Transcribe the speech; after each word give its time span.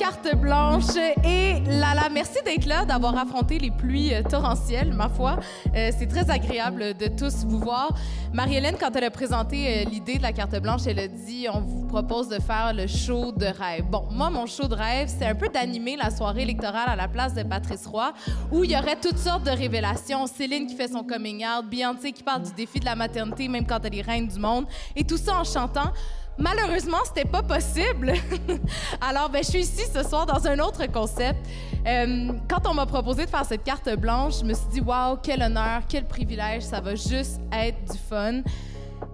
carte 0.00 0.34
blanche. 0.34 0.96
Et 1.24 1.60
là, 1.66 2.08
merci 2.10 2.38
d'être 2.42 2.64
là, 2.64 2.86
d'avoir 2.86 3.18
affronté 3.18 3.58
les 3.58 3.70
pluies 3.70 4.14
euh, 4.14 4.22
torrentielles, 4.22 4.94
ma 4.94 5.10
foi. 5.10 5.38
Euh, 5.76 5.90
c'est 5.96 6.06
très 6.06 6.30
agréable 6.30 6.94
de 6.94 7.06
tous 7.08 7.44
vous 7.44 7.58
voir. 7.58 7.94
Marie-Hélène, 8.32 8.76
quand 8.80 8.96
elle 8.96 9.04
a 9.04 9.10
présenté 9.10 9.68
euh, 9.68 9.90
l'idée 9.90 10.16
de 10.16 10.22
la 10.22 10.32
carte 10.32 10.58
blanche, 10.58 10.86
elle 10.86 11.00
a 11.00 11.06
dit 11.06 11.48
on 11.52 11.60
vous 11.60 11.86
propose 11.86 12.28
de 12.28 12.40
faire 12.40 12.72
le 12.72 12.86
show 12.86 13.30
de 13.32 13.44
rêve. 13.44 13.84
Bon, 13.90 14.06
moi, 14.10 14.30
mon 14.30 14.46
show 14.46 14.68
de 14.68 14.74
rêve, 14.74 15.08
c'est 15.08 15.26
un 15.26 15.34
peu 15.34 15.48
d'animer 15.48 15.96
la 15.96 16.10
soirée 16.10 16.42
électorale 16.42 16.88
à 16.88 16.96
la 16.96 17.06
place 17.06 17.34
de 17.34 17.42
Patrice 17.42 17.86
Roy, 17.86 18.14
où 18.50 18.64
il 18.64 18.70
y 18.70 18.78
aurait 18.78 18.96
toutes 18.96 19.18
sortes 19.18 19.44
de 19.44 19.50
révélations. 19.50 20.26
Céline 20.26 20.66
qui 20.66 20.76
fait 20.76 20.88
son 20.88 21.04
coming 21.04 21.44
out, 21.44 21.68
Beyoncé 21.68 22.12
qui 22.12 22.22
parle 22.22 22.44
du 22.44 22.52
défi 22.52 22.80
de 22.80 22.86
la 22.86 22.96
maternité, 22.96 23.48
même 23.48 23.66
quand 23.66 23.84
elle 23.84 23.98
est 23.98 24.02
reine 24.02 24.28
du 24.28 24.38
monde, 24.38 24.64
et 24.96 25.04
tout 25.04 25.18
ça 25.18 25.38
en 25.38 25.44
chantant. 25.44 25.92
Malheureusement, 26.40 26.96
c'était 27.04 27.28
pas 27.28 27.42
possible. 27.42 28.14
Alors, 29.00 29.28
ben, 29.28 29.44
je 29.44 29.50
suis 29.50 29.60
ici 29.60 29.82
ce 29.94 30.02
soir 30.02 30.24
dans 30.24 30.46
un 30.46 30.58
autre 30.58 30.90
concept. 30.90 31.46
Euh, 31.86 32.32
quand 32.48 32.66
on 32.66 32.72
m'a 32.72 32.86
proposé 32.86 33.26
de 33.26 33.30
faire 33.30 33.44
cette 33.44 33.62
carte 33.62 33.94
blanche, 33.96 34.40
je 34.40 34.44
me 34.46 34.54
suis 34.54 34.68
dit, 34.72 34.80
waouh, 34.80 35.18
quel 35.22 35.42
honneur, 35.42 35.82
quel 35.86 36.06
privilège, 36.06 36.62
ça 36.62 36.80
va 36.80 36.94
juste 36.94 37.40
être 37.52 37.92
du 37.92 37.98
fun. 38.08 38.40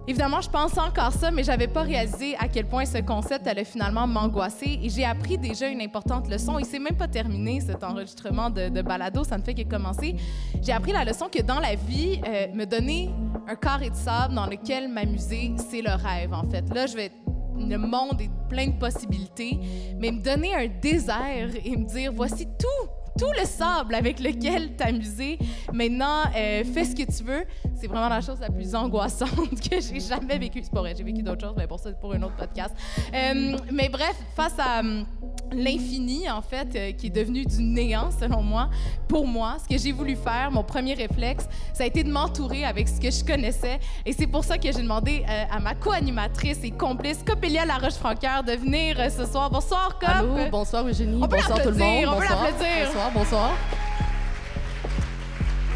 Évidemment, 0.09 0.39
je 0.39 0.49
pensais 0.49 0.79
encore 0.79 1.11
ça, 1.11 1.31
mais 1.31 1.43
j'avais 1.43 1.67
pas 1.67 1.81
réalisé 1.81 2.33
à 2.39 2.47
quel 2.47 2.65
point 2.65 2.85
ce 2.85 2.99
concept 2.99 3.45
allait 3.45 3.65
finalement 3.65 4.07
m'angoisser. 4.07 4.79
Et 4.81 4.89
j'ai 4.89 5.03
appris 5.03 5.37
déjà 5.37 5.67
une 5.67 5.81
importante 5.81 6.29
leçon. 6.29 6.57
Et 6.57 6.63
c'est 6.63 6.79
même 6.79 6.95
pas 6.95 7.09
terminé 7.09 7.59
cet 7.59 7.83
enregistrement 7.83 8.49
de, 8.49 8.81
balado, 8.81 9.25
ça 9.25 9.37
ne 9.37 9.43
fait 9.43 9.53
que 9.53 9.63
commencer. 9.63 10.15
J'ai 10.61 10.71
appris 10.71 10.93
la 10.93 11.03
leçon 11.03 11.27
que 11.29 11.41
dans 11.41 11.59
la 11.59 11.75
vie, 11.75 12.21
euh, 12.25 12.47
me 12.53 12.63
donner 12.63 13.09
un 13.49 13.55
carré 13.55 13.89
de 13.89 13.95
sable 13.95 14.33
dans 14.33 14.45
lequel 14.45 14.87
m'amuser, 14.87 15.51
c'est 15.69 15.81
le 15.81 15.91
rêve, 15.91 16.33
en 16.33 16.49
fait. 16.49 16.63
Là, 16.73 16.85
je 16.85 16.95
vais 16.95 17.11
le 17.59 17.77
monde 17.77 18.21
est 18.21 18.29
plein 18.49 18.67
de 18.67 18.77
possibilités, 18.77 19.59
mais 19.99 20.11
me 20.11 20.21
donner 20.21 20.53
un 20.53 20.67
désert 20.67 21.49
et 21.65 21.75
me 21.75 21.85
dire 21.85 22.11
voici 22.13 22.45
tout 22.45 22.89
tout 23.17 23.31
le 23.37 23.45
sable 23.45 23.95
avec 23.95 24.19
lequel 24.19 24.75
t'amuser. 24.75 25.39
Maintenant, 25.73 26.23
euh, 26.35 26.63
fais 26.63 26.85
ce 26.85 26.95
que 26.95 27.03
tu 27.03 27.23
veux. 27.23 27.45
C'est 27.75 27.87
vraiment 27.87 28.09
la 28.09 28.21
chose 28.21 28.39
la 28.39 28.49
plus 28.49 28.75
angoissante 28.75 29.59
que 29.69 29.81
j'ai 29.81 29.99
jamais 29.99 30.37
vécue. 30.37 30.61
C'est 30.63 30.71
pas 30.71 30.81
vrai, 30.81 30.93
j'ai 30.95 31.03
vécu 31.03 31.23
d'autres 31.23 31.45
choses, 31.45 31.55
mais 31.57 31.67
pour 31.67 31.79
ça, 31.79 31.89
c'est 31.89 31.99
pour 31.99 32.13
un 32.13 32.21
autre 32.21 32.35
podcast. 32.35 32.75
Euh, 33.13 33.57
mais 33.71 33.89
bref, 33.89 34.15
face 34.35 34.55
à 34.59 34.79
hum, 34.79 35.05
l'infini, 35.51 36.29
en 36.29 36.41
fait, 36.41 36.67
euh, 36.75 36.91
qui 36.91 37.07
est 37.07 37.11
devenu 37.11 37.45
du 37.45 37.61
néant, 37.61 38.09
selon 38.11 38.43
moi, 38.43 38.69
pour 39.07 39.27
moi, 39.27 39.57
ce 39.63 39.73
que 39.73 39.81
j'ai 39.81 39.91
voulu 39.91 40.15
faire, 40.15 40.51
mon 40.51 40.63
premier 40.63 40.93
réflexe, 40.93 41.47
ça 41.73 41.83
a 41.83 41.87
été 41.87 42.03
de 42.03 42.11
m'entourer 42.11 42.65
avec 42.65 42.87
ce 42.87 42.99
que 42.99 43.09
je 43.09 43.23
connaissais. 43.23 43.79
Et 44.05 44.13
c'est 44.13 44.27
pour 44.27 44.43
ça 44.43 44.57
que 44.57 44.71
j'ai 44.71 44.81
demandé 44.81 45.25
à 45.49 45.59
ma 45.59 45.73
co-animatrice 45.73 46.59
et 46.63 46.71
complice, 46.71 47.23
Copélia 47.25 47.65
Laroche-Franqueur, 47.65 48.43
de 48.43 48.53
venir 48.53 48.97
ce 49.11 49.25
soir. 49.25 49.49
Bonsoir, 49.49 49.97
Cop! 49.99 50.09
Allô, 50.09 50.49
bonsoir, 50.51 50.87
Eugénie. 50.87 51.19
On 51.21 51.27
bonsoir 51.27 51.61
tout 51.61 51.69
le 51.69 51.75
monde. 51.75 52.05
On 52.07 52.19
peut 52.19 52.23
l'applaudir 52.23 52.91
bonsoir. 53.13 53.51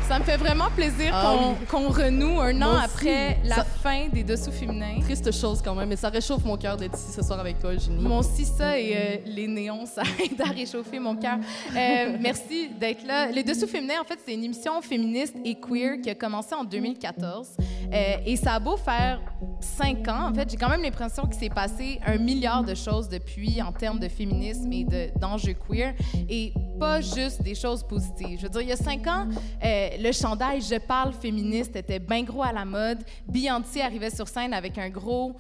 Ça 0.07 0.19
me 0.19 0.25
fait 0.25 0.35
vraiment 0.35 0.69
plaisir 0.75 1.11
ah 1.13 1.37
qu'on 1.69 1.87
renoue 1.87 2.37
un 2.41 2.61
an 2.61 2.75
après 2.83 3.39
la 3.45 3.63
fin 3.63 4.09
des 4.09 4.25
Dessous 4.25 4.51
féminins. 4.51 4.99
Triste 4.99 5.31
chose 5.31 5.61
quand 5.63 5.73
même, 5.73 5.87
mais 5.87 5.95
ça 5.95 6.09
réchauffe 6.09 6.43
mon 6.43 6.57
cœur 6.57 6.75
d'être 6.75 6.97
ici 6.97 7.13
ce 7.13 7.21
soir 7.21 7.39
avec 7.39 7.59
toi, 7.59 7.77
Ginny. 7.77 8.03
Mon 8.03 8.17
aussi 8.17 8.43
ça 8.43 8.77
et 8.77 8.93
euh, 8.93 9.17
les 9.25 9.47
néons, 9.47 9.85
ça 9.85 10.03
aide 10.19 10.41
à 10.41 10.51
réchauffer 10.51 10.99
mon 10.99 11.15
cœur. 11.15 11.37
Euh, 11.73 12.17
merci 12.19 12.71
d'être 12.77 13.07
là. 13.07 13.31
Les 13.31 13.43
Dessous 13.43 13.67
féminins, 13.67 14.01
en 14.01 14.03
fait, 14.03 14.19
c'est 14.25 14.33
une 14.33 14.43
émission 14.43 14.81
féministe 14.81 15.35
et 15.45 15.55
queer 15.55 16.01
qui 16.01 16.09
a 16.09 16.15
commencé 16.15 16.53
en 16.53 16.65
2014. 16.65 17.47
Euh, 17.93 18.15
et 18.25 18.35
ça 18.35 18.55
a 18.55 18.59
beau 18.59 18.75
faire 18.75 19.21
cinq 19.61 20.09
ans, 20.09 20.29
en 20.29 20.33
fait, 20.33 20.49
j'ai 20.49 20.57
quand 20.57 20.69
même 20.69 20.81
l'impression 20.81 21.23
qu'il 21.23 21.39
s'est 21.39 21.49
passé 21.49 22.01
un 22.05 22.17
milliard 22.17 22.65
de 22.65 22.75
choses 22.75 23.07
depuis 23.07 23.61
en 23.61 23.71
termes 23.71 23.99
de 23.99 24.09
féminisme 24.09 24.73
et 24.73 24.85
d'enjeux 25.15 25.55
queer. 25.69 25.93
Et 26.29 26.53
pas 26.81 26.99
juste 26.99 27.43
des 27.43 27.53
choses 27.53 27.83
positives. 27.83 28.39
Je 28.39 28.43
veux 28.45 28.49
dire, 28.49 28.61
il 28.61 28.69
y 28.69 28.71
a 28.71 28.75
cinq 28.75 29.05
ans, 29.05 29.27
euh, 29.63 29.89
le 29.99 30.11
chandail 30.11 30.61
Je 30.61 30.79
parle 30.79 31.13
féministe 31.13 31.75
était 31.75 31.99
bien 31.99 32.23
gros 32.23 32.41
à 32.41 32.51
la 32.51 32.65
mode. 32.65 33.03
Beyoncé 33.27 33.81
arrivait 33.81 34.09
sur 34.09 34.27
scène 34.27 34.51
avec 34.51 34.79
un 34.79 34.89
gros 34.89 35.35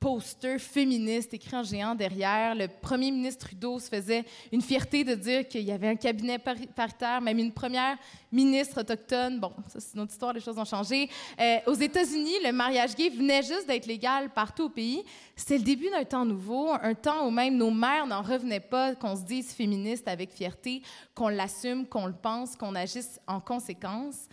poster 0.00 0.58
féministe 0.58 1.34
écrit 1.34 1.54
en 1.54 1.62
géant 1.62 1.94
derrière. 1.94 2.54
Le 2.54 2.68
premier 2.68 3.10
ministre 3.10 3.46
Trudeau 3.46 3.78
se 3.78 3.88
faisait 3.88 4.24
une 4.50 4.62
fierté 4.62 5.04
de 5.04 5.14
dire 5.14 5.46
qu'il 5.46 5.60
y 5.60 5.70
avait 5.70 5.88
un 5.88 5.96
cabinet 5.96 6.38
paritaire, 6.38 7.20
même 7.20 7.38
une 7.38 7.52
première 7.52 7.98
ministre 8.32 8.80
autochtone. 8.80 9.38
Bon, 9.38 9.52
ça, 9.68 9.78
c'est 9.78 9.94
une 9.94 10.00
autre 10.00 10.12
histoire, 10.12 10.32
les 10.32 10.40
choses 10.40 10.56
ont 10.56 10.64
changé. 10.64 11.10
Euh, 11.38 11.58
aux 11.66 11.74
États-Unis, 11.74 12.36
le 12.42 12.50
mariage 12.50 12.96
gay 12.96 13.10
venait 13.10 13.42
juste 13.42 13.66
d'être 13.66 13.84
légal 13.84 14.30
partout 14.30 14.64
au 14.64 14.68
pays. 14.70 15.04
C'était 15.36 15.58
le 15.58 15.64
début 15.64 15.90
d'un 15.90 16.04
temps 16.04 16.24
nouveau, 16.24 16.70
un 16.70 16.94
temps 16.94 17.26
où 17.26 17.30
même 17.30 17.58
nos 17.58 17.70
mères 17.70 18.06
n'en 18.06 18.22
revenaient 18.22 18.58
pas 18.58 18.94
qu'on 18.94 19.14
se 19.14 19.22
dise 19.22 19.52
féministe 19.52 20.08
avec 20.08 20.32
fierté, 20.32 20.80
qu'on 21.14 21.28
l'assume, 21.28 21.86
qu'on 21.86 22.06
le 22.06 22.14
pense, 22.14 22.56
qu'on 22.56 22.74
agisse 22.74 23.20
en 23.26 23.38
conséquence. 23.38 24.28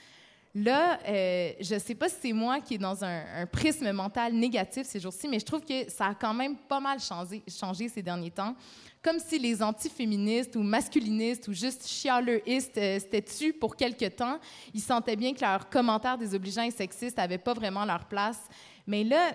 Là, 0.63 0.97
euh, 1.07 1.51
je 1.59 1.75
ne 1.75 1.79
sais 1.79 1.93
pas 1.93 2.09
si 2.09 2.15
c'est 2.19 2.33
moi 2.33 2.59
qui 2.61 2.75
est 2.75 2.79
dans 2.79 3.03
un, 3.03 3.45
prisme 3.45 3.91
mental 3.91 4.33
négatif 4.33 4.87
ces 4.87 4.99
jours-ci, 4.99 5.27
mais 5.27 5.37
je 5.37 5.45
trouve 5.45 5.61
que 5.61 5.87
ça 5.87 6.07
a 6.07 6.15
quand 6.15 6.33
même 6.33 6.55
pas 6.57 6.79
mal 6.79 6.97
changé, 6.99 7.89
ces 7.89 8.01
derniers 8.01 8.31
temps. 8.31 8.55
Comme 9.03 9.19
si 9.19 9.37
les 9.37 9.61
antiféministes 9.61 10.55
ou 10.55 10.63
masculinistes 10.63 11.47
ou 11.47 11.53
juste 11.53 11.87
chialeuistes 11.87 12.75
euh, 12.75 12.99
s'étaient 12.99 13.21
tus 13.21 13.53
pour 13.53 13.75
quelque 13.75 14.05
temps. 14.05 14.39
Ils 14.73 14.81
sentaient 14.81 15.15
bien 15.15 15.31
que 15.35 15.41
leurs 15.41 15.69
commentaires 15.69 16.17
désobligeants 16.17 16.63
et 16.63 16.71
sexistes 16.71 17.17
n'avaient 17.17 17.37
pas 17.37 17.53
vraiment 17.53 17.85
leur 17.85 18.05
place. 18.05 18.39
Mais 18.87 19.03
là, 19.03 19.33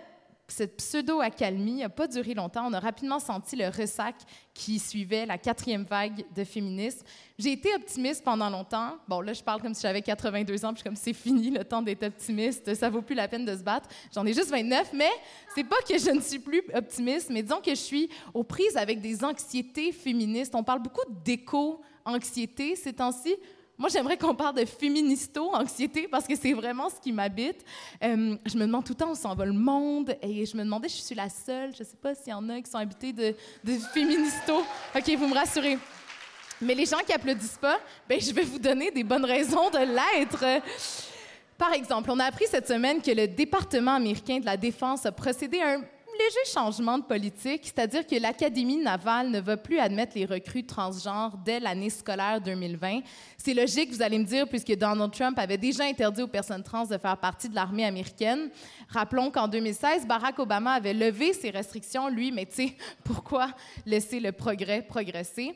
cette 0.52 0.76
pseudo-accalmie 0.76 1.80
n'a 1.80 1.88
pas 1.88 2.06
duré 2.06 2.34
longtemps. 2.34 2.66
On 2.68 2.72
a 2.72 2.80
rapidement 2.80 3.18
senti 3.18 3.56
le 3.56 3.68
ressac 3.68 4.14
qui 4.54 4.78
suivait 4.78 5.26
la 5.26 5.38
quatrième 5.38 5.84
vague 5.84 6.24
de 6.34 6.44
féminisme. 6.44 7.04
J'ai 7.38 7.52
été 7.52 7.74
optimiste 7.74 8.22
pendant 8.22 8.50
longtemps. 8.50 8.96
Bon, 9.08 9.20
là, 9.20 9.32
je 9.32 9.42
parle 9.42 9.62
comme 9.62 9.74
si 9.74 9.82
j'avais 9.82 10.02
82 10.02 10.64
ans, 10.64 10.74
puis 10.74 10.82
comme 10.82 10.96
c'est 10.96 11.14
fini 11.14 11.50
le 11.50 11.64
temps 11.64 11.82
d'être 11.82 12.04
optimiste, 12.04 12.74
ça 12.74 12.91
vaut 12.91 13.02
plus 13.02 13.14
la 13.14 13.28
peine 13.28 13.44
de 13.44 13.56
se 13.56 13.62
battre. 13.62 13.88
J'en 14.14 14.26
ai 14.26 14.34
juste 14.34 14.50
29, 14.50 14.92
mais 14.92 15.10
c'est 15.54 15.64
pas 15.64 15.80
que 15.88 15.98
je 15.98 16.10
ne 16.10 16.20
suis 16.20 16.38
plus 16.38 16.62
optimiste, 16.74 17.30
mais 17.30 17.42
disons 17.42 17.60
que 17.60 17.70
je 17.70 17.80
suis 17.80 18.10
aux 18.34 18.44
prises 18.44 18.76
avec 18.76 19.00
des 19.00 19.24
anxiétés 19.24 19.91
féministes. 19.91 20.54
On 20.54 20.62
parle 20.62 20.82
beaucoup 20.82 21.04
d'éco-anxiété 21.24 22.76
ces 22.76 22.92
temps-ci. 22.92 23.34
Moi, 23.82 23.88
j'aimerais 23.88 24.16
qu'on 24.16 24.32
parle 24.32 24.54
de 24.54 24.65
féministo, 24.65 25.53
anxiété, 25.53 26.06
parce 26.06 26.25
que 26.25 26.37
c'est 26.37 26.53
vraiment 26.53 26.88
ce 26.88 27.00
qui 27.00 27.10
m'habite. 27.10 27.65
Euh, 28.00 28.37
je 28.47 28.56
me 28.56 28.65
demande 28.65 28.84
tout 28.84 28.93
le 28.93 28.97
temps 28.97 29.10
où 29.10 29.16
s'en 29.16 29.34
va 29.34 29.44
le 29.44 29.53
monde, 29.53 30.16
et 30.22 30.47
je 30.47 30.56
me 30.56 30.62
demandais 30.62 30.88
je 30.88 31.03
suis 31.03 31.16
la 31.16 31.28
seule. 31.28 31.75
Je 31.75 31.82
ne 31.82 31.88
sais 31.88 31.97
pas 32.00 32.15
s'il 32.15 32.28
y 32.28 32.32
en 32.32 32.48
a 32.48 32.60
qui 32.60 32.71
sont 32.71 32.78
habités 32.78 33.12
de, 33.12 33.34
de 33.65 33.72
féministo. 33.92 34.62
OK, 34.94 35.16
vous 35.19 35.26
me 35.26 35.34
rassurez. 35.34 35.78
Mais 36.60 36.76
les 36.76 36.87
gens 36.87 36.98
qui 37.04 37.12
applaudissent 37.12 37.59
pas, 37.60 37.81
ben, 38.09 38.21
je 38.21 38.32
vais 38.32 38.44
vous 38.44 38.60
donner 38.60 38.92
des 38.92 39.03
bonnes 39.03 39.25
raisons 39.25 39.69
de 39.71 39.78
l'être. 39.78 40.62
Par 41.59 41.72
exemple, 41.72 42.09
on 42.12 42.21
a 42.21 42.26
appris 42.26 42.47
cette 42.47 42.69
semaine 42.69 43.03
que 43.03 43.10
le 43.10 43.26
département 43.26 43.94
américain 43.94 44.38
de 44.38 44.47
la 44.47 44.56
défense 44.56 45.06
a 45.06 45.10
procédé 45.10 45.59
à 45.59 45.72
un 45.72 45.82
léger 46.18 46.52
changement 46.52 46.98
de 46.98 47.04
politique, 47.04 47.62
c'est-à-dire 47.64 48.06
que 48.06 48.16
l'Académie 48.16 48.76
navale 48.76 49.30
ne 49.30 49.40
va 49.40 49.56
plus 49.56 49.78
admettre 49.78 50.12
les 50.16 50.24
recrues 50.24 50.64
transgenres 50.64 51.36
dès 51.44 51.60
l'année 51.60 51.90
scolaire 51.90 52.40
2020. 52.40 53.00
C'est 53.36 53.54
logique, 53.54 53.90
vous 53.90 54.02
allez 54.02 54.18
me 54.18 54.24
dire, 54.24 54.48
puisque 54.48 54.74
Donald 54.76 55.12
Trump 55.12 55.38
avait 55.38 55.58
déjà 55.58 55.84
interdit 55.84 56.22
aux 56.22 56.28
personnes 56.28 56.62
trans 56.62 56.86
de 56.86 56.98
faire 56.98 57.16
partie 57.16 57.48
de 57.48 57.54
l'armée 57.54 57.84
américaine. 57.84 58.50
Rappelons 58.88 59.30
qu'en 59.30 59.48
2016, 59.48 60.06
Barack 60.06 60.38
Obama 60.38 60.72
avait 60.72 60.94
levé 60.94 61.32
ces 61.32 61.50
restrictions, 61.50 62.08
lui, 62.08 62.30
mais 62.30 62.46
tu 62.46 62.54
sais, 62.54 62.76
pourquoi 63.04 63.48
laisser 63.86 64.20
le 64.20 64.32
progrès 64.32 64.82
progresser? 64.82 65.54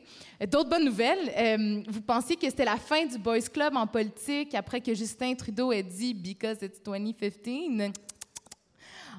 D'autres 0.51 0.69
bonnes 0.69 0.85
nouvelles, 0.85 1.31
euh, 1.37 1.83
vous 1.87 2.01
pensiez 2.01 2.35
que 2.35 2.49
c'était 2.49 2.65
la 2.65 2.77
fin 2.77 3.05
du 3.05 3.17
Boys 3.17 3.41
Club 3.51 3.75
en 3.75 3.87
politique 3.87 4.55
après 4.55 4.81
que 4.81 4.93
Justin 4.93 5.35
Trudeau 5.35 5.71
ait 5.71 5.83
dit 5.83 6.13
«Because 6.15 6.57
it's 6.61 6.81
2015». 6.83 7.91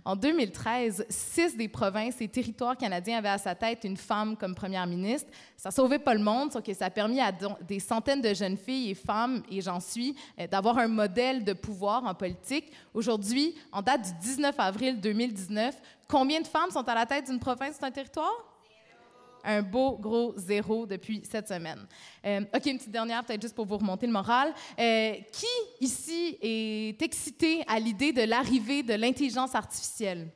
En 0.04 0.16
2013, 0.16 1.06
six 1.08 1.56
des 1.56 1.68
provinces 1.68 2.20
et 2.20 2.28
territoires 2.28 2.76
canadiens 2.76 3.18
avaient 3.18 3.28
à 3.28 3.38
sa 3.38 3.54
tête 3.54 3.84
une 3.84 3.96
femme 3.96 4.36
comme 4.36 4.54
première 4.54 4.86
ministre. 4.86 5.30
Ça 5.56 5.70
sauvait 5.70 5.98
pas 5.98 6.14
le 6.14 6.22
monde, 6.22 6.52
sauf 6.52 6.62
que 6.62 6.74
ça 6.74 6.86
a 6.86 6.90
permis 6.90 7.20
à 7.20 7.32
des 7.66 7.80
centaines 7.80 8.20
de 8.20 8.32
jeunes 8.34 8.56
filles 8.56 8.90
et 8.90 8.94
femmes, 8.94 9.42
et 9.50 9.60
j'en 9.60 9.80
suis, 9.80 10.14
euh, 10.38 10.46
d'avoir 10.46 10.78
un 10.78 10.88
modèle 10.88 11.44
de 11.44 11.52
pouvoir 11.52 12.04
en 12.04 12.14
politique. 12.14 12.72
Aujourd'hui, 12.94 13.54
en 13.72 13.82
date 13.82 14.02
du 14.02 14.12
19 14.20 14.54
avril 14.58 15.00
2019, 15.00 15.74
combien 16.08 16.40
de 16.40 16.46
femmes 16.46 16.70
sont 16.70 16.88
à 16.88 16.94
la 16.94 17.06
tête 17.06 17.26
d'une 17.26 17.40
province 17.40 17.76
ou 17.78 17.80
d'un 17.80 17.90
territoire? 17.90 18.47
Un 19.44 19.62
beau 19.62 19.98
gros 19.98 20.34
zéro 20.36 20.86
depuis 20.86 21.22
cette 21.30 21.48
semaine. 21.48 21.86
Euh, 22.24 22.40
OK, 22.54 22.66
une 22.66 22.78
petite 22.78 22.90
dernière, 22.90 23.24
peut-être 23.24 23.42
juste 23.42 23.54
pour 23.54 23.66
vous 23.66 23.78
remonter 23.78 24.06
le 24.06 24.12
moral. 24.12 24.52
Euh, 24.78 25.14
qui 25.32 25.46
ici 25.80 26.38
est 26.40 27.00
excité 27.02 27.62
à 27.66 27.78
l'idée 27.78 28.12
de 28.12 28.22
l'arrivée 28.22 28.82
de 28.82 28.94
l'intelligence 28.94 29.54
artificielle? 29.54 30.28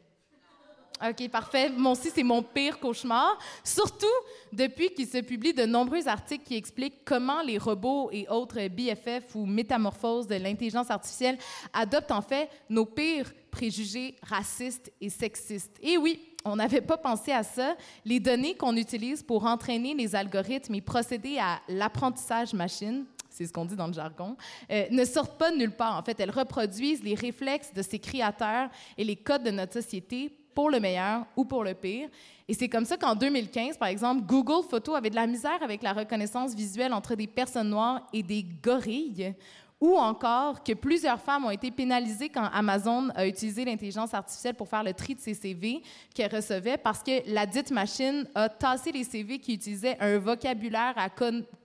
OK, 1.05 1.29
parfait. 1.31 1.69
Moi 1.71 1.93
aussi, 1.93 2.11
c'est 2.15 2.23
mon 2.23 2.43
pire 2.43 2.79
cauchemar. 2.79 3.37
Surtout 3.65 4.07
depuis 4.53 4.91
qu'il 4.91 5.09
se 5.09 5.19
publie 5.19 5.53
de 5.53 5.65
nombreux 5.65 6.07
articles 6.07 6.45
qui 6.45 6.55
expliquent 6.55 7.05
comment 7.05 7.43
les 7.43 7.59
robots 7.59 8.09
et 8.13 8.29
autres 8.29 8.69
BFF 8.69 9.35
ou 9.35 9.45
métamorphoses 9.45 10.29
de 10.29 10.37
l'intelligence 10.37 10.91
artificielle 10.91 11.39
adoptent 11.73 12.13
en 12.13 12.23
fait 12.23 12.49
nos 12.71 12.87
pires 12.87 13.33
préjugés 13.51 14.15
racistes 14.23 14.93
et 15.01 15.11
sexistes. 15.11 15.77
Et 15.83 15.99
oui, 15.99 16.21
on 16.45 16.57
n'avait 16.57 16.81
pas 16.81 16.97
pensé 16.97 17.33
à 17.33 17.43
ça. 17.43 17.77
Les 18.05 18.21
données 18.21 18.55
qu'on 18.55 18.77
utilise 18.77 19.25
pour 19.25 19.45
entraîner 19.45 19.95
les 19.95 20.15
algorithmes 20.15 20.75
et 20.77 20.81
procéder 20.81 21.39
à 21.39 21.61
l'apprentissage 21.69 22.53
machine, 22.53 23.07
c'est 23.29 23.47
ce 23.47 23.53
qu'on 23.53 23.65
dit 23.65 23.77
dans 23.77 23.89
le 23.89 23.93
jargon, 23.93 24.37
euh, 24.71 24.85
ne 24.91 25.05
sortent 25.05 25.37
pas 25.37 25.51
de 25.51 25.57
nulle 25.57 25.75
part. 25.75 25.97
En 25.97 26.03
fait, 26.03 26.21
elles 26.21 26.31
reproduisent 26.31 27.03
les 27.03 27.15
réflexes 27.15 27.73
de 27.73 27.83
ces 27.83 27.99
créateurs 27.99 28.69
et 28.97 29.05
les 29.05 29.17
codes 29.17 29.43
de 29.43 29.51
notre 29.51 29.73
société 29.73 30.37
pour 30.55 30.71
le 30.71 30.81
meilleur 30.81 31.25
ou 31.37 31.45
pour 31.45 31.65
le 31.65 31.75
pire. 31.75 32.09
Et 32.49 32.55
c'est 32.55 32.69
comme 32.69 32.85
ça 32.85 32.97
qu'en 32.97 33.15
2015, 33.15 33.77
par 33.79 33.89
exemple, 33.89 34.23
Google 34.27 34.67
Photos 34.69 34.97
avait 34.97 35.11
de 35.11 35.15
la 35.15 35.27
misère 35.27 35.63
avec 35.63 35.83
la 35.83 35.93
reconnaissance 35.93 36.55
visuelle 36.55 36.93
entre 36.93 37.15
des 37.15 37.27
personnes 37.27 37.71
noires 37.71 38.07
et 38.13 38.23
des 38.23 38.45
gorilles, 38.63 39.35
ou 39.81 39.97
encore 39.97 40.63
que 40.63 40.75
plusieurs 40.75 41.21
femmes 41.21 41.45
ont 41.45 41.51
été 41.51 41.73
pénalisées 41.73 42.29
quand 42.29 42.49
Amazon 42.53 43.09
a 43.17 43.27
utilisé 43.27 43.65
l'intelligence 43.65 44.15
artificielle 44.15 44.55
pour 44.55 44.69
faire 44.69 44.85
le 44.85 44.95
tri 44.95 45.17
de 45.17 45.21
ses 45.21 45.35
CV 45.35 45.83
qu'elle 46.15 46.33
recevait 46.33 46.77
parce 46.77 47.03
que 47.03 47.29
la 47.33 47.47
dite 47.47 47.73
machine 47.73 48.29
a 48.33 48.49
tassé 48.49 48.93
les 48.93 49.03
CV 49.03 49.41
qui 49.41 49.55
utilisaient 49.55 49.97
un 49.99 50.19
vocabulaire 50.19 50.95
à 50.97 51.09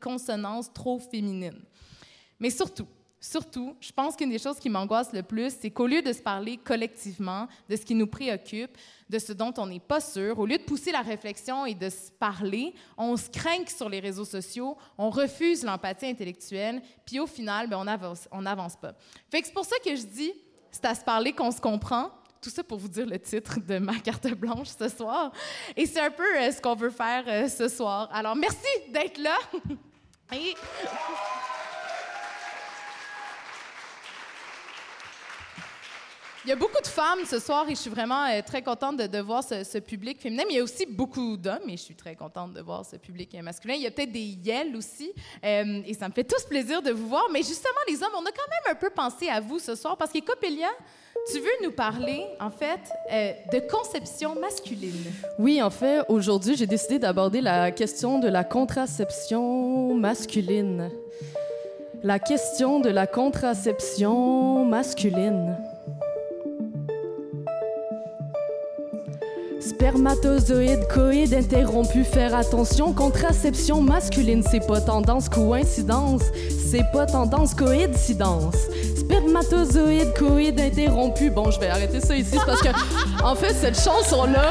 consonance 0.01 0.73
trop 0.73 0.97
féminine. 0.97 1.61
Mais 2.39 2.49
surtout, 2.49 2.87
Surtout, 3.29 3.75
je 3.81 3.91
pense 3.91 4.15
qu'une 4.15 4.29
des 4.29 4.39
choses 4.39 4.57
qui 4.57 4.69
m'angoisse 4.69 5.11
le 5.11 5.21
plus, 5.21 5.53
c'est 5.59 5.69
qu'au 5.69 5.85
lieu 5.85 6.01
de 6.01 6.13
se 6.13 6.21
parler 6.21 6.55
collectivement 6.55 7.49
de 7.67 7.75
ce 7.75 7.81
qui 7.81 7.93
nous 7.93 8.07
préoccupe, 8.07 8.77
de 9.09 9.19
ce 9.19 9.33
dont 9.33 9.53
on 9.57 9.67
n'est 9.67 9.81
pas 9.81 9.99
sûr, 9.99 10.39
au 10.39 10.45
lieu 10.45 10.57
de 10.57 10.63
pousser 10.63 10.93
la 10.93 11.01
réflexion 11.01 11.65
et 11.65 11.73
de 11.73 11.89
se 11.89 12.09
parler, 12.09 12.73
on 12.97 13.17
se 13.17 13.29
craint 13.29 13.67
sur 13.67 13.89
les 13.89 13.99
réseaux 13.99 14.23
sociaux, 14.23 14.77
on 14.97 15.09
refuse 15.09 15.65
l'empathie 15.65 16.05
intellectuelle, 16.05 16.81
puis 17.05 17.19
au 17.19 17.27
final, 17.27 17.67
ben, 17.67 17.77
on 17.77 17.83
n'avance 17.83 18.29
on 18.31 18.45
avance 18.45 18.77
pas. 18.77 18.93
Que 18.93 19.39
c'est 19.43 19.53
pour 19.53 19.65
ça 19.65 19.75
que 19.83 19.93
je 19.93 20.05
dis, 20.05 20.31
c'est 20.71 20.85
à 20.85 20.95
se 20.95 21.03
parler 21.03 21.33
qu'on 21.33 21.51
se 21.51 21.59
comprend. 21.59 22.09
Tout 22.41 22.49
ça 22.49 22.63
pour 22.63 22.77
vous 22.77 22.87
dire 22.87 23.07
le 23.07 23.19
titre 23.19 23.59
de 23.59 23.77
ma 23.77 23.95
carte 23.99 24.29
blanche 24.35 24.69
ce 24.79 24.87
soir. 24.87 25.33
Et 25.75 25.85
c'est 25.85 25.99
un 25.99 26.11
peu 26.11 26.37
euh, 26.37 26.49
ce 26.49 26.61
qu'on 26.61 26.75
veut 26.75 26.91
faire 26.91 27.25
euh, 27.27 27.49
ce 27.49 27.67
soir. 27.67 28.07
Alors, 28.13 28.37
merci 28.37 28.89
d'être 28.89 29.17
là. 29.17 29.37
Il 36.47 36.51
y 36.51 36.53
a 36.53 36.55
beaucoup 36.55 36.81
de 36.81 36.87
femmes 36.87 37.25
ce 37.29 37.39
soir 37.39 37.65
et 37.67 37.75
je 37.75 37.79
suis 37.81 37.89
vraiment 37.89 38.23
euh, 38.23 38.39
très 38.41 38.61
contente 38.61 38.95
de, 38.95 39.19
voir 39.19 39.43
ce, 39.43 39.79
public 39.79 40.21
féminin. 40.21 40.43
Mais 40.47 40.53
il 40.53 40.55
y 40.55 40.59
a 40.61 40.63
aussi 40.63 40.85
beaucoup 40.85 41.35
d'hommes 41.35 41.67
et 41.67 41.75
je 41.75 41.81
suis 41.81 41.93
très 41.93 42.15
contente 42.15 42.53
de 42.53 42.61
voir 42.61 42.85
ce 42.85 42.95
public 42.95 43.35
masculin. 43.43 43.73
Il 43.73 43.81
y 43.81 43.85
a 43.85 43.91
peut-être 43.91 44.13
des 44.13 44.37
yels 44.45 44.73
aussi 44.77 45.11
euh, 45.43 45.81
et 45.85 45.93
ça 45.93 46.07
me 46.07 46.13
fait 46.13 46.23
tous 46.23 46.43
plaisir 46.43 46.81
de 46.81 46.91
vous 46.91 47.09
voir. 47.09 47.25
Mais 47.33 47.39
justement, 47.39 47.81
les 47.89 48.01
hommes, 48.01 48.13
on 48.15 48.21
a 48.21 48.31
quand 48.31 48.49
même 48.49 48.71
un 48.71 48.75
peu 48.75 48.89
pensé 48.89 49.27
à 49.27 49.41
vous 49.41 49.59
ce 49.59 49.75
soir 49.75 49.97
parce 49.97 50.09
qu'Écopélia, 50.09 50.69
tu 51.29 51.39
veux 51.39 51.65
nous 51.65 51.73
parler, 51.73 52.25
en 52.39 52.49
fait, 52.49 52.79
euh, 53.11 53.33
de 53.51 53.59
conception 53.69 54.39
masculine. 54.39 55.03
Oui, 55.39 55.61
en 55.61 55.69
fait, 55.69 55.99
aujourd'hui, 56.07 56.55
j'ai 56.55 56.65
décidé 56.65 56.97
d'aborder 56.97 57.41
la 57.41 57.71
question 57.71 58.19
de 58.19 58.29
la 58.29 58.45
contraception 58.45 59.95
masculine. 59.95 60.91
La 62.03 62.19
question 62.19 62.79
de 62.79 62.89
la 62.89 63.05
contraception 63.05 64.63
masculine. 64.63 65.57
Spermatozoïde, 69.77 70.87
coïde 70.87 71.35
interrompu, 71.35 72.03
faire 72.03 72.33
attention. 72.33 72.93
Contraception 72.93 73.79
masculine, 73.79 74.41
c'est 74.49 74.65
pas 74.65 74.81
tendance 74.81 75.29
coïncidence, 75.29 76.23
c'est 76.49 76.85
pas 76.91 77.05
tendance 77.05 77.53
coïncidence. 77.53 78.55
Spermatozoïde, 78.97 80.15
coïde 80.17 80.59
interrompu. 80.59 81.29
Bon, 81.29 81.51
je 81.51 81.59
vais 81.59 81.67
arrêter 81.67 82.01
ça 82.01 82.15
ici 82.15 82.39
parce 82.43 82.59
que, 82.61 82.69
en 83.23 83.35
fait, 83.35 83.53
cette 83.53 83.79
chanson-là. 83.79 84.49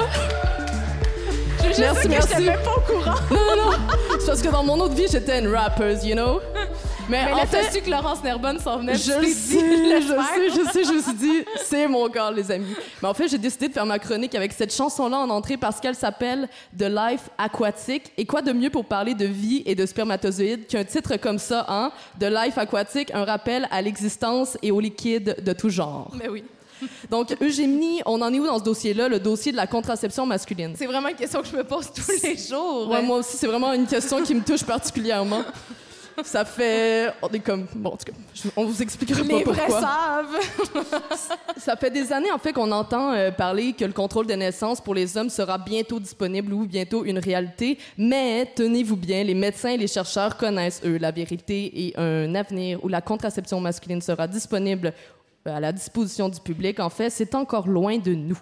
Je 1.61 1.81
merci, 1.81 2.08
merci. 2.08 2.28
Que 2.28 2.43
même 2.43 2.61
pas 2.61 2.76
au 2.76 2.81
courant. 2.81 3.17
Non, 3.28 3.56
non, 3.56 3.64
non. 3.64 3.76
C'est 4.20 4.26
parce 4.26 4.40
que 4.40 4.49
dans 4.49 4.62
mon 4.62 4.78
autre 4.78 4.94
vie, 4.94 5.08
j'étais 5.11 5.40
une 5.40 5.52
rapper, 5.52 5.96
you 6.05 6.14
know? 6.14 6.38
Mais, 7.08 7.24
Mais 7.26 7.32
en 7.32 7.46
fait, 7.46 7.72
su 7.72 7.80
que 7.82 7.90
Laurence 7.90 8.22
Nerbonne 8.22 8.58
s'en 8.58 8.78
venait. 8.78 8.94
Je 8.94 8.98
sais, 8.98 9.20
je 9.20 9.24
sais, 9.24 10.50
je 10.50 10.70
sais, 10.72 10.84
je 10.84 10.92
me 10.92 11.00
suis 11.00 11.14
dit, 11.14 11.44
c'est 11.64 11.86
mon 11.86 12.08
corps, 12.08 12.32
les 12.32 12.50
amis. 12.50 12.74
Mais 13.00 13.08
en 13.08 13.14
fait, 13.14 13.28
j'ai 13.28 13.38
décidé 13.38 13.68
de 13.68 13.72
faire 13.72 13.86
ma 13.86 13.98
chronique 13.98 14.34
avec 14.34 14.52
cette 14.52 14.74
chanson-là 14.74 15.18
en 15.18 15.30
entrée 15.30 15.56
parce 15.56 15.80
qu'elle 15.80 15.94
s'appelle 15.94 16.48
The 16.76 16.88
Life 16.88 17.30
Aquatique. 17.38 18.12
Et 18.16 18.26
quoi 18.26 18.42
de 18.42 18.52
mieux 18.52 18.70
pour 18.70 18.84
parler 18.84 19.14
de 19.14 19.24
vie 19.24 19.62
et 19.66 19.74
de 19.74 19.86
spermatozoïdes 19.86 20.66
qu'un 20.66 20.84
titre 20.84 21.16
comme 21.16 21.38
ça, 21.38 21.64
hein? 21.68 21.92
The 22.18 22.24
Life 22.24 22.58
Aquatique, 22.58 23.12
un 23.14 23.24
rappel 23.24 23.68
à 23.70 23.80
l'existence 23.82 24.58
et 24.62 24.72
aux 24.72 24.80
liquides 24.80 25.36
de 25.44 25.52
tout 25.52 25.70
genre. 25.70 26.10
Mais 26.14 26.28
oui. 26.28 26.42
Donc, 27.10 27.34
Eugénie, 27.40 28.02
on 28.04 28.20
en 28.20 28.34
est 28.34 28.40
où 28.40 28.46
dans 28.46 28.58
ce 28.58 28.64
dossier-là, 28.64 29.08
le 29.08 29.18
dossier 29.18 29.52
de 29.52 29.56
la 29.56 29.66
contraception 29.66 30.26
masculine? 30.26 30.74
C'est 30.76 30.86
vraiment 30.86 31.08
une 31.08 31.16
question 31.16 31.40
que 31.40 31.48
je 31.48 31.56
me 31.56 31.64
pose 31.64 31.90
tous 31.92 32.22
les 32.22 32.36
jours. 32.36 32.88
moi 33.04 33.18
aussi, 33.18 33.36
c'est 33.36 33.46
vraiment 33.46 33.72
une 33.72 33.86
question 33.86 34.22
qui 34.22 34.34
me 34.34 34.42
touche 34.42 34.64
particulièrement 34.64 35.42
ça 36.24 36.44
fait. 36.44 37.10
On 37.22 37.28
est 37.28 37.40
comme. 37.40 37.66
Bon, 37.74 37.90
en 37.90 37.96
tout 37.96 38.06
cas, 38.06 38.50
on 38.56 38.64
vous 38.64 38.82
expliquera 38.82 39.22
pas 39.22 39.40
pourquoi. 39.44 39.66
Les 39.66 39.72
savent. 39.72 40.88
ça 41.56 41.76
fait 41.76 41.90
des 41.90 42.12
années, 42.12 42.32
en 42.32 42.38
fait, 42.38 42.52
qu'on 42.52 42.70
entend 42.72 43.12
euh, 43.12 43.30
parler 43.30 43.72
que 43.72 43.84
le 43.84 43.92
contrôle 43.92 44.26
de 44.26 44.34
naissance 44.34 44.80
pour 44.80 44.94
les 44.94 45.16
hommes 45.16 45.30
sera 45.30 45.58
bientôt 45.58 46.00
disponible 46.00 46.52
ou 46.52 46.66
bientôt 46.66 47.04
une 47.04 47.18
réalité. 47.18 47.78
Mais, 47.96 48.46
tenez-vous 48.54 48.96
bien, 48.96 49.24
les 49.24 49.34
médecins 49.34 49.70
et 49.70 49.76
les 49.76 49.88
chercheurs 49.88 50.36
connaissent, 50.36 50.82
eux, 50.84 50.98
la 50.98 51.10
vérité 51.10 51.86
et 51.86 51.98
un 51.98 52.34
avenir 52.34 52.82
où 52.84 52.88
la 52.88 53.00
contraception 53.00 53.60
masculine 53.60 54.00
sera 54.00 54.26
disponible 54.26 54.92
euh, 55.46 55.56
à 55.56 55.60
la 55.60 55.72
disposition 55.72 56.28
du 56.28 56.40
public. 56.40 56.80
En 56.80 56.90
fait, 56.90 57.10
c'est 57.10 57.34
encore 57.34 57.68
loin 57.68 57.98
de 57.98 58.14
nous. 58.14 58.38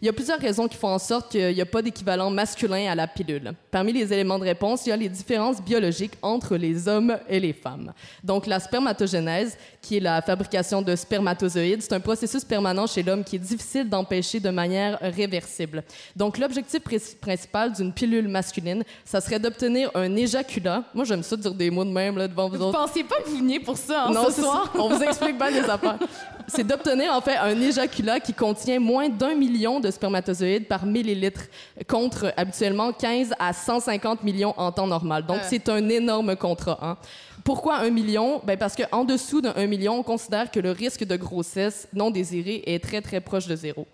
Il 0.00 0.06
y 0.06 0.08
a 0.08 0.12
plusieurs 0.12 0.38
raisons 0.38 0.68
qui 0.68 0.76
font 0.76 0.88
en 0.88 0.98
sorte 0.98 1.32
qu'il 1.32 1.54
n'y 1.54 1.60
a 1.60 1.66
pas 1.66 1.82
d'équivalent 1.82 2.30
masculin 2.30 2.88
à 2.88 2.94
la 2.94 3.08
pilule. 3.08 3.52
Parmi 3.70 3.92
les 3.92 4.12
éléments 4.12 4.38
de 4.38 4.44
réponse, 4.44 4.86
il 4.86 4.90
y 4.90 4.92
a 4.92 4.96
les 4.96 5.08
différences 5.08 5.60
biologiques 5.60 6.12
entre 6.22 6.56
les 6.56 6.86
hommes 6.86 7.18
et 7.28 7.40
les 7.40 7.52
femmes. 7.52 7.92
Donc, 8.22 8.46
la 8.46 8.60
spermatogénèse, 8.60 9.58
qui 9.82 9.96
est 9.96 10.00
la 10.00 10.22
fabrication 10.22 10.82
de 10.82 10.94
spermatozoïdes, 10.94 11.82
c'est 11.82 11.94
un 11.94 12.00
processus 12.00 12.44
permanent 12.44 12.86
chez 12.86 13.02
l'homme 13.02 13.24
qui 13.24 13.36
est 13.36 13.40
difficile 13.40 13.88
d'empêcher 13.88 14.38
de 14.38 14.50
manière 14.50 14.98
réversible. 15.00 15.82
Donc, 16.14 16.38
l'objectif 16.38 16.80
principal 17.20 17.72
d'une 17.72 17.92
pilule 17.92 18.28
masculine, 18.28 18.84
ça 19.04 19.20
serait 19.20 19.40
d'obtenir 19.40 19.90
un 19.96 20.14
éjaculat. 20.14 20.84
Moi, 20.94 21.04
j'aime 21.06 21.24
ça 21.24 21.36
dire 21.36 21.54
des 21.54 21.70
mots 21.70 21.84
de 21.84 21.90
même 21.90 22.16
là, 22.18 22.28
devant 22.28 22.48
vous, 22.48 22.56
autres. 22.56 22.66
Vous 22.78 22.86
pensiez 22.86 23.02
pas 23.02 23.16
que 23.16 23.28
vous 23.28 23.38
veniez 23.38 23.58
pour 23.58 23.76
ça 23.76 24.04
hein, 24.04 24.12
non, 24.12 24.26
ce 24.26 24.42
soir? 24.42 24.72
On 24.78 24.88
vous 24.90 25.02
explique 25.02 25.36
bien 25.36 25.50
les 25.50 25.68
affaires. 25.68 25.98
C'est 26.46 26.66
d'obtenir, 26.66 27.12
en 27.12 27.20
fait, 27.20 27.36
un 27.36 27.60
éjaculat 27.60 28.20
qui 28.20 28.32
contient 28.32 28.80
moins 28.80 29.08
d'un 29.10 29.34
million 29.34 29.80
de 29.80 29.87
spermatozoïdes 29.90 30.66
par 30.66 30.86
millilitre 30.86 31.42
contre 31.86 32.32
habituellement 32.36 32.92
15 32.92 33.34
à 33.38 33.52
150 33.52 34.22
millions 34.22 34.54
en 34.56 34.72
temps 34.72 34.86
normal. 34.86 35.26
Donc, 35.26 35.40
c'est 35.42 35.68
un 35.68 35.88
énorme 35.88 36.36
contrat. 36.36 36.78
Hein. 36.82 36.96
Pourquoi 37.44 37.78
un 37.78 37.90
million? 37.90 38.40
Ben 38.44 38.56
parce 38.58 38.76
qu'en 38.76 39.04
dessous 39.04 39.40
d'un 39.40 39.66
million, 39.66 39.98
on 39.98 40.02
considère 40.02 40.50
que 40.50 40.60
le 40.60 40.70
risque 40.70 41.04
de 41.04 41.16
grossesse 41.16 41.88
non 41.92 42.10
désirée 42.10 42.62
est 42.66 42.82
très, 42.82 43.00
très 43.00 43.20
proche 43.20 43.46
de 43.46 43.56
zéro. 43.56 43.86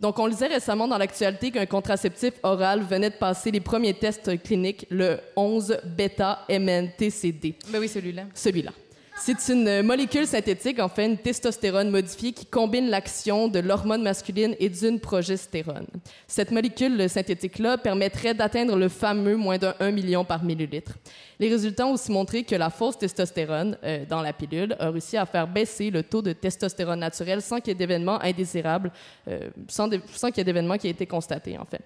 Donc, 0.00 0.18
on 0.18 0.26
lisait 0.26 0.48
récemment 0.48 0.88
dans 0.88 0.98
l'actualité 0.98 1.50
qu'un 1.50 1.66
contraceptif 1.66 2.34
oral 2.42 2.82
venait 2.82 3.10
de 3.10 3.14
passer 3.14 3.50
les 3.50 3.60
premiers 3.60 3.94
tests 3.94 4.42
cliniques, 4.42 4.86
le 4.90 5.18
11 5.36 5.78
bêta-MNTCD. 5.84 7.54
Ben 7.70 7.78
oui, 7.78 7.88
celui-là. 7.88 8.24
Celui-là. 8.34 8.72
C'est 9.16 9.48
une 9.48 9.82
molécule 9.82 10.26
synthétique, 10.26 10.80
en 10.80 10.88
fait, 10.88 11.06
une 11.06 11.16
testostérone 11.16 11.88
modifiée 11.88 12.32
qui 12.32 12.46
combine 12.46 12.90
l'action 12.90 13.46
de 13.46 13.60
l'hormone 13.60 14.02
masculine 14.02 14.56
et 14.58 14.68
d'une 14.68 14.98
progestérone. 14.98 15.86
Cette 16.26 16.50
molécule 16.50 17.08
synthétique-là 17.08 17.78
permettrait 17.78 18.34
d'atteindre 18.34 18.76
le 18.76 18.88
fameux 18.88 19.36
moins 19.36 19.56
d'un 19.56 19.74
1 19.78 19.92
million 19.92 20.24
par 20.24 20.42
millilitre. 20.42 20.94
Les 21.38 21.48
résultats 21.48 21.86
ont 21.86 21.92
aussi 21.92 22.10
montré 22.10 22.42
que 22.42 22.56
la 22.56 22.70
fausse 22.70 22.98
testostérone 22.98 23.78
euh, 23.84 24.04
dans 24.08 24.20
la 24.20 24.32
pilule 24.32 24.76
a 24.78 24.90
réussi 24.90 25.16
à 25.16 25.26
faire 25.26 25.46
baisser 25.46 25.90
le 25.90 26.02
taux 26.02 26.22
de 26.22 26.32
testostérone 26.32 27.00
naturel 27.00 27.40
sans 27.40 27.60
qu'il 27.60 27.68
y 27.68 27.70
ait 27.70 27.74
d'événements 27.74 28.20
indésirables, 28.20 28.92
euh, 29.28 29.48
sans, 29.68 29.88
sans 30.12 30.28
qu'il 30.28 30.38
y 30.38 30.40
ait 30.40 30.44
d'événements 30.44 30.76
qui 30.76 30.88
aient 30.88 30.92
été 30.92 31.06
constatés, 31.06 31.56
en 31.56 31.64
fait. 31.64 31.82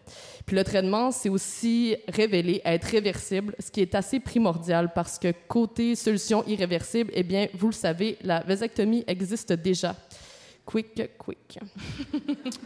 Puis 0.47 0.57
le 0.57 0.65
traitement 0.65 1.11
s'est 1.11 1.29
aussi 1.29 1.97
révélé 2.09 2.63
être 2.65 2.85
réversible, 2.85 3.55
ce 3.59 3.71
qui 3.71 3.81
est 3.83 3.95
assez 3.95 4.19
primordial 4.19 4.93
parce 4.95 5.19
que 5.19 5.33
côté 5.47 5.95
solution 5.95 6.43
irréversible, 6.47 7.11
eh 7.19 7.25
bien, 7.25 7.49
vous 7.53 7.67
le 7.67 7.73
savez, 7.73 8.17
la 8.23 8.41
vasectomie 8.41 9.03
existe 9.09 9.53
déjà. 9.53 9.97
Quick, 10.65 11.03
quick. 11.19 11.59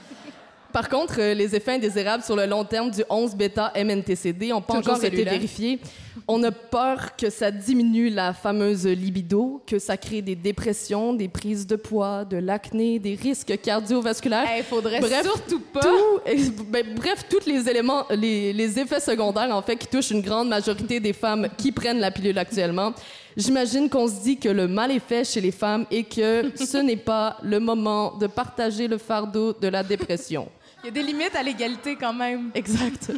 Par 0.72 0.88
contre, 0.88 1.20
euh, 1.20 1.34
les 1.34 1.54
effets 1.54 1.72
indésirables 1.72 2.22
sur 2.22 2.34
le 2.34 2.46
long 2.46 2.64
terme 2.64 2.90
du 2.90 3.02
11 3.08 3.34
bêta 3.34 3.72
MNTCD 3.76 4.48
n'ont 4.48 4.62
pas 4.62 4.74
encore 4.74 5.02
été 5.04 5.22
vérifiés. 5.22 5.78
On 6.26 6.42
a 6.44 6.50
peur 6.50 7.14
que 7.16 7.28
ça 7.28 7.50
diminue 7.50 8.08
la 8.08 8.32
fameuse 8.32 8.86
libido, 8.86 9.62
que 9.66 9.78
ça 9.78 9.96
crée 9.96 10.22
des 10.22 10.34
dépressions, 10.34 11.12
des 11.12 11.28
prises 11.28 11.66
de 11.66 11.76
poids, 11.76 12.24
de 12.24 12.38
l'acné, 12.38 12.98
des 12.98 13.14
risques 13.14 13.58
cardiovasculaires. 13.60 14.46
Il 14.56 14.64
faudrait 14.64 15.00
Bref, 15.00 15.22
surtout 15.22 15.60
pas. 15.60 15.80
Tout- 15.80 16.20
et- 16.26 16.50
ben, 16.70 16.86
bref, 16.94 17.24
tous 17.28 17.46
les 17.46 17.68
éléments, 17.68 18.06
les, 18.10 18.52
les 18.52 18.78
effets 18.78 19.00
secondaires, 19.00 19.54
en 19.54 19.62
fait, 19.62 19.76
qui 19.76 19.86
touchent 19.88 20.10
une 20.10 20.22
grande 20.22 20.48
majorité 20.48 21.00
des 21.00 21.12
femmes 21.12 21.48
qui 21.58 21.70
prennent 21.72 22.00
la 22.00 22.10
pilule 22.10 22.38
actuellement. 22.38 22.92
J'imagine 23.36 23.88
qu'on 23.88 24.08
se 24.08 24.20
dit 24.22 24.38
que 24.38 24.48
le 24.48 24.68
mal 24.68 24.90
est 24.90 24.98
fait 24.98 25.24
chez 25.24 25.40
les 25.40 25.52
femmes 25.52 25.86
et 25.90 26.04
que 26.04 26.52
ce 26.56 26.76
n'est 26.78 26.96
pas 26.96 27.38
le 27.42 27.60
moment 27.60 28.16
de 28.16 28.26
partager 28.26 28.88
le 28.88 28.98
fardeau 28.98 29.52
de 29.52 29.68
la 29.68 29.82
dépression. 29.82 30.48
Il 30.84 30.86
y 30.86 30.88
a 30.88 30.92
des 30.92 31.02
limites 31.04 31.36
à 31.36 31.42
l'égalité 31.44 31.94
quand 31.94 32.12
même. 32.12 32.50
Exact. 32.56 33.12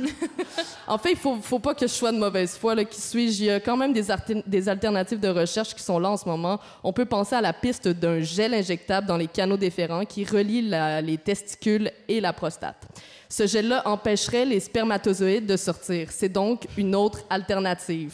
en 0.87 0.99
fait, 0.99 1.13
il 1.13 1.17
faut, 1.17 1.37
faut 1.37 1.59
pas 1.59 1.75
que 1.75 1.87
je 1.87 1.93
sois 1.93 2.13
de 2.13 2.19
mauvaise 2.19 2.59
foi. 2.59 2.75
Là, 2.75 2.85
qui 2.85 3.01
suis-je? 3.01 3.43
Il 3.43 3.47
y 3.47 3.51
a 3.51 3.59
quand 3.59 3.77
même 3.79 3.95
des, 3.95 4.69
alternatives 4.69 5.19
de 5.19 5.29
recherche 5.29 5.75
qui 5.75 5.83
sont 5.83 5.99
là 5.99 6.11
en 6.11 6.17
ce 6.19 6.29
moment. 6.29 6.61
On 6.83 6.93
peut 6.93 7.07
penser 7.07 7.35
à 7.37 7.41
la 7.41 7.55
piste 7.55 7.89
d'un 7.89 8.21
gel 8.21 8.53
injectable 8.53 9.07
dans 9.07 9.17
les 9.17 9.29
canaux 9.29 9.57
déférents 9.57 10.05
qui 10.05 10.27
relie 10.27 10.61
la- 10.61 11.01
les 11.01 11.17
testicules 11.17 11.91
et 12.07 12.21
la 12.21 12.35
prostate. 12.35 12.83
Ce 13.31 13.47
gel-là 13.47 13.81
empêcherait 13.87 14.45
les 14.45 14.61
spermatozoïdes 14.61 15.47
de 15.47 15.57
sortir. 15.57 16.09
C'est 16.13 16.29
donc 16.29 16.67
une 16.77 16.95
autre 16.95 17.21
alternative. 17.31 18.13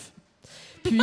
Puis, 0.85 1.00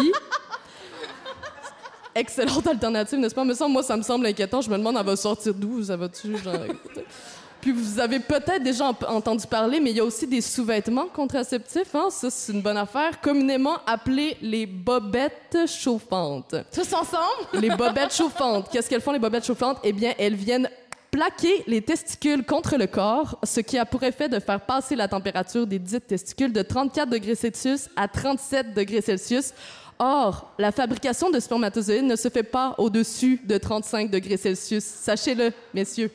excellente 2.17 2.65
alternative, 2.67 3.19
n'est-ce 3.19 3.35
pas? 3.35 3.43
Mais 3.45 3.53
ça, 3.55 3.67
moi, 3.67 3.83
ça 3.83 3.95
me 3.95 4.01
semble 4.01 4.25
inquiétant. 4.25 4.61
Je 4.61 4.69
me 4.69 4.77
demande, 4.77 4.97
elle 4.99 5.05
va 5.05 5.15
sortir 5.15 5.53
d'où? 5.53 5.83
Ça 5.83 5.95
va-tu. 5.95 6.35
Puis 7.61 7.71
vous 7.71 7.99
avez 7.99 8.19
peut-être 8.19 8.61
déjà 8.63 8.85
en- 8.85 8.95
entendu 9.15 9.45
parler, 9.47 9.79
mais 9.79 9.89
il 9.89 9.97
y 9.97 9.99
a 9.99 10.03
aussi 10.03 10.27
des 10.27 10.41
sous-vêtements 10.41 11.07
contraceptifs. 11.07 11.93
Hein? 11.95 12.09
Ça, 12.11 12.29
c'est 12.29 12.53
une 12.53 12.61
bonne 12.61 12.77
affaire. 12.77 13.19
Communément 13.19 13.77
appelées 13.87 14.37
les 14.41 14.65
bobettes 14.67 15.57
chauffantes. 15.67 16.55
Tous 16.71 16.93
ensemble? 16.93 17.25
Les 17.59 17.69
bobettes 17.71 18.13
chauffantes. 18.13 18.69
Qu'est-ce 18.71 18.87
qu'elles 18.89 19.01
font, 19.01 19.11
les 19.11 19.19
bobettes 19.19 19.45
chauffantes? 19.45 19.79
Eh 19.83 19.91
bien, 19.91 20.13
elles 20.19 20.35
viennent 20.35 20.69
plaquer 21.09 21.63
les 21.65 21.81
testicules 21.81 22.45
contre 22.45 22.77
le 22.77 22.85
corps, 22.85 23.39
ce 23.43 23.59
qui 23.61 23.77
a 23.79 23.85
pour 23.85 24.03
effet 24.03 24.29
de 24.29 24.39
faire 24.39 24.61
passer 24.61 24.95
la 24.95 25.07
température 25.07 25.65
des 25.65 25.79
dites 25.79 26.05
testicules 26.05 26.53
de 26.53 26.61
34 26.61 27.09
degrés 27.09 27.33
Celsius 27.35 27.89
à 27.95 28.07
37 28.07 28.75
degrés 28.75 29.01
Celsius. 29.01 29.51
Or, 29.99 30.53
la 30.59 30.71
fabrication 30.71 31.31
de 31.31 31.39
spermatozoïdes 31.39 32.05
ne 32.05 32.15
se 32.15 32.29
fait 32.29 32.43
pas 32.43 32.75
au-dessus 32.77 33.41
de 33.43 33.57
35 33.57 34.11
degrés 34.11 34.37
Celsius. 34.37 34.83
Sachez-le, 34.83 35.51
messieurs. 35.73 36.11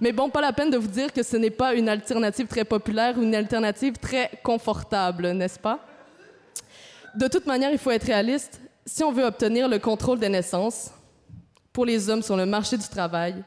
Mais 0.00 0.12
bon, 0.12 0.28
pas 0.28 0.42
la 0.42 0.52
peine 0.52 0.70
de 0.70 0.76
vous 0.76 0.88
dire 0.88 1.12
que 1.12 1.22
ce 1.22 1.36
n'est 1.38 1.50
pas 1.50 1.74
une 1.74 1.88
alternative 1.88 2.46
très 2.46 2.64
populaire 2.64 3.16
ou 3.16 3.22
une 3.22 3.34
alternative 3.34 3.94
très 3.94 4.30
confortable, 4.42 5.30
n'est-ce 5.32 5.58
pas? 5.58 5.80
De 7.14 7.28
toute 7.28 7.46
manière, 7.46 7.70
il 7.70 7.78
faut 7.78 7.90
être 7.90 8.04
réaliste. 8.04 8.60
Si 8.84 9.02
on 9.02 9.12
veut 9.12 9.24
obtenir 9.24 9.68
le 9.68 9.78
contrôle 9.78 10.18
des 10.18 10.28
naissances 10.28 10.90
pour 11.72 11.86
les 11.86 12.10
hommes 12.10 12.22
sur 12.22 12.36
le 12.36 12.44
marché 12.44 12.76
du 12.76 12.86
travail, 12.86 13.42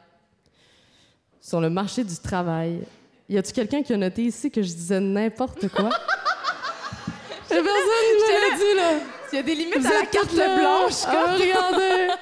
sur 1.40 1.62
le 1.62 1.70
marché 1.70 2.04
du 2.04 2.16
travail, 2.18 2.82
y 3.30 3.38
a-tu 3.38 3.54
quelqu'un 3.54 3.84
qui 3.84 3.94
a 3.94 3.98
noté 3.98 4.24
ici 4.24 4.50
que 4.50 4.64
je 4.64 4.74
disais 4.74 5.00
n'importe 5.00 5.68
quoi? 5.68 5.90
Personne 7.48 7.64
ne 7.64 8.52
l'a 8.52 8.58
dit, 8.58 8.76
là. 8.76 9.19
Il 9.32 9.36
y 9.36 9.40
a 9.40 9.44
des 9.44 9.56
limites 9.56 9.86
à 9.86 9.94
la 10.02 10.06
carte 10.06 10.34
blanche. 10.34 10.94
Ah, 11.06 11.36
regardez! 11.38 12.14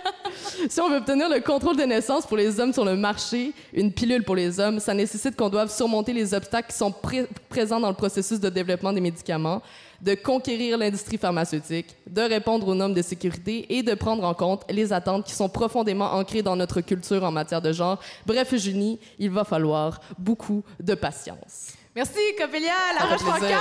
si 0.69 0.81
on 0.81 0.89
veut 0.89 0.97
obtenir 0.97 1.29
le 1.29 1.39
contrôle 1.39 1.77
des 1.77 1.85
naissances 1.85 2.25
pour 2.25 2.37
les 2.37 2.59
hommes 2.59 2.73
sur 2.73 2.83
le 2.85 2.95
marché, 2.95 3.53
une 3.73 3.91
pilule 3.91 4.23
pour 4.23 4.35
les 4.35 4.59
hommes, 4.59 4.79
ça 4.79 4.93
nécessite 4.93 5.35
qu'on 5.35 5.49
doive 5.49 5.69
surmonter 5.71 6.13
les 6.13 6.33
obstacles 6.33 6.69
qui 6.71 6.77
sont 6.77 6.91
pré- 6.91 7.27
présents 7.49 7.79
dans 7.79 7.89
le 7.89 7.95
processus 7.95 8.39
de 8.39 8.49
développement 8.49 8.91
des 8.91 9.01
médicaments, 9.01 9.61
de 10.01 10.15
conquérir 10.15 10.77
l'industrie 10.77 11.17
pharmaceutique, 11.17 11.95
de 12.07 12.21
répondre 12.21 12.67
aux 12.67 12.75
normes 12.75 12.93
de 12.93 13.01
sécurité 13.01 13.65
et 13.77 13.83
de 13.83 13.93
prendre 13.95 14.23
en 14.23 14.33
compte 14.33 14.63
les 14.69 14.91
attentes 14.93 15.25
qui 15.25 15.33
sont 15.33 15.49
profondément 15.49 16.13
ancrées 16.13 16.41
dans 16.43 16.55
notre 16.55 16.81
culture 16.81 17.23
en 17.23 17.31
matière 17.31 17.61
de 17.61 17.71
genre. 17.71 17.99
Bref, 18.25 18.53
Junie, 18.55 18.99
il 19.17 19.29
va 19.31 19.43
falloir 19.43 19.99
beaucoup 20.19 20.63
de 20.79 20.93
patience. 20.93 21.69
Merci, 21.95 22.19
Copélia, 22.37 22.73
la 22.99 23.05
roche 23.07 23.39
cœur. 23.39 23.59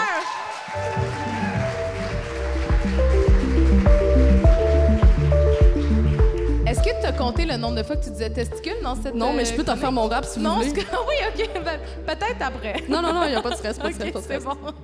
Est-ce 6.76 6.85
que 6.85 7.00
tu 7.00 7.06
as 7.06 7.12
compté 7.12 7.47
le 7.47 7.56
nombre 7.56 7.76
de 7.76 7.83
fois 7.83 7.97
que 7.97 8.04
tu 8.04 8.11
disais 8.11 8.28
testicule 8.28 8.76
dans 8.83 8.95
cette 8.95 9.14
Non, 9.14 9.33
mais 9.33 9.47
je 9.47 9.52
euh, 9.54 9.56
peux 9.56 9.64
t'en 9.64 9.76
faire 9.76 9.90
mon 9.92 10.09
rap 10.09 10.26
si 10.26 10.38
vous 10.38 10.45
Non, 10.45 10.56
voulez. 10.56 10.68
c'est 10.68 10.85
que- 10.85 10.97
oui, 11.09 11.14
OK. 11.26 11.50
ben, 11.64 11.80
Peut-être 12.06 12.42
après. 12.42 12.85
Non, 12.87 13.00
non, 13.00 13.14
non, 13.14 13.25
il 13.25 13.30
n'y 13.30 13.35
a 13.35 13.40
pas 13.40 13.49
de 13.50 13.54
stress, 13.54 13.78
pas 13.78 13.88
de 13.88 13.95
stress, 13.95 14.09
OK, 14.09 14.12
pas 14.12 14.21
de 14.21 14.25
c'est 14.26 14.40
stress. 14.40 14.45
bon. 14.45 14.75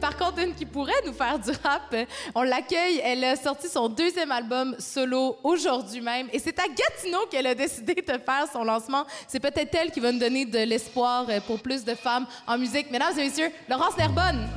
Par 0.00 0.16
contre, 0.16 0.40
une 0.40 0.54
qui 0.54 0.66
pourrait 0.66 0.92
nous 1.06 1.12
faire 1.12 1.38
du 1.38 1.50
rap, 1.62 1.94
on 2.34 2.42
l'accueille. 2.42 3.00
Elle 3.04 3.22
a 3.22 3.36
sorti 3.36 3.68
son 3.68 3.88
deuxième 3.88 4.32
album 4.32 4.74
solo 4.80 5.36
aujourd'hui 5.44 6.00
même. 6.00 6.26
Et 6.32 6.40
c'est 6.40 6.58
à 6.58 6.64
Gatineau 6.66 7.26
qu'elle 7.30 7.46
a 7.46 7.54
décidé 7.54 7.94
de 7.94 8.02
faire 8.12 8.46
son 8.52 8.64
lancement. 8.64 9.04
C'est 9.28 9.38
peut-être 9.40 9.72
elle 9.80 9.92
qui 9.92 10.00
va 10.00 10.10
nous 10.10 10.18
donner 10.18 10.46
de 10.46 10.58
l'espoir 10.58 11.26
pour 11.46 11.60
plus 11.60 11.84
de 11.84 11.94
femmes 11.94 12.26
en 12.48 12.58
musique. 12.58 12.90
Mesdames 12.90 13.16
et 13.18 13.22
messieurs, 13.22 13.50
Laurence 13.68 13.96
Nerbonne. 13.96 14.48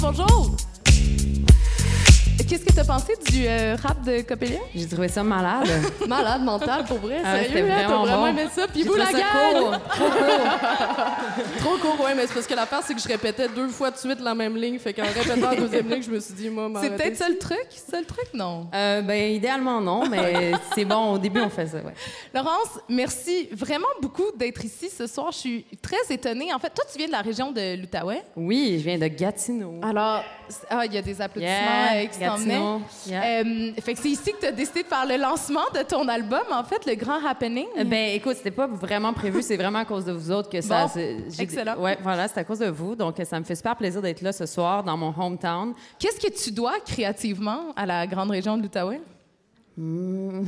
Bonjour. 0.00 0.73
Qu'est-ce 2.36 2.64
que 2.64 2.72
tu 2.72 2.80
as 2.80 2.84
pensé 2.84 3.14
du 3.30 3.46
euh, 3.46 3.76
rap 3.80 4.02
de 4.04 4.20
Copélia? 4.22 4.58
J'ai 4.74 4.86
trouvé 4.88 5.08
ça 5.08 5.22
malade. 5.22 5.68
Malade 6.08 6.42
mental, 6.42 6.84
pour 6.84 6.98
vrai, 6.98 7.18
Ah 7.24 7.36
sérieux, 7.36 7.48
c'était 7.48 7.60
hein, 7.62 7.66
t'as 7.68 7.86
vraiment 7.86 8.02
vraiment 8.04 8.20
bon. 8.22 8.26
aimé 8.26 8.48
ça? 8.52 8.66
Puis 8.66 8.82
vous, 8.82 8.94
la 8.96 9.12
gang! 9.12 9.22
court. 9.32 9.70
Trop 9.88 10.08
court. 10.10 11.48
Trop 11.58 11.78
court, 11.78 12.04
ouais, 12.04 12.14
mais 12.14 12.26
c'est 12.26 12.34
parce 12.34 12.46
que 12.46 12.54
l'affaire, 12.54 12.80
c'est 12.84 12.94
que 12.94 13.00
je 13.00 13.08
répétais 13.08 13.48
deux 13.48 13.68
fois 13.68 13.90
de 13.90 13.96
suite 13.96 14.20
la 14.20 14.34
même 14.34 14.56
ligne. 14.56 14.78
Fait 14.78 14.92
qu'en 14.92 15.04
répétant 15.04 15.50
la 15.50 15.56
deuxième 15.56 15.88
ligne, 15.88 16.02
je 16.02 16.10
me 16.10 16.20
suis 16.20 16.34
dit, 16.34 16.50
moi, 16.50 16.68
C'est 16.82 16.96
peut-être 16.96 17.16
ça 17.16 17.28
le 17.28 17.38
truc? 17.38 17.66
C'est 17.70 17.90
ça 17.92 18.00
le 18.00 18.06
truc? 18.06 18.26
Non. 18.34 18.66
Euh, 18.74 19.00
ben, 19.00 19.32
idéalement, 19.32 19.80
non, 19.80 20.06
mais 20.08 20.52
c'est 20.74 20.84
bon. 20.84 21.12
Au 21.14 21.18
début, 21.18 21.40
on 21.40 21.50
fait 21.50 21.66
ça, 21.68 21.78
ouais. 21.78 21.94
Laurence, 22.34 22.78
merci 22.88 23.48
vraiment 23.52 23.86
beaucoup 24.02 24.30
d'être 24.36 24.62
ici 24.64 24.90
ce 24.90 25.06
soir. 25.06 25.30
Je 25.32 25.38
suis 25.38 25.66
très 25.80 26.12
étonnée. 26.14 26.52
En 26.52 26.58
fait, 26.58 26.70
toi, 26.70 26.84
tu 26.90 26.98
viens 26.98 27.06
de 27.06 27.12
la 27.12 27.22
région 27.22 27.52
de 27.52 27.80
l'Outaouais? 27.80 28.22
Oui, 28.36 28.76
je 28.78 28.84
viens 28.84 28.98
de 28.98 29.06
Gatineau. 29.06 29.80
Alors, 29.82 30.22
ah, 30.68 30.84
il 30.84 30.92
y 30.92 30.98
a 30.98 31.02
des 31.02 31.20
applaudissements 31.20 31.54
Yeah, 31.54 32.02
Gatineau. 32.30 32.80
Yeah. 33.06 33.22
Euh, 33.42 33.72
fait 33.80 33.94
que 33.94 34.00
c'est 34.00 34.10
ici 34.10 34.32
que 34.32 34.40
tu 34.40 34.46
as 34.46 34.52
décidé 34.52 34.82
de 34.82 34.88
faire 34.88 35.06
le 35.06 35.16
lancement 35.16 35.64
de 35.74 35.82
ton 35.82 36.06
album, 36.08 36.42
en 36.52 36.64
fait, 36.64 36.84
le 36.86 36.94
grand 36.94 37.24
happening. 37.24 37.66
Euh, 37.78 37.84
Ben, 37.84 38.14
écoute, 38.14 38.36
c'était 38.36 38.50
pas 38.50 38.66
vraiment 38.66 39.12
prévu. 39.12 39.42
C'est 39.42 39.56
vraiment 39.56 39.80
à 39.80 39.84
cause 39.84 40.04
de 40.04 40.12
vous 40.12 40.30
autres 40.30 40.48
que 40.50 40.60
ça. 40.60 40.86
Bon, 40.86 41.00
excellent. 41.38 41.76
Ouais, 41.78 41.98
voilà, 42.02 42.28
c'est 42.28 42.40
à 42.40 42.44
cause 42.44 42.58
de 42.60 42.68
vous. 42.68 42.94
Donc, 42.94 43.16
ça 43.24 43.38
me 43.38 43.44
fait 43.44 43.54
super 43.56 43.76
plaisir 43.76 44.02
d'être 44.02 44.22
là 44.22 44.32
ce 44.32 44.46
soir 44.46 44.82
dans 44.82 44.96
mon 44.96 45.14
hometown. 45.18 45.74
Qu'est-ce 45.98 46.20
que 46.20 46.32
tu 46.32 46.50
dois 46.52 46.74
créativement 46.84 47.72
à 47.76 47.86
la 47.86 48.06
grande 48.06 48.30
région 48.30 48.56
de 48.56 48.62
l'Outaouais? 48.62 49.00
Hmm. 49.76 50.44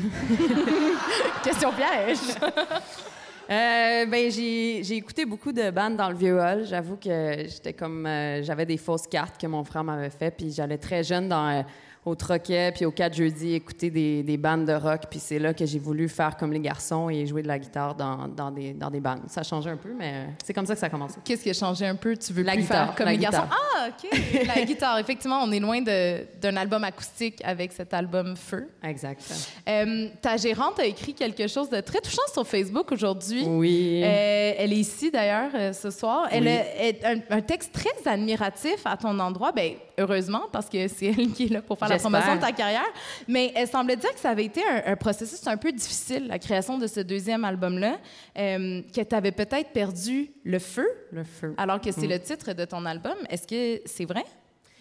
Question 1.42 1.72
piège. 1.72 2.18
Euh, 3.48 4.06
ben, 4.06 4.28
j'ai 4.30 4.96
écouté 4.96 5.24
beaucoup 5.24 5.52
de 5.52 5.70
bandes 5.70 5.96
dans 5.96 6.08
le 6.10 6.16
vieux 6.16 6.40
hall. 6.40 6.64
J'avoue 6.64 6.96
que 6.96 7.44
j'étais 7.46 7.72
comme 7.72 8.04
euh, 8.04 8.42
j'avais 8.42 8.66
des 8.66 8.76
fausses 8.76 9.06
cartes 9.06 9.40
que 9.40 9.46
mon 9.46 9.62
frère 9.62 9.84
m'avait 9.84 10.10
fait, 10.10 10.32
puis 10.32 10.50
j'allais 10.50 10.78
très 10.78 11.04
jeune 11.04 11.28
dans 11.28 11.48
euh, 11.48 11.62
au 12.06 12.14
troquet 12.14 12.72
puis 12.74 12.86
au 12.86 12.90
4 12.92 13.14
jeudi 13.14 13.52
écouter 13.54 13.90
des, 13.90 14.22
des 14.22 14.36
bandes 14.38 14.64
de 14.64 14.72
rock, 14.72 15.02
puis 15.10 15.18
c'est 15.18 15.38
là 15.38 15.52
que 15.52 15.66
j'ai 15.66 15.78
voulu 15.78 16.08
faire 16.08 16.36
comme 16.36 16.52
les 16.52 16.60
garçons 16.60 17.10
et 17.10 17.26
jouer 17.26 17.42
de 17.42 17.48
la 17.48 17.58
guitare 17.58 17.94
dans, 17.94 18.28
dans 18.28 18.50
des 18.50 18.72
dans 18.72 18.88
des 18.90 19.00
bandes. 19.00 19.22
Ça 19.28 19.40
a 19.40 19.44
changé 19.44 19.68
un 19.68 19.76
peu, 19.76 19.90
mais 19.92 20.28
c'est 20.44 20.54
comme 20.54 20.64
ça 20.66 20.74
que 20.74 20.80
ça 20.80 20.86
a 20.86 20.90
commencé. 20.90 21.18
Qu'est-ce 21.24 21.42
qui 21.42 21.50
a 21.50 21.52
changé 21.52 21.84
un 21.86 21.96
peu? 21.96 22.16
Tu 22.16 22.32
veux 22.32 22.42
La 22.44 22.52
plus 22.52 22.62
guitare, 22.62 22.86
faire 22.86 22.94
comme 22.94 23.08
les 23.08 23.18
garçons? 23.18 23.42
guitare. 23.42 23.58
Ah, 23.76 23.88
OK. 23.88 24.46
la 24.56 24.64
guitare. 24.64 24.98
Effectivement, 25.00 25.40
on 25.42 25.50
est 25.52 25.60
loin 25.60 25.82
d'un 25.82 26.56
album 26.56 26.84
acoustique 26.84 27.40
avec 27.44 27.72
cet 27.72 27.92
album 27.92 28.36
Feu. 28.36 28.68
Exact. 28.84 29.22
Euh, 29.68 30.08
ta 30.22 30.36
gérante 30.36 30.78
a 30.78 30.86
écrit 30.86 31.12
quelque 31.12 31.46
chose 31.48 31.68
de 31.70 31.80
très 31.80 32.00
touchant 32.00 32.22
sur 32.32 32.46
Facebook 32.46 32.92
aujourd'hui. 32.92 33.42
Oui. 33.46 34.00
Euh, 34.04 34.52
elle 34.58 34.72
est 34.72 34.76
ici 34.76 35.10
d'ailleurs 35.10 35.50
euh, 35.54 35.72
ce 35.72 35.90
soir. 35.90 36.28
Elle 36.30 36.44
Oui. 36.44 36.50
a 36.50 36.84
est 36.84 37.04
un, 37.04 37.36
un 37.36 37.40
texte 37.40 37.72
très 37.72 37.90
admiratif 38.10 38.76
à 38.84 38.96
ton 38.96 39.18
endroit. 39.18 39.50
Ben, 39.52 39.72
heureusement, 39.98 40.42
parce 40.52 40.68
que 40.68 40.86
c'est 40.88 41.06
elle 41.06 41.32
qui 41.32 41.46
est 41.46 41.52
là 41.52 41.62
pour 41.62 41.78
faire 41.78 41.88
la 41.88 41.95
Promotion 42.02 42.36
de 42.36 42.40
ta 42.40 42.52
carrière. 42.52 42.84
Mais 43.28 43.52
elle 43.54 43.68
semblait 43.68 43.96
dire 43.96 44.12
que 44.12 44.18
ça 44.20 44.30
avait 44.30 44.44
été 44.44 44.62
un, 44.66 44.92
un 44.92 44.96
processus 44.96 45.46
un 45.46 45.56
peu 45.56 45.72
difficile, 45.72 46.26
la 46.28 46.38
création 46.38 46.78
de 46.78 46.86
ce 46.86 47.00
deuxième 47.00 47.44
album-là, 47.44 47.98
euh, 48.38 48.82
que 48.94 49.00
tu 49.02 49.14
avais 49.14 49.32
peut-être 49.32 49.70
perdu 49.72 50.30
le 50.44 50.58
feu, 50.58 50.86
le 51.12 51.24
feu. 51.24 51.54
alors 51.56 51.80
que 51.80 51.90
c'est 51.92 52.06
le 52.06 52.18
titre 52.18 52.52
de 52.52 52.64
ton 52.64 52.84
album. 52.86 53.14
Est-ce 53.30 53.46
que 53.46 53.80
c'est 53.86 54.04
vrai? 54.04 54.24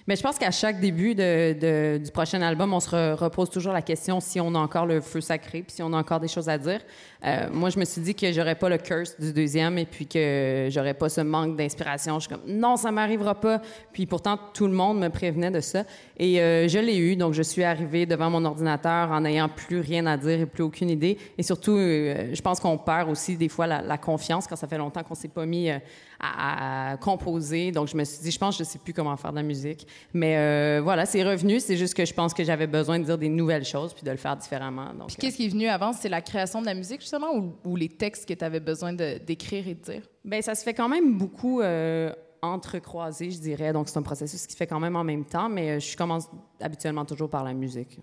Mais 0.08 0.16
je 0.16 0.22
pense 0.22 0.38
qu'à 0.38 0.52
chaque 0.52 0.80
début 0.80 1.16
de, 1.16 1.54
de- 1.60 1.98
du 1.98 2.12
prochain 2.12 2.40
album, 2.44 2.72
on 2.76 2.80
se 2.80 2.90
re- 2.92 3.14
repose 3.16 3.50
toujours 3.50 3.74
la 3.74 3.82
question 3.82 4.20
si 4.20 4.40
on 4.40 4.54
a 4.54 4.60
encore 4.60 4.86
le 4.86 5.02
feu 5.02 5.20
sacré, 5.20 5.64
puis 5.64 5.72
si 5.74 5.82
on 5.82 5.92
a 5.94 5.98
encore 5.98 6.20
des 6.20 6.28
choses 6.28 6.48
à 6.48 6.60
dire. 6.60 6.80
Euh, 7.26 7.48
moi, 7.52 7.70
je 7.70 7.80
me 7.80 7.86
suis 7.86 8.02
dit 8.02 8.14
que 8.14 8.32
j'aurais 8.32 8.56
pas 8.56 8.70
le 8.70 8.78
curse 8.78 9.20
du 9.20 9.34
deuxième 9.34 9.78
et 9.80 9.86
puis 9.86 10.06
que 10.06 10.68
j'aurais 10.70 10.94
pas 10.94 11.10
ce 11.10 11.22
manque 11.22 11.58
d'inspiration. 11.58 12.20
Je 12.20 12.28
suis 12.28 12.30
comme 12.30 12.44
non, 12.48 12.76
ça 12.76 12.92
m'arrivera 12.92 13.34
pas. 13.34 13.62
Puis 13.94 14.06
pourtant, 14.06 14.38
tout 14.54 14.68
le 14.68 14.74
monde 14.74 15.00
me 15.00 15.10
prévenait 15.10 15.50
de 15.50 15.60
ça. 15.60 15.84
Et 16.18 16.40
euh, 16.40 16.68
je 16.68 16.78
l'ai 16.78 16.98
eu. 16.98 17.16
Donc, 17.16 17.34
je 17.34 17.42
suis 17.42 17.64
arrivée 17.64 18.06
devant 18.06 18.30
mon 18.30 18.46
ordinateur 18.46 19.12
en 19.12 19.22
n'ayant 19.22 19.50
plus 19.50 19.80
rien 19.80 20.06
à 20.06 20.18
dire 20.18 20.40
et 20.40 20.46
plus 20.46 20.64
aucune 20.64 20.90
idée. 20.90 21.18
Et 21.38 21.44
surtout, 21.44 21.76
euh, 21.78 22.30
je 22.34 22.42
pense 22.42 22.60
qu'on 22.60 22.78
perd 22.78 23.10
aussi 23.10 23.38
des 23.38 23.50
fois 23.50 23.66
la, 23.66 23.82
la 23.82 23.98
confiance 23.98 24.46
quand 24.46 24.56
ça 24.56 24.68
fait 24.68 24.78
longtemps 24.78 25.04
qu'on 25.04 25.16
s'est 25.16 25.28
pas 25.28 25.46
mis 25.48 25.72
à, 25.72 25.82
à 26.20 26.98
composer. 26.98 27.72
Donc, 27.72 27.88
je 27.88 27.98
me 27.98 28.04
suis 28.04 28.22
dit, 28.22 28.32
je 28.32 28.38
pense 28.40 28.58
que 28.58 28.64
je 28.64 28.70
sais 28.70 28.80
plus 28.80 28.94
comment 28.94 29.18
faire 29.18 29.32
de 29.32 29.38
la 29.38 29.44
musique. 29.44 29.88
Mais 30.14 30.80
voilà, 30.80 31.06
c'est 31.08 31.24
revenu. 31.24 31.60
C'est 31.60 31.78
juste 31.78 31.96
que 31.96 32.06
je 32.06 32.14
pense 32.14 32.34
que 32.36 32.44
j'avais 32.44 32.68
besoin 32.68 33.00
de 33.00 33.04
dire 33.06 33.18
des 33.18 33.30
nouvelles 33.30 33.66
choses 33.66 33.94
puis 33.94 34.04
de 34.04 34.12
le 34.12 34.18
faire 34.18 34.38
différemment. 34.38 34.94
Donc, 34.98 35.08
Puis 35.08 35.18
qu'est-ce 35.18 35.38
qui 35.38 35.46
est 35.46 35.50
venu 35.50 35.68
avant? 35.68 35.92
C'est 35.92 36.10
la 36.10 36.22
création 36.22 36.62
de 36.62 36.66
la 36.68 36.74
musique, 36.74 37.02
justement, 37.16 37.36
ou, 37.38 37.54
ou 37.70 37.76
les 37.76 37.90
textes 37.90 38.28
que 38.28 38.34
tu 38.34 38.44
avais 38.44 38.60
besoin 38.60 38.94
d'écrire 38.94 39.68
et 39.68 39.74
de 39.76 39.82
dire? 39.82 40.02
Ben, 40.24 40.42
ça 40.42 40.56
se 40.56 40.64
fait 40.64 40.74
quand 40.74 40.90
même 40.90 41.18
beaucoup 41.18 41.62
euh, 41.62 42.12
entrecroisé, 42.42 43.32
je 43.32 43.40
dirais. 43.40 43.74
Donc, 43.74 43.90
c'est 43.90 43.98
un 43.98 44.02
processus 44.04 44.46
qui 44.46 44.54
se 44.54 44.58
fait 44.58 44.68
quand 44.68 44.80
même 44.80 44.96
en 44.96 45.04
même 45.04 45.26
temps, 45.26 45.50
mais 45.50 45.72
euh, 45.72 45.80
je 45.80 45.96
commence 45.96 46.28
habituellement 46.62 47.06
toujours 47.06 47.30
par 47.30 47.44
la 47.44 47.54
musique. 47.54 48.00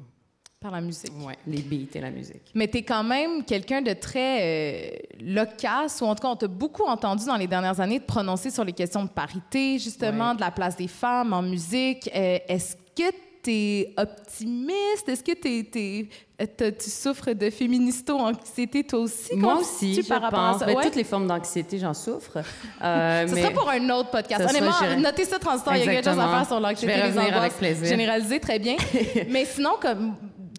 Par 0.61 0.71
la 0.71 0.81
musique? 0.81 1.11
Ouais, 1.27 1.37
les 1.47 1.61
beats 1.61 1.91
et 1.97 2.01
la 2.01 2.11
musique. 2.11 2.53
Mais 2.55 2.69
tu 2.69 2.79
es 2.79 2.83
quand 2.85 3.03
même 3.03 3.45
quelqu'un 3.45 3.83
de 3.83 3.93
très 3.95 4.39
euh, 4.41 4.97
loquace, 5.21 6.01
ou 6.01 6.05
en 6.05 6.15
tout 6.15 6.23
cas, 6.23 6.29
on 6.29 6.37
t'a 6.37 6.47
beaucoup 6.47 6.85
entendu 6.85 7.25
dans 7.27 7.37
les 7.37 7.49
dernières 7.49 7.81
années 7.81 7.99
te 7.99 8.07
prononcer 8.07 8.51
sur 8.51 8.65
les 8.65 8.73
questions 8.73 9.03
de 9.05 9.11
parité, 9.11 9.79
justement, 9.79 10.31
Ouais. 10.31 10.37
de 10.37 10.41
la 10.41 10.53
place 10.53 10.77
des 10.77 10.87
femmes 10.89 11.33
en 11.33 11.43
musique. 11.43 12.09
Euh, 12.15 12.39
Est-ce 12.49 12.77
que 12.77 13.11
tu 13.43 13.51
es 13.51 13.95
optimiste? 13.97 15.09
Est-ce 15.09 15.23
que 15.25 15.33
t'es- 15.33 15.65
t'es- 15.71 16.09
euh, 16.41 16.71
tu 16.79 16.91
souffres 16.91 17.33
de 17.33 17.51
féministo-anxiété, 17.51 18.85
toi 18.85 19.01
aussi? 19.01 19.35
Moi 19.37 19.57
aussi, 19.59 19.95
tu 19.97 20.03
je 20.03 20.09
par 20.09 20.25
à 20.25 20.31
pense. 20.31 20.59
ça? 20.61 20.67
Ben, 20.67 20.77
Ouais. 20.77 20.85
Toutes 20.85 20.97
les 20.97 21.05
formes 21.05 21.27
d'anxiété, 21.27 21.79
j'en 21.79 21.95
souffre. 21.95 22.39
Euh, 22.83 23.27
Ce 23.29 23.35
mais... 23.35 23.43
serait 23.43 23.53
pour 23.53 23.69
un 23.71 23.89
autre 23.91 24.11
podcast. 24.11 24.43
Ça 24.43 24.49
Honnêtement, 24.51 24.73
notez 25.01 25.25
ça 25.25 25.39
transitoire. 25.39 25.77
Il 25.77 25.85
y 25.85 25.89
a 25.89 25.93
quelque 25.93 26.11
chose 26.11 26.19
à 26.19 26.29
faire 26.29 26.47
sur 26.47 26.61
l'anxiété 26.61 26.95
les 26.95 27.03
revenir 27.03 27.23
avec 27.23 27.35
angoisses 27.35 27.55
plaisir. 27.55 28.41
très 28.41 28.59
bien. 28.59 28.77
Mais 29.29 29.45
sinon, 29.45 29.73
comme, 29.81 30.15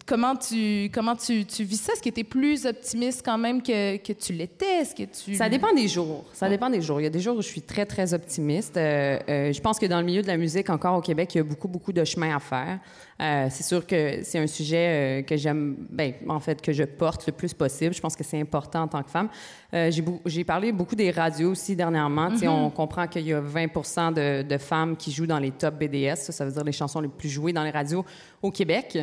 comment 0.06 0.36
tu 0.36 0.90
comment 0.92 1.16
tu, 1.16 1.44
vis 1.60 1.80
ça? 1.80 1.92
Est-ce 1.92 2.02
que 2.02 2.10
tu 2.10 2.20
es 2.20 2.24
plus 2.24 2.66
optimiste 2.66 3.22
quand 3.24 3.38
même 3.38 3.62
que, 3.62 3.96
que 3.96 4.12
tu 4.12 4.32
l'étais? 4.32 4.80
Est-ce 4.80 4.94
que 4.94 5.04
tu... 5.04 5.36
Ça 5.36 5.48
dépend 5.48 5.72
des 5.72 5.88
jours. 5.88 6.24
Ça 6.32 6.48
dépend 6.48 6.70
des 6.70 6.80
jours. 6.80 7.00
Il 7.00 7.04
y 7.04 7.06
a 7.06 7.10
des 7.10 7.20
jours 7.20 7.36
où 7.36 7.42
je 7.42 7.48
suis 7.48 7.62
très, 7.62 7.86
très 7.86 8.14
optimiste. 8.14 8.76
Euh, 8.76 9.18
euh, 9.28 9.52
je 9.52 9.60
pense 9.60 9.78
que 9.78 9.86
dans 9.86 9.98
le 9.98 10.06
milieu 10.06 10.22
de 10.22 10.26
la 10.26 10.36
musique, 10.36 10.70
encore 10.70 10.98
au 10.98 11.00
Québec, 11.00 11.34
il 11.34 11.38
y 11.38 11.40
a 11.40 11.44
beaucoup, 11.44 11.68
beaucoup 11.68 11.92
de 11.92 12.04
chemin 12.04 12.36
à 12.36 12.40
faire. 12.40 12.78
Euh, 13.20 13.46
c'est 13.50 13.62
sûr 13.62 13.86
que 13.86 14.22
c'est 14.22 14.38
un 14.38 14.46
sujet 14.46 15.20
euh, 15.20 15.22
que 15.22 15.36
j'aime, 15.36 15.76
ben, 15.88 16.14
en 16.28 16.40
fait, 16.40 16.60
que 16.60 16.72
je 16.72 16.82
porte 16.82 17.26
le 17.26 17.32
plus 17.32 17.54
possible. 17.54 17.94
Je 17.94 18.00
pense 18.00 18.16
que 18.16 18.24
c'est 18.24 18.40
important 18.40 18.82
en 18.82 18.88
tant 18.88 19.02
que 19.02 19.10
femme. 19.10 19.28
Euh, 19.72 19.90
j'ai, 20.26 20.44
parlé 20.44 20.72
beaucoup 20.72 20.96
des 20.96 21.10
radios 21.10 21.50
aussi 21.50 21.76
dernièrement. 21.76 22.30
Tu 22.30 22.38
sais, 22.38 22.48
On 22.48 22.70
comprend 22.70 23.06
qu'il 23.06 23.26
y 23.26 23.32
a 23.32 23.40
20 23.40 24.12
de, 24.12 24.42
de 24.42 24.58
femmes 24.58 24.96
qui 24.96 25.12
jouent 25.12 25.26
dans 25.26 25.38
les 25.38 25.52
top 25.52 25.74
BDS. 25.78 26.16
Ça, 26.16 26.32
ça 26.32 26.44
veut 26.44 26.52
dire 26.52 26.64
les 26.64 26.72
chansons 26.72 27.00
les 27.00 27.08
plus 27.08 27.28
jouées 27.28 27.52
dans 27.52 27.64
les 27.64 27.70
radios 27.70 28.04
au 28.42 28.50
Québec. 28.50 28.98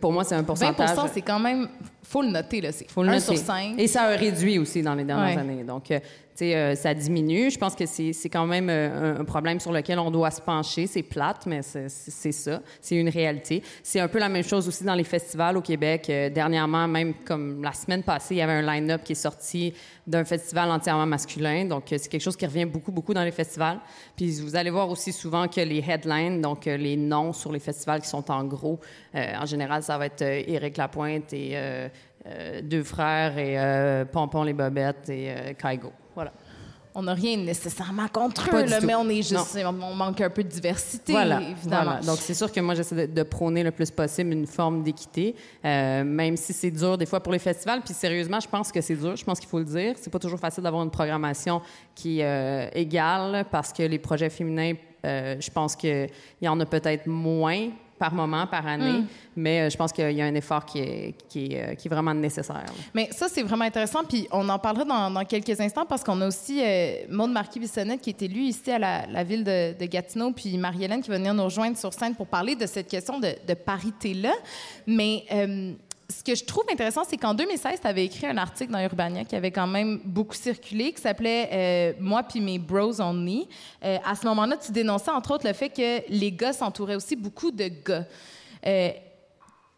Pour 0.00 0.12
moi, 0.12 0.24
c'est 0.24 0.34
un 0.34 0.42
20 0.42 0.44
pourcentage. 0.44 0.98
c'est 1.12 1.22
quand 1.22 1.40
même... 1.40 1.68
faut 2.04 2.22
le 2.22 2.28
noter, 2.28 2.60
là. 2.60 2.72
C'est 2.72 2.90
Faut 2.90 3.02
le 3.02 3.08
1 3.08 3.12
noter. 3.12 3.24
sur 3.24 3.36
5. 3.36 3.78
Et 3.78 3.86
ça 3.86 4.02
a 4.02 4.16
réduit 4.16 4.58
aussi 4.58 4.82
dans 4.82 4.94
les 4.94 5.04
dernières 5.04 5.36
Ouais. 5.36 5.40
années. 5.40 5.62
Donc, 5.62 5.90
euh, 5.90 5.98
tu 6.00 6.06
sais, 6.34 6.54
euh, 6.56 6.74
ça 6.74 6.92
diminue. 6.94 7.50
Je 7.50 7.58
pense 7.58 7.74
que 7.74 7.84
c'est 7.86 8.28
quand 8.30 8.46
même 8.46 8.68
euh, 8.70 9.20
un, 9.20 9.24
problème 9.24 9.60
sur 9.60 9.70
lequel 9.72 9.98
on 9.98 10.10
doit 10.10 10.30
se 10.30 10.40
pencher. 10.40 10.86
C'est 10.86 11.02
plate, 11.02 11.46
mais 11.46 11.60
c'est 11.62 12.32
ça. 12.32 12.60
C'est 12.80 12.96
une 12.96 13.08
réalité. 13.08 13.62
C'est 13.82 14.00
un 14.00 14.08
peu 14.08 14.18
la 14.18 14.28
même 14.28 14.42
chose 14.44 14.66
aussi 14.66 14.84
dans 14.84 14.94
les 14.94 15.04
festivals 15.04 15.56
au 15.56 15.62
Québec. 15.62 16.06
Dernièrement, 16.34 16.88
même 16.88 17.14
comme 17.24 17.62
la 17.62 17.72
semaine 17.72 18.02
passée, 18.02 18.34
il 18.34 18.38
y 18.38 18.42
avait 18.42 18.52
un 18.52 18.62
line-up 18.62 19.02
qui 19.04 19.12
est 19.12 19.14
sorti 19.14 19.72
d'un 20.06 20.24
festival 20.24 20.70
entièrement 20.70 21.06
masculin. 21.06 21.64
Donc, 21.64 21.92
euh, 21.92 21.98
c'est 21.98 22.08
quelque 22.08 22.22
chose 22.22 22.36
qui 22.36 22.46
revient 22.46 22.64
beaucoup, 22.64 22.92
beaucoup 22.92 23.14
dans 23.14 23.22
les 23.22 23.30
festivals. 23.30 23.78
Puis, 24.16 24.40
vous 24.40 24.56
allez 24.56 24.70
voir 24.70 24.90
aussi 24.90 25.12
souvent 25.12 25.46
que 25.48 25.60
les 25.60 25.84
headlines, 25.86 26.40
donc 26.40 26.66
euh, 26.66 26.76
les 26.76 26.96
noms 26.96 27.32
sur 27.32 27.52
les 27.52 27.60
festivals 27.60 28.00
qui 28.00 28.08
sont 28.08 28.30
en 28.30 28.44
gros, 28.44 28.80
euh, 29.14 29.34
en 29.40 29.46
général, 29.46 29.82
ça 29.82 29.98
va 29.98 30.06
être 30.06 30.22
Éric 30.22 30.76
Lapointe 30.76 31.32
et... 31.32 31.56
deux 32.62 32.84
frères 32.84 33.36
et 33.36 34.04
Pompon 34.12 34.44
les 34.44 34.52
Bobettes 34.52 35.08
et 35.08 35.56
Kaigo. 35.60 35.92
On 36.94 37.02
n'a 37.04 37.14
rien 37.14 37.38
nécessairement 37.38 38.06
contre 38.08 38.50
Pas 38.50 38.62
eux, 38.62 38.66
là, 38.66 38.80
mais 38.82 38.94
on 38.94 39.08
est 39.08 39.22
juste... 39.22 39.56
On 39.64 39.72
manque 39.94 40.20
un 40.20 40.28
peu 40.28 40.44
de 40.44 40.48
diversité, 40.48 41.12
Voilà. 41.12 41.40
évidemment. 41.40 41.84
voilà. 41.84 42.00
Donc, 42.00 42.18
c'est 42.20 42.34
sûr 42.34 42.52
que 42.52 42.60
moi, 42.60 42.74
j'essaie 42.74 43.06
de, 43.06 43.12
de 43.12 43.22
prôner 43.22 43.62
le 43.62 43.70
plus 43.70 43.90
possible 43.90 44.32
une 44.32 44.46
forme 44.46 44.82
d'équité, 44.82 45.34
euh, 45.64 46.04
même 46.04 46.36
si 46.36 46.52
c'est 46.52 46.70
dur 46.70 46.98
des 46.98 47.06
fois 47.06 47.20
pour 47.20 47.32
les 47.32 47.38
festivals. 47.38 47.80
Puis, 47.82 47.94
sérieusement, 47.94 48.40
je 48.40 48.48
pense 48.48 48.70
que 48.70 48.80
c'est 48.80 48.96
dur. 48.96 49.16
Je 49.16 49.24
pense 49.24 49.40
qu'il 49.40 49.48
faut 49.48 49.58
le 49.58 49.64
dire. 49.64 49.94
C'est 49.98 50.10
pas 50.10 50.18
toujours 50.18 50.38
facile 50.38 50.62
d'avoir 50.62 50.82
une 50.82 50.90
programmation 50.90 51.62
qui 51.94 52.20
est 52.20 52.24
euh, 52.26 52.68
égale 52.74 53.46
parce 53.50 53.72
que 53.72 53.82
les 53.84 53.98
projets 53.98 54.28
féminins, 54.30 54.74
euh, 55.06 55.36
je 55.40 55.50
pense 55.50 55.74
qu'il 55.74 56.08
y 56.42 56.48
en 56.48 56.60
a 56.60 56.66
peut-être 56.66 57.06
moins 57.06 57.68
par 58.02 58.12
moment, 58.14 58.46
par 58.48 58.66
année, 58.66 58.98
Mm. 59.00 59.06
mais 59.36 59.60
euh, 59.60 59.70
je 59.70 59.76
pense 59.76 59.92
qu'il 59.92 60.10
y 60.10 60.20
a 60.20 60.24
un 60.24 60.34
effort 60.34 60.64
qui 60.64 60.78
est, 60.80 61.14
qui 61.28 61.52
est, 61.52 61.62
euh, 61.62 61.74
qui 61.76 61.86
est 61.86 61.90
vraiment 61.90 62.12
nécessaire. 62.12 62.56
là. 62.56 62.72
Mais 62.94 63.08
ça, 63.12 63.26
c'est 63.28 63.42
vraiment 63.44 63.64
intéressant. 63.64 64.02
Puis 64.02 64.26
on 64.32 64.48
en 64.48 64.58
parlera 64.58 64.84
dans, 64.84 65.08
dans 65.10 65.24
quelques 65.24 65.60
instants 65.60 65.86
parce 65.86 66.02
qu'on 66.02 66.20
a 66.20 66.26
aussi 66.26 66.60
euh, 66.60 66.94
Maude 67.08 67.30
Marquis-Bissonnette 67.30 68.00
qui 68.00 68.10
est 68.10 68.22
élue 68.22 68.40
ici 68.54 68.72
à 68.72 68.78
la, 68.80 69.06
la 69.06 69.22
ville 69.22 69.44
de, 69.44 69.78
de 69.78 69.86
Gatineau, 69.86 70.32
puis 70.32 70.58
Marie-Hélène 70.58 71.00
qui 71.00 71.10
va 71.10 71.18
venir 71.18 71.32
nous 71.32 71.44
rejoindre 71.44 71.76
sur 71.76 71.92
scène 71.92 72.16
pour 72.16 72.26
parler 72.26 72.56
de 72.56 72.66
cette 72.66 72.88
question 72.88 73.20
de, 73.20 73.28
de 73.46 73.54
parité-là. 73.54 74.32
Mais 74.88 75.22
euh, 75.32 75.72
ce 76.12 76.22
que 76.22 76.34
je 76.34 76.44
trouve 76.44 76.64
intéressant, 76.70 77.02
c'est 77.08 77.16
qu'en 77.16 77.34
2016, 77.34 77.80
tu 77.80 77.86
avais 77.86 78.04
écrit 78.04 78.26
un 78.26 78.36
article 78.36 78.72
dans 78.72 78.80
Urbania 78.80 79.24
qui 79.24 79.34
avait 79.34 79.50
quand 79.50 79.66
même 79.66 80.00
beaucoup 80.04 80.34
circulé, 80.34 80.92
qui 80.92 81.00
s'appelait 81.00 81.48
euh, 81.52 81.92
Moi 82.00 82.22
puis 82.22 82.40
mes 82.40 82.58
bros 82.58 83.00
only. 83.00 83.48
Euh, 83.84 83.98
à 84.04 84.14
ce 84.14 84.26
moment-là, 84.26 84.56
tu 84.56 84.72
dénonçais 84.72 85.10
entre 85.10 85.34
autres 85.34 85.46
le 85.46 85.54
fait 85.54 85.70
que 85.70 86.08
les 86.08 86.32
gars 86.32 86.52
s'entouraient 86.52 86.96
aussi 86.96 87.16
beaucoup 87.16 87.50
de 87.50 87.68
gars. 87.84 88.04
Euh, 88.66 88.90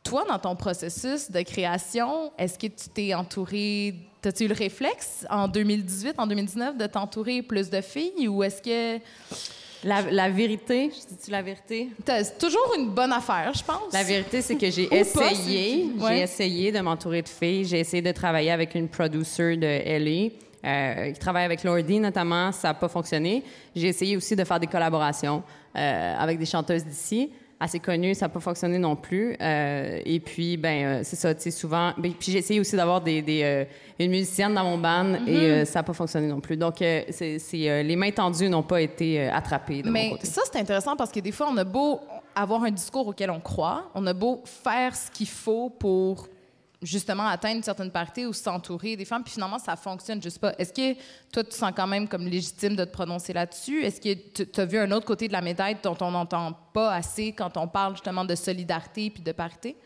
toi, 0.03 0.25
dans 0.29 0.39
ton 0.39 0.57
processus 0.57 1.31
de 1.31 1.41
création, 1.43 2.33
est-ce 2.37 2.59
que 2.59 2.67
tu 2.67 2.89
t'es 2.93 3.15
entouré, 3.15 3.95
as-tu 4.25 4.45
eu 4.45 4.49
le 4.49 4.55
réflexe 4.55 5.27
en 5.31 5.49
2018, 5.49 6.15
en 6.19 6.27
2019 6.27 6.77
de 6.77 6.87
t'entourer 6.87 7.43
plus 7.43 7.71
de 7.71 7.81
filles 7.81 8.29
ou 8.29 8.43
est-ce 8.43 8.61
que 8.61 9.03
La, 9.85 10.01
la 10.11 10.31
vérité, 10.31 10.91
je 10.91 11.07
dis-tu 11.15 11.31
la 11.31 11.43
vérité? 11.43 11.91
c'est 12.07 12.39
toujours 12.39 12.75
une 12.79 12.89
bonne 12.91 13.13
affaire, 13.13 13.53
je 13.55 13.63
pense? 13.63 13.93
La 13.93 14.03
vérité, 14.03 14.41
c'est 14.43 14.57
que 14.57 14.71
j'ai 14.71 14.89
essayé. 14.95 15.87
ouais. 15.99 16.17
J'ai 16.17 16.23
essayé 16.23 16.73
de 16.73 16.81
m'entourer 16.81 17.21
de 17.23 17.29
filles. 17.29 17.65
J'ai 17.67 17.81
essayé 17.81 18.03
de 18.03 18.13
travailler 18.13 18.51
avec 18.51 18.75
une 18.75 18.89
producer 18.89 19.57
de 19.57 19.67
LA. 19.67 20.31
euh, 20.67 21.13
qui 21.13 21.19
travaille 21.19 21.45
avec 21.45 21.63
Lordi 21.63 22.01
notamment, 22.01 22.51
ça 22.51 22.69
n'a 22.69 22.75
pas 22.75 22.89
fonctionné. 22.89 23.43
J'ai 23.77 23.89
essayé 23.89 24.17
aussi 24.17 24.35
de 24.35 24.43
faire 24.45 24.59
des 24.59 24.67
collaborations 24.67 25.43
euh, 25.77 26.15
avec 26.19 26.39
des 26.39 26.47
chanteuses 26.47 26.85
d'ici, 26.85 27.31
assez 27.61 27.79
connues, 27.79 28.15
ça 28.15 28.27
n'a 28.27 28.29
pas 28.31 28.41
fonctionné 28.41 28.79
non 28.79 28.97
plus. 28.97 29.37
Euh, 29.41 30.01
et 30.05 30.21
puis, 30.21 30.57
ben, 30.57 30.85
euh, 30.85 31.01
c'est 31.03 31.17
ça, 31.17 31.35
tu 31.35 31.43
sais, 31.43 31.51
souvent. 31.51 31.93
ben, 31.97 32.13
puis 32.13 32.33
j'ai 32.33 32.39
essayé 32.39 32.61
aussi 32.61 32.77
d'avoir 32.77 33.01
des, 33.01 33.23
des, 33.23 33.43
euh, 33.43 33.65
une 33.99 34.11
musicienne 34.11 34.55
dans 34.55 34.65
mon 34.65 34.79
band 34.79 35.05
Mm-hmm. 35.05 35.29
et 35.29 35.37
euh, 35.51 35.65
ça 35.65 35.79
n'a 35.79 35.83
pas 35.83 35.93
fonctionné 35.93 36.29
non 36.29 36.41
plus. 36.41 36.57
Donc, 36.57 36.77
c'est, 36.79 37.39
les 37.53 37.97
mains 37.97 38.11
tendues 38.11 38.49
n'ont 38.49 38.63
pas 38.63 38.81
été 38.81 39.29
attrapées 39.29 39.83
de 39.83 39.87
mon 39.87 39.93
Mais 39.93 40.11
côté. 40.11 40.27
ça, 40.27 40.43
c'est 40.51 40.59
intéressant 40.59 40.97
parce 40.97 41.11
que 41.13 41.21
des 41.21 41.33
fois, 41.33 41.49
on 41.53 41.57
a 41.57 41.65
beau 41.65 42.01
avoir 42.35 42.65
un 42.65 42.71
discours 42.71 43.07
auquel 43.07 43.31
on 43.31 43.41
croit, 43.41 43.91
on 43.95 44.07
a 44.07 44.13
beau 44.13 44.43
faire 44.45 44.95
ce 44.97 45.11
qu'il 45.11 45.29
faut 45.29 45.71
pour 45.71 46.29
justement 46.85 47.27
atteindre 47.27 47.57
une 47.57 47.63
certaine 47.63 47.91
parité 47.91 48.27
ou 48.27 48.33
s'entourer 48.33 48.97
des 48.97 49.05
femmes, 49.05 49.23
puis 49.23 49.33
finalement, 49.33 49.59
ça 49.59 49.77
fonctionne 49.77 50.23
juste 50.23 50.39
pas. 50.39 50.55
Est-ce 50.59 50.73
que 50.73 51.01
toi, 51.33 51.45
tu 51.45 51.57
sens 51.57 51.73
quand 51.75 51.87
même 51.87 52.09
comme 52.09 52.27
légitime 52.27 52.77
de 52.77 52.85
te 52.85 52.91
prononcer 52.91 53.33
là-dessus? 53.33 53.83
Est-ce 53.83 54.01
que 54.01 54.45
tu 54.45 54.61
as 54.61 54.65
vu 54.65 54.79
un 54.79 54.91
autre 54.93 55.07
côté 55.07 55.29
de 55.29 55.33
la 55.33 55.41
médaille 55.41 55.77
dont 55.83 55.97
on 56.01 56.11
n'entend 56.11 56.53
pas 56.73 56.93
assez 56.93 57.33
quand 57.33 57.57
on 57.57 57.69
parle 57.69 57.95
justement 57.95 58.25
de 58.25 58.35
solidarité 58.35 59.11
puis 59.11 59.23
de 59.23 59.33
parité? 59.33 59.77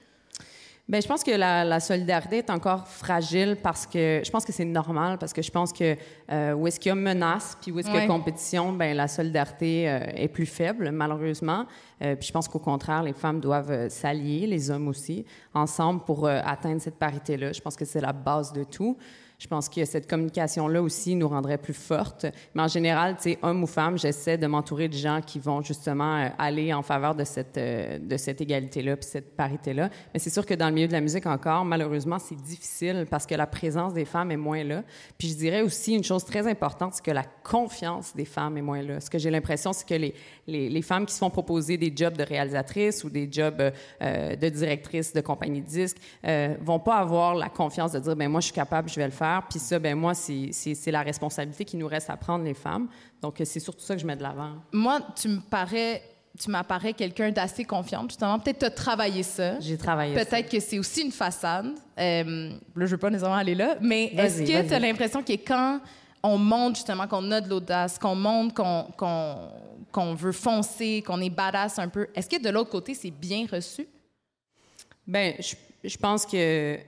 Ben, 0.90 1.02
je 1.02 1.06
pense 1.06 1.22
que 1.22 1.32
la, 1.32 1.64
la 1.64 1.80
solidarité 1.80 2.38
est 2.38 2.48
encore 2.48 2.88
fragile 2.88 3.58
parce 3.62 3.86
que 3.86 4.22
je 4.24 4.30
pense 4.30 4.46
que 4.46 4.52
c'est 4.52 4.64
normal 4.64 5.18
parce 5.18 5.34
que 5.34 5.42
je 5.42 5.50
pense 5.50 5.70
que 5.70 5.94
euh, 6.32 6.54
où 6.54 6.66
est-ce 6.66 6.80
qu'il 6.80 6.88
y 6.88 6.92
a 6.92 6.94
menace 6.94 7.58
puis 7.60 7.70
où 7.70 7.78
est-ce 7.78 7.88
qu'il 7.88 7.96
y 7.96 7.98
a 7.98 8.02
Ouais. 8.02 8.06
compétition, 8.06 8.72
ben 8.72 8.96
la 8.96 9.06
solidarité 9.06 9.86
euh, 9.86 9.98
est 10.14 10.28
plus 10.28 10.46
faible 10.46 10.90
malheureusement. 10.90 11.66
Euh, 12.02 12.16
puis 12.16 12.28
je 12.28 12.32
pense 12.32 12.48
qu'au 12.48 12.58
contraire, 12.58 13.02
les 13.02 13.12
femmes 13.12 13.38
doivent 13.38 13.70
euh, 13.70 13.88
s'allier, 13.90 14.46
les 14.46 14.70
hommes 14.70 14.88
aussi, 14.88 15.26
ensemble 15.52 16.00
pour 16.04 16.26
euh, 16.26 16.40
atteindre 16.42 16.80
cette 16.80 16.96
parité-là. 16.98 17.52
Je 17.52 17.60
pense 17.60 17.76
que 17.76 17.84
c'est 17.84 18.00
la 18.00 18.14
base 18.14 18.54
de 18.54 18.64
tout. 18.64 18.96
Je 19.38 19.46
pense 19.46 19.68
que 19.68 19.84
cette 19.84 20.10
communication-là 20.10 20.82
aussi 20.82 21.14
nous 21.14 21.28
rendrait 21.28 21.58
plus 21.58 21.72
fortes. 21.72 22.26
Mais 22.56 22.62
en 22.62 22.66
général, 22.66 23.14
tu 23.14 23.22
sais, 23.22 23.38
homme 23.42 23.62
ou 23.62 23.68
femme, 23.68 23.96
j'essaie 23.96 24.36
de 24.36 24.48
m'entourer 24.48 24.88
de 24.88 24.96
gens 24.96 25.20
qui 25.24 25.38
vont 25.38 25.62
justement 25.62 26.16
euh, 26.16 26.28
aller 26.38 26.74
en 26.74 26.82
faveur 26.82 27.14
de 27.14 27.22
cette, 27.22 27.56
euh, 27.56 27.98
de 28.00 28.16
cette 28.16 28.40
égalité-là 28.40 28.96
puis 28.96 29.08
cette 29.08 29.36
parité-là. 29.36 29.90
Mais 30.12 30.18
c'est 30.18 30.30
sûr 30.30 30.44
que 30.44 30.54
dans 30.54 30.66
le 30.66 30.74
milieu 30.74 30.88
de 30.88 30.92
la 30.92 31.00
musique 31.00 31.24
encore, 31.26 31.64
malheureusement, 31.64 32.18
c'est 32.18 32.34
difficile 32.34 33.06
parce 33.08 33.26
que 33.26 33.36
la 33.36 33.46
présence 33.46 33.94
des 33.94 34.04
femmes 34.04 34.32
est 34.32 34.36
moins 34.36 34.64
là. 34.64 34.82
Puis 35.16 35.28
je 35.28 35.36
dirais 35.36 35.62
aussi 35.62 35.94
une 35.94 36.02
chose 36.02 36.24
très 36.24 36.48
importante, 36.48 36.94
c'est 36.94 37.04
que 37.04 37.12
la 37.12 37.24
confiance 37.44 38.16
des 38.16 38.24
femmes 38.24 38.58
est 38.58 38.62
moins 38.62 38.82
là. 38.82 38.98
Ce 38.98 39.08
que 39.08 39.18
j'ai 39.18 39.30
l'impression, 39.30 39.72
c'est 39.72 39.86
que 39.86 39.94
les, 39.94 40.14
les, 40.48 40.82
femmes 40.82 41.06
qui 41.06 41.14
se 41.14 41.18
font 41.20 41.30
proposer 41.30 41.76
des 41.76 41.92
jobs 41.94 42.16
de 42.16 42.24
réalisatrice 42.24 43.04
ou 43.04 43.10
des 43.10 43.28
jobs 43.30 43.62
euh, 44.02 44.34
de 44.34 44.48
directrice 44.48 45.12
de 45.12 45.20
compagnie 45.20 45.60
de 45.60 45.66
disques 45.66 45.98
vont 46.60 46.80
pas 46.80 46.96
avoir 46.96 47.36
la 47.36 47.48
confiance 47.48 47.92
de 47.92 48.00
dire, 48.00 48.16
ben 48.16 48.28
moi, 48.28 48.40
je 48.40 48.46
suis 48.46 48.54
capable, 48.54 48.88
je 48.88 48.96
vais 48.96 49.06
le 49.06 49.12
faire 49.12 49.27
puis 49.48 49.58
ça, 49.58 49.78
ben 49.78 49.96
moi, 49.96 50.14
c'est 50.14 50.90
la 50.90 51.02
responsabilité 51.02 51.64
qui 51.64 51.76
nous 51.76 51.88
reste 51.88 52.10
à 52.10 52.16
prendre, 52.16 52.44
les 52.44 52.54
femmes. 52.54 52.88
Donc, 53.20 53.40
c'est 53.44 53.60
surtout 53.60 53.84
ça 53.84 53.94
que 53.94 54.00
je 54.00 54.06
mets 54.06 54.16
de 54.16 54.22
l'avant. 54.22 54.52
Moi, 54.72 55.00
tu 55.20 55.28
me 55.28 55.40
parais 55.40 56.02
tu 56.38 56.50
m'apparais 56.50 56.92
quelqu'un 56.92 57.30
d'assez 57.30 57.64
confiante, 57.64 58.10
justement. 58.10 58.38
Peut-être 58.38 58.60
tu 58.60 58.64
as 58.66 58.70
travaillé 58.70 59.22
ça. 59.22 59.58
J'ai 59.60 59.76
travaillé 59.76 60.14
Peut-être 60.14 60.48
que 60.48 60.60
c'est 60.60 60.78
aussi 60.78 61.02
une 61.02 61.10
façade. 61.10 61.74
Euh, 61.98 62.50
là, 62.76 62.86
je 62.86 62.90
veux 62.92 62.96
pas 62.96 63.10
nécessairement 63.10 63.38
aller 63.38 63.54
là, 63.54 63.76
mais 63.80 64.12
est-ce 64.16 64.42
que 64.42 64.68
tu 64.68 64.74
as 64.74 64.78
l'impression 64.78 65.22
que 65.22 65.32
quand 65.32 65.80
on 66.22 66.38
montre 66.38 66.76
justement 66.76 67.06
qu'on 67.06 67.30
a 67.30 67.40
de 67.40 67.48
l'audace, 67.48 67.98
qu'on 67.98 68.14
montre 68.14 68.54
qu'on 68.54 70.14
veut 70.14 70.32
foncer, 70.32 71.02
qu'on 71.04 71.20
est 71.20 71.30
badass 71.30 71.78
un 71.78 71.88
peu, 71.88 72.06
est-ce 72.14 72.28
que 72.28 72.40
de 72.40 72.50
l'autre 72.50 72.70
côté, 72.70 72.94
c'est 72.94 73.10
bien 73.10 73.46
reçu? 73.50 73.86
Ben, 75.06 75.34
je, 75.40 75.54
je 75.84 75.96
pense 75.96 76.26
que 76.26 76.78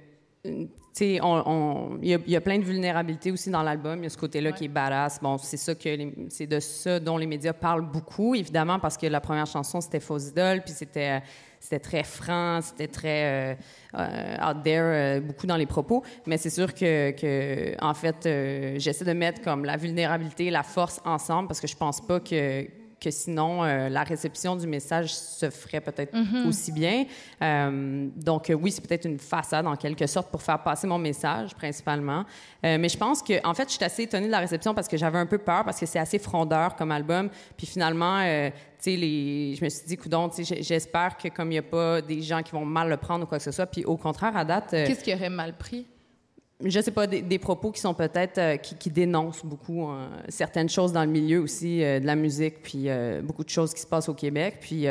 il 1.00 1.20
on, 1.22 1.98
y, 2.02 2.10
y, 2.10 2.36
a 2.36 2.40
plein 2.40 2.58
de 2.58 2.64
vulnérabilités 2.64 3.30
aussi 3.30 3.50
dans 3.50 3.62
l'album. 3.62 3.98
Il 4.00 4.04
y 4.04 4.06
a 4.06 4.10
ce 4.10 4.18
côté-là 4.18 4.52
qui 4.52 4.66
est 4.66 4.68
badass. 4.68 5.20
Bon, 5.20 5.38
c'est 5.38 5.56
ça 5.56 5.74
que 5.74 5.88
c'est 6.28 6.46
de 6.46 6.60
ça 6.60 7.00
dont 7.00 7.16
les 7.16 7.26
médias 7.26 7.52
parlent 7.52 7.90
beaucoup, 7.90 8.34
évidemment, 8.34 8.78
parce 8.78 8.96
que 8.96 9.06
la 9.06 9.20
première 9.20 9.46
chanson 9.46 9.80
c'était 9.80 10.00
Faux 10.00 10.18
Idole, 10.18 10.62
puis 10.62 10.72
c'était 10.72 11.22
c'était 11.60 11.78
très 11.78 12.02
franc, 12.02 12.60
c'était 12.62 12.88
très 12.88 13.52
euh, 13.52 13.54
euh, 13.94 14.50
out 14.50 14.62
there, 14.64 14.82
euh, 14.82 15.20
beaucoup 15.20 15.46
dans 15.46 15.58
les 15.58 15.66
propos. 15.66 16.02
Mais 16.26 16.38
c'est 16.38 16.50
sûr 16.50 16.72
que, 16.72 17.10
que, 17.10 17.74
en 17.84 17.92
fait, 17.92 18.26
j'essaie 18.78 19.04
de 19.04 19.12
mettre 19.12 19.42
comme 19.42 19.66
la 19.66 19.76
vulnérabilité 19.76 20.46
et 20.46 20.50
la 20.50 20.62
force 20.62 21.00
ensemble, 21.04 21.48
parce 21.48 21.60
que 21.60 21.68
je 21.68 21.76
pense 21.76 22.00
pas 22.00 22.18
que 22.18 22.66
que 23.00 23.10
sinon 23.10 23.64
euh, 23.64 23.88
la 23.88 24.02
réception 24.02 24.56
du 24.56 24.66
message 24.66 25.14
se 25.14 25.48
ferait 25.50 25.80
peut-être 25.80 26.14
mhm. 26.14 26.46
aussi 26.46 26.70
bien. 26.70 27.06
Euh, 27.42 28.08
donc 28.16 28.50
euh, 28.50 28.54
oui, 28.54 28.70
c'est 28.70 28.86
peut-être 28.86 29.06
une 29.06 29.18
façade 29.18 29.66
en 29.66 29.76
quelque 29.76 30.06
sorte 30.06 30.30
pour 30.30 30.42
faire 30.42 30.62
passer 30.62 30.86
mon 30.86 30.98
message 30.98 31.54
principalement. 31.54 32.24
mais 32.62 32.88
je 32.88 32.98
pense 32.98 33.22
que 33.22 33.44
en 33.46 33.54
fait, 33.54 33.68
je 33.68 33.74
suis 33.74 33.84
assez 33.84 34.02
étonnée 34.02 34.26
de 34.26 34.30
la 34.30 34.40
réception 34.40 34.74
parce 34.74 34.88
que 34.88 34.96
j'avais 34.96 35.18
un 35.18 35.26
peu 35.26 35.38
peur 35.38 35.64
parce 35.64 35.80
que 35.80 35.86
c'est 35.86 35.98
assez 35.98 36.18
frondeur 36.18 36.76
comme 36.76 36.92
album. 36.92 37.30
Puis 37.56 37.66
finalement, 37.66 38.20
tu 38.20 38.52
sais, 38.78 38.96
les... 38.96 39.54
je 39.54 39.64
me 39.64 39.68
suis 39.68 39.86
dit, 39.86 39.96
coudon, 39.96 40.30
j'espère 40.60 41.16
que 41.16 41.28
comme 41.28 41.48
il 41.48 41.54
n'y 41.54 41.58
a 41.58 41.62
pas 41.62 42.02
des 42.02 42.20
gens 42.20 42.42
qui 42.42 42.52
vont 42.52 42.64
mal 42.64 42.88
le 42.88 42.96
prendre 42.96 43.24
ou 43.24 43.26
quoi 43.26 43.38
que 43.38 43.44
ce 43.44 43.52
soit. 43.52 43.66
Puis 43.66 43.84
au 43.84 43.96
contraire, 43.96 44.36
à 44.36 44.44
date. 44.44 44.70
Qu'est-ce 44.70 45.04
qui 45.04 45.14
aurait 45.14 45.30
mal 45.30 45.56
pris? 45.56 45.86
Je 46.64 46.80
sais 46.80 46.90
pas, 46.90 47.06
des, 47.06 47.38
propos 47.38 47.70
qui 47.70 47.80
sont 47.80 47.94
peut-être, 47.94 48.38
euh, 48.38 48.56
qui, 48.56 48.90
dénoncent 48.90 49.44
beaucoup 49.44 49.88
euh, 49.88 50.08
certaines 50.28 50.68
choses 50.68 50.92
dans 50.92 51.04
le 51.04 51.10
milieu 51.10 51.40
aussi 51.40 51.82
euh, 51.82 52.00
de 52.00 52.06
la 52.06 52.16
musique, 52.16 52.62
puis 52.62 52.88
beaucoup 53.22 53.44
de 53.44 53.48
choses 53.48 53.72
qui 53.72 53.80
se 53.80 53.86
passent 53.86 54.08
au 54.08 54.14
Québec. 54.14 54.58
Puis 54.60 54.86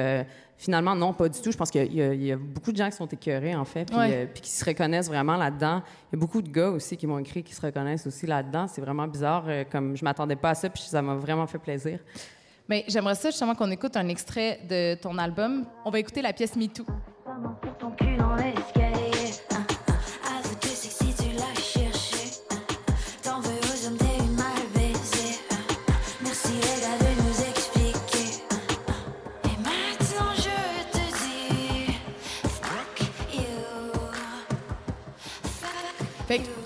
finalement, 0.57 0.95
non, 0.95 1.13
pas 1.13 1.29
du 1.29 1.39
tout. 1.39 1.51
Je 1.51 1.57
pense 1.57 1.71
qu'il 1.71 1.93
y, 1.93 2.31
a 2.31 2.37
beaucoup 2.37 2.71
de 2.71 2.77
gens 2.77 2.89
qui 2.89 2.95
sont 2.95 3.07
écœurés, 3.07 3.55
en 3.55 3.65
fait, 3.65 3.89
puis, 4.33 4.41
qui 4.41 4.51
se 4.51 4.65
reconnaissent 4.65 5.07
vraiment 5.07 5.37
là-dedans. 5.37 5.81
Il 6.11 6.15
y 6.15 6.17
a 6.17 6.19
beaucoup 6.19 6.41
de 6.41 6.49
gars 6.49 6.69
aussi 6.69 6.97
qui 6.97 7.07
m'ont 7.07 7.19
écrit 7.19 7.43
qui 7.43 7.53
se 7.53 7.61
reconnaissent 7.61 8.07
aussi 8.07 8.25
là-dedans. 8.25 8.67
C'est 8.67 8.81
vraiment 8.81 9.07
bizarre, 9.07 9.45
comme 9.71 9.95
je 9.95 10.03
m'attendais 10.03 10.35
pas 10.35 10.51
à 10.51 10.55
ça, 10.55 10.69
puis 10.69 10.83
ça 10.83 11.01
m'a 11.01 11.15
vraiment 11.15 11.47
fait 11.47 11.59
plaisir. 11.59 11.99
Mais 12.67 12.85
j'aimerais 12.87 13.15
ça 13.15 13.29
justement 13.31 13.55
qu'on 13.55 13.71
écoute 13.71 13.97
un 13.97 14.07
extrait 14.07 14.59
de 14.69 14.95
ton 14.95 15.17
album. 15.17 15.65
On 15.85 15.89
va 15.89 15.99
écouter 15.99 16.21
la 16.21 16.33
pièce 16.33 16.55
Me 16.55 16.67
Too. 16.67 16.85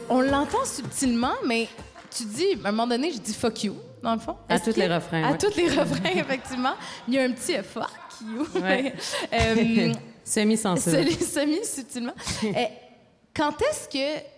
On 0.10 0.22
l'entend 0.22 0.66
subtilement, 0.66 1.34
mais 1.46 1.68
tu 2.16 2.24
dis, 2.26 2.58
à 2.64 2.70
un 2.70 2.72
moment 2.72 2.88
donné, 2.88 3.12
je 3.12 3.20
dis 3.20 3.34
fuck 3.34 3.64
you, 3.64 3.76
dans 4.02 4.14
le 4.14 4.20
fond. 4.20 4.36
À 4.50 4.60
tous 4.60 4.76
les 4.76 4.88
refrains. 4.88 5.24
À 5.24 5.38
tous 5.38 5.56
les 5.56 5.70
refrains, 5.70 6.12
effectivement. 6.16 6.74
Il 7.08 7.16
y 7.16 7.20
a 7.20 7.24
un 7.24 7.32
petit 7.32 7.56
fuck 7.64 7.90
you. 8.22 8.48
euh, 8.56 9.94
Semi-censure. 10.24 11.12
Semi-subtilement. 11.22 12.14
Eh, 12.44 12.68
quand 13.36 13.60
est-ce 13.64 13.90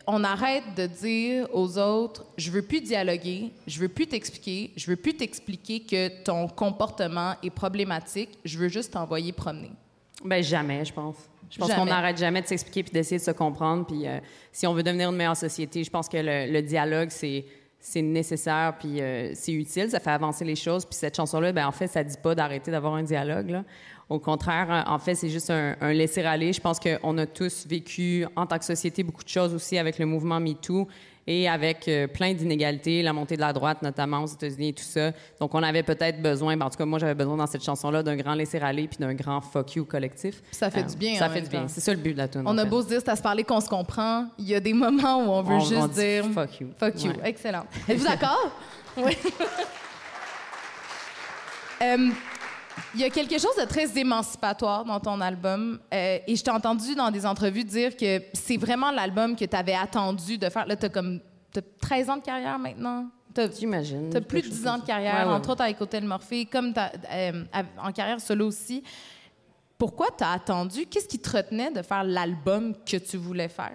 qu'on 0.05 0.23
arrête 0.23 0.63
de 0.77 0.87
dire 0.87 1.49
aux 1.53 1.77
autres, 1.77 2.25
je 2.37 2.49
veux 2.49 2.61
plus 2.61 2.79
dialoguer, 2.79 3.51
je 3.67 3.79
veux 3.81 3.89
plus 3.89 4.07
t'expliquer, 4.07 4.71
je 4.77 4.89
veux 4.89 4.95
plus 4.95 5.17
t'expliquer 5.17 5.81
que 5.81 6.23
ton 6.23 6.47
comportement 6.47 7.33
est 7.43 7.49
problématique, 7.49 8.39
je 8.45 8.57
veux 8.57 8.69
juste 8.69 8.93
t'envoyer 8.93 9.33
promener? 9.33 9.71
Ben 10.23 10.41
jamais, 10.41 10.85
je 10.85 10.93
pense. 10.93 11.17
Je 11.49 11.57
pense 11.57 11.73
qu'on 11.73 11.85
n'arrête 11.85 12.17
jamais 12.17 12.41
de 12.41 12.47
s'expliquer 12.47 12.83
puis 12.83 12.91
d'essayer 12.91 13.17
de 13.17 13.23
se 13.23 13.31
comprendre. 13.31 13.85
Puis 13.85 14.07
euh, 14.07 14.19
si 14.51 14.67
on 14.67 14.73
veut 14.73 14.83
devenir 14.83 15.09
une 15.09 15.15
meilleure 15.15 15.37
société, 15.37 15.83
je 15.83 15.89
pense 15.89 16.09
que 16.09 16.17
le, 16.17 16.61
dialogue, 16.61 17.09
c'est 17.09 17.45
c'est 17.79 18.01
nécessaire 18.01 18.73
puis 18.79 18.99
euh, 18.99 19.31
c'est 19.35 19.53
utile, 19.53 19.91
ça 19.91 19.99
fait 19.99 20.09
avancer 20.09 20.43
les 20.43 20.55
choses. 20.55 20.85
Puis 20.85 20.95
cette 20.95 21.15
chanson-là, 21.15 21.51
ben 21.51 21.67
en 21.67 21.71
fait, 21.71 21.85
ça 21.87 22.03
dit 22.03 22.17
pas 22.21 22.33
d'arrêter 22.33 22.71
d'avoir 22.71 22.95
un 22.95 23.03
dialogue. 23.03 23.51
Là. 23.51 23.63
Au 24.09 24.17
contraire, 24.17 24.85
en 24.87 24.97
fait, 24.97 25.13
c'est 25.13 25.29
juste 25.29 25.51
un, 25.51 25.75
un 25.81 25.93
laisser-aller. 25.93 26.51
Je 26.51 26.61
pense 26.61 26.79
qu'on 26.79 27.17
a 27.17 27.25
tous 27.27 27.67
vécu 27.67 28.25
en 28.35 28.47
tant 28.47 28.57
que 28.57 28.65
société 28.65 29.03
beaucoup 29.03 29.23
de 29.23 29.29
choses 29.29 29.53
aussi 29.53 29.77
avec 29.77 29.99
le 29.99 30.07
mouvement 30.07 30.39
MeToo 30.39 30.87
et 31.27 31.49
avec 31.49 31.87
euh, 31.87 32.07
plein 32.07 32.33
d'inégalités, 32.33 33.01
la 33.01 33.13
montée 33.13 33.35
de 33.35 33.41
la 33.41 33.53
droite 33.53 33.81
notamment 33.81 34.23
aux 34.23 34.27
États-Unis 34.27 34.69
et 34.69 34.73
tout 34.73 34.83
ça. 34.83 35.11
Donc 35.39 35.53
on 35.55 35.63
avait 35.63 35.83
peut-être 35.83 36.21
besoin, 36.21 36.55
ben, 36.55 36.65
en 36.65 36.69
tout 36.69 36.77
cas 36.77 36.85
moi 36.85 36.99
j'avais 36.99 37.15
besoin 37.15 37.37
dans 37.37 37.47
cette 37.47 37.63
chanson-là 37.63 38.03
d'un 38.03 38.15
grand 38.15 38.33
laisser-aller 38.33 38.87
puis 38.87 38.97
d'un 38.99 39.13
grand 39.13 39.41
fuck 39.41 39.75
you 39.75 39.85
collectif. 39.85 40.41
Ça 40.51 40.69
fait 40.69 40.83
du 40.83 40.95
bien. 40.95 41.15
Ça 41.17 41.29
fait 41.29 41.41
du 41.41 41.49
bien. 41.49 41.67
C'est 41.67 41.81
ça 41.81 41.93
le 41.93 41.99
but 41.99 42.13
de 42.13 42.17
la 42.17 42.27
tune. 42.27 42.43
On 42.45 42.57
a 42.57 42.65
beau 42.65 42.81
se 42.81 42.87
dire, 42.87 42.99
c'est 43.03 43.09
à 43.09 43.15
se 43.15 43.23
parler 43.23 43.43
qu'on 43.43 43.61
se 43.61 43.69
comprend. 43.69 44.27
Il 44.37 44.47
y 44.47 44.55
a 44.55 44.59
des 44.59 44.73
moments 44.73 45.17
où 45.25 45.29
on 45.31 45.41
veut 45.41 45.59
juste 45.59 45.91
dire 45.91 46.25
fuck 46.33 46.59
you. 46.59 46.69
Fuck 46.77 47.03
you. 47.03 47.11
Excellent. 47.23 47.65
Êtes-vous 47.87 48.05
d'accord? 48.05 48.51
oui. 48.97 49.17
Euh, 51.81 52.09
il 52.95 53.01
y 53.01 53.03
a 53.03 53.09
quelque 53.09 53.37
chose 53.37 53.55
de 53.59 53.65
très 53.65 53.97
émancipatoire 53.97 54.85
dans 54.85 54.99
ton 54.99 55.19
album. 55.19 55.79
Euh, 55.93 56.19
et 56.25 56.35
je 56.35 56.43
t'ai 56.43 56.51
entendu 56.51 56.95
dans 56.95 57.11
des 57.11 57.25
entrevues 57.25 57.65
dire 57.65 57.95
que 57.95 58.21
c'est 58.33 58.57
vraiment 58.57 58.89
l'album 58.89 59.35
que 59.35 59.43
tu 59.43 59.55
avais 59.55 59.75
attendu 59.75 60.37
de 60.37 60.49
faire. 60.49 60.65
Là, 60.65 60.75
tu 60.77 60.85
as 60.85 60.89
comme 60.89 61.19
as 61.55 61.61
13 61.81 62.09
ans 62.09 62.17
de 62.17 62.21
carrière 62.23 62.57
maintenant? 62.57 63.07
J'imagine. 63.59 64.09
Tu 64.11 64.17
as 64.17 64.21
plus 64.21 64.41
de 64.41 64.47
10 64.47 64.67
ans 64.67 64.77
de 64.77 64.85
carrière, 64.85 65.27
entre 65.27 65.49
autres 65.49 65.61
avec 65.61 65.79
Hôtel 65.81 66.05
Morphée, 66.05 66.45
comme 66.45 66.73
euh, 67.11 67.43
en 67.83 67.91
carrière 67.91 68.21
solo 68.21 68.47
aussi. 68.47 68.81
Pourquoi 69.77 70.07
tu 70.17 70.23
as 70.23 70.31
attendu? 70.31 70.85
Qu'est-ce 70.85 71.07
qui 71.07 71.19
te 71.19 71.35
retenait 71.35 71.71
de 71.71 71.81
faire 71.81 72.05
l'album 72.05 72.73
que 72.85 72.95
tu 72.95 73.17
voulais 73.17 73.49
faire? 73.49 73.73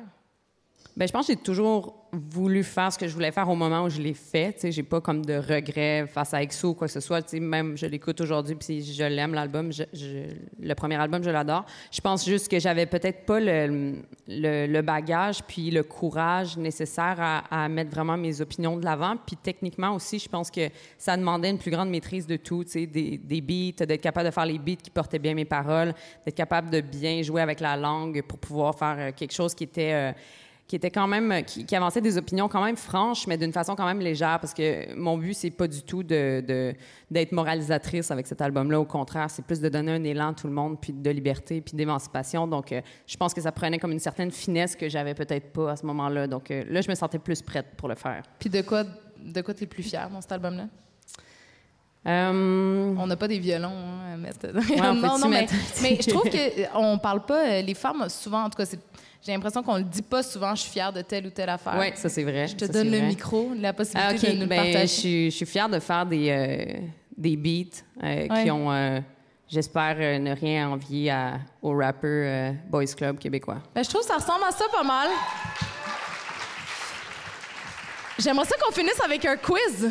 Bien, 0.97 1.07
je 1.07 1.13
pense 1.13 1.27
que 1.27 1.35
j'ai 1.35 1.39
toujours 1.39 2.00
voulu 2.13 2.65
faire 2.65 2.93
ce 2.93 2.99
que 2.99 3.07
je 3.07 3.15
voulais 3.15 3.31
faire 3.31 3.49
au 3.49 3.55
moment 3.55 3.85
où 3.85 3.89
je 3.89 4.01
l'ai 4.01 4.15
fait. 4.15 4.53
Tu 4.55 4.61
sais, 4.61 4.73
j'ai 4.73 4.83
pas 4.83 5.01
comme 5.01 5.25
de 5.25 5.35
regrets 5.35 6.07
face 6.07 6.35
à 6.35 6.43
EXO 6.43 6.71
ou 6.71 6.75
quoi 6.75 6.87
que 6.87 6.93
ce 6.93 7.01
soit. 7.01 7.23
Tu 7.23 7.31
sais, 7.31 7.41
même 7.41 7.77
je 7.77 7.87
l'écoute 7.87 8.21
aujourd'hui, 8.21 8.55
puis 8.55 8.83
je 8.83 9.05
l'aime 9.05 9.35
l'album. 9.35 9.71
le 9.71 10.75
premier 10.75 10.97
album, 10.97 11.23
je 11.23 11.31
l'adore. 11.31 11.65
Je 11.91 12.01
pense 12.01 12.25
juste 12.25 12.49
que 12.49 12.59
j'avais 12.59 12.87
peut-être 12.87 13.25
pas 13.27 13.39
le, 13.41 14.81
bagage 14.81 15.43
puis 15.45 15.71
le 15.71 15.83
courage 15.83 16.57
nécessaire 16.57 17.45
à, 17.51 17.69
mettre 17.69 17.91
vraiment 17.91 18.17
mes 18.17 18.41
opinions 18.41 18.77
de 18.77 18.85
l'avant. 18.85 19.15
Puis 19.25 19.37
techniquement 19.37 19.95
aussi, 19.95 20.19
je 20.19 20.29
pense 20.29 20.51
que 20.51 20.69
ça 20.99 21.17
demandait 21.17 21.51
une 21.51 21.59
plus 21.59 21.71
grande 21.71 21.91
maîtrise 21.91 22.27
de 22.27 22.37
tout. 22.37 22.65
Tu 22.65 22.71
sais, 22.71 22.87
des, 22.87 23.19
des 23.19 23.41
beats, 23.41 23.85
d'être 23.85 24.01
capable 24.01 24.29
de 24.29 24.35
faire 24.35 24.47
les 24.47 24.59
beats 24.59 24.77
qui 24.83 24.91
portaient 24.91 25.19
bien 25.19 25.35
mes 25.35 25.45
paroles, 25.45 25.95
d'être 26.25 26.37
capable 26.37 26.71
de 26.71 26.81
bien 26.81 27.23
jouer 27.23 27.43
avec 27.43 27.61
la 27.61 27.77
langue 27.77 28.23
pour 28.23 28.39
pouvoir 28.39 28.75
faire 28.77 28.97
euh, 28.99 29.11
quelque 29.15 29.33
chose 29.33 29.55
qui 29.55 29.65
était 29.65 29.93
euh, 29.93 30.13
qui 30.71 30.77
était 30.77 30.93
quand 30.93 31.09
même 31.09 31.43
qui, 31.43 31.75
avançait 31.75 32.01
des 32.01 32.17
opinions 32.17 32.47
quand 32.47 32.63
même 32.63 32.77
franches, 32.77 33.27
mais 33.27 33.37
d'une 33.37 33.53
façon 33.53 33.75
quand 33.75 33.87
même 33.87 33.99
légère, 33.99 34.39
parce 34.39 34.55
que 34.55 34.95
mon 34.95 35.19
but 35.19 35.35
c'est 35.35 35.51
pas 35.51 35.67
du 35.67 35.83
tout 35.83 36.05
de, 36.05 36.77
d'être 37.11 37.33
moralisatrice 37.33 38.13
avec 38.13 38.29
cet 38.29 38.41
album-là. 38.41 38.79
Au 38.79 38.85
contraire, 38.85 39.29
c'est 39.31 39.45
plus 39.45 39.61
de 39.61 39.69
donner 39.69 39.91
un 39.91 40.05
élan 40.05 40.29
à 40.29 40.35
tout 40.35 40.47
le 40.47 40.53
monde, 40.53 40.81
puis 40.81 40.93
de 40.93 41.11
liberté, 41.11 41.61
puis 41.61 41.77
d'émancipation. 41.77 42.47
Donc, 42.47 42.71
euh, 42.71 42.83
je 43.05 43.17
pense 43.17 43.35
que 43.35 43.41
ça 43.41 43.51
prenait 43.51 43.81
comme 43.81 43.91
une 43.91 43.99
certaine 43.99 44.31
finesse 44.31 44.77
que 44.77 44.89
j'avais 44.89 45.15
peut-être 45.15 45.53
pas 45.53 45.73
à 45.73 45.77
ce 45.77 45.85
moment-là. 45.87 46.29
Donc 46.29 46.53
euh, 46.53 46.63
là, 46.69 46.81
je 46.83 46.89
me 46.89 46.95
sentais 46.95 47.19
plus 47.19 47.43
prête 47.43 47.67
pour 47.77 47.89
le 47.89 47.97
faire. 47.97 48.23
Puis 48.39 48.49
de 48.49 48.63
quoi, 48.63 48.85
de 48.85 49.41
quoi 49.41 49.53
tu 49.53 49.65
es 49.65 49.67
plus 49.67 49.83
fière 49.83 50.09
dans 50.09 50.21
cet 50.21 50.31
album-là? 50.31 50.69
Euh, 52.07 52.95
on 52.97 53.07
n'a 53.09 53.17
pas 53.17 53.27
des 53.27 53.41
violons 53.41 53.75
hein, 53.75 54.15
à 54.15 54.17
mettre. 54.17 54.47
non, 54.79 55.19
non, 55.19 55.29
mais, 55.29 55.49
mais, 55.83 55.99
je 56.01 56.11
trouve 56.11 56.31
qu'on 56.31 56.93
ne 56.93 57.01
parle 57.01 57.27
pas. 57.27 57.61
Les 57.61 57.75
femmes, 57.75 58.09
souvent, 58.09 58.45
en 58.45 58.51
tout 58.51 58.57
cas, 58.57 58.67
c'est 58.67 58.79
J'ai 59.23 59.33
l'impression 59.33 59.63
qu'on 59.63 59.77
le 59.77 59.83
dit 59.85 60.01
pas 60.03 60.23
souvent, 60.23 60.55
je 60.55 60.63
suis 60.63 60.71
fière 60.71 60.93
de 60.93 61.03
telle 61.03 61.27
ou 61.27 61.31
telle 61.31 61.51
affaire. 61.51 61.77
Oui, 61.79 61.89
ça 61.95 62.09
c'est 62.09 62.23
vrai. 62.23 62.49
Je 62.49 62.57
te 62.57 62.65
Ça, 62.65 62.73
donne 62.73 62.91
le 62.91 62.99
vrai. 62.99 63.07
micro, 63.07 63.51
la 63.55 63.73
possibilité 63.75 64.29
Ah, 64.29 64.33
de 64.33 64.37
nous 64.39 64.47
Ben, 64.47 64.61
le 64.61 64.67
je, 64.67 64.73
partager. 64.73 64.87
suis, 64.87 65.31
je 65.31 65.37
suis 65.37 65.47
fière 65.47 65.69
de 65.69 65.79
faire 65.79 66.07
des, 66.07 66.31
euh, 66.31 66.81
des 67.17 67.37
beats 67.37 67.83
euh, 68.03 68.43
qui 68.43 68.51
ont, 68.51 68.73
euh, 68.73 68.99
j'espère, 69.47 69.97
ne 70.21 70.35
rien 70.35 70.71
envier 70.71 71.11
à, 71.11 71.39
au 71.61 71.77
rappeur 71.77 72.03
euh, 72.05 72.53
Boys 72.71 72.87
Club 72.97 73.19
québécois. 73.19 73.59
Ben, 73.75 73.85
je 73.85 73.91
trouve 73.91 74.01
que 74.01 74.07
ça 74.09 74.15
ressemble 74.15 74.45
à 74.49 74.53
ça 74.53 74.65
pas 74.73 74.83
mal. 74.85 75.09
J'aimerais 78.19 78.47
ça 78.47 78.57
qu'on 78.63 78.73
finisse 78.73 79.01
avec 79.05 79.25
un 79.27 79.37
quiz. 79.37 79.91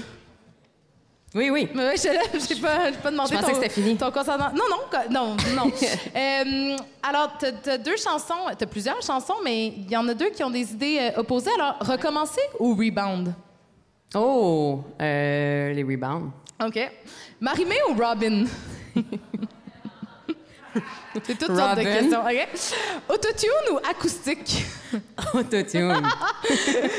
Oui, 1.36 1.50
oui. 1.52 1.70
Mais 1.76 1.86
ouais, 1.86 1.96
je 1.98 2.40
j'ai 2.56 2.60
pas, 2.62 2.92
pas 3.04 3.12
demandé 3.12 3.36
Je 3.36 3.40
pensais 3.40 3.54
ton, 3.54 3.58
que 3.60 3.64
c'était 3.64 3.70
fini. 3.70 3.96
ton. 3.98 4.10
Non, 4.10 4.64
non, 4.70 4.78
non, 5.12 5.38
non. 5.56 5.72
Euh, 6.16 6.76
alors, 7.04 7.38
t'as 7.38 7.74
as 7.74 7.78
deux 7.78 7.98
chansons, 7.98 8.34
t'as 8.58 8.66
plusieurs 8.66 9.02
chansons, 9.02 9.36
mais 9.44 9.68
il 9.68 9.90
y 9.90 9.96
en 9.96 10.08
a 10.08 10.14
deux 10.14 10.30
qui 10.32 10.44
ont 10.44 10.50
des 10.50 10.72
idées 10.72 11.12
euh, 11.16 11.20
opposées. 11.20 11.52
Alors, 11.56 11.76
recommencer 11.82 12.42
ou 12.60 12.76
rebound? 12.76 13.34
Oh, 14.16 14.82
euh, 15.02 15.72
les 15.74 15.84
rebounds. 15.84 16.32
OK. 16.66 16.80
Marimé 17.40 17.76
ou 17.90 17.94
Robin? 17.96 18.46
C'est 21.26 21.38
toutes 21.38 21.56
sortes 21.56 21.78
de 21.78 21.84
questions. 21.84 22.24
Autotune 23.10 23.74
ou 23.74 23.78
acoustique? 23.90 24.66
Autotune. 25.34 25.96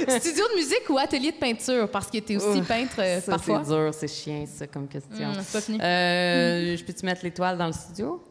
Studio 0.08 0.44
de 0.48 0.56
musique 0.56 0.88
ou 0.88 0.98
atelier 0.98 1.32
de 1.32 1.36
peinture? 1.36 1.88
Parce 1.90 2.08
que 2.10 2.18
t'es 2.18 2.36
aussi 2.36 2.62
peintre 2.62 2.96
euh, 2.98 3.20
ça, 3.20 3.32
parfois. 3.32 3.62
c'est 3.64 3.70
dur, 3.74 3.90
c'est 3.94 4.08
chiant, 4.08 4.44
ça, 4.46 4.66
comme 4.66 4.88
question. 4.88 5.32
Pas 5.52 5.60
fini. 5.60 5.78
Euh, 5.80 6.76
Je 6.76 6.84
peux-tu 6.84 7.04
mettre 7.06 7.22
l'étoile 7.24 7.56
dans 7.58 7.66
le 7.66 7.72
studio? 7.72 8.22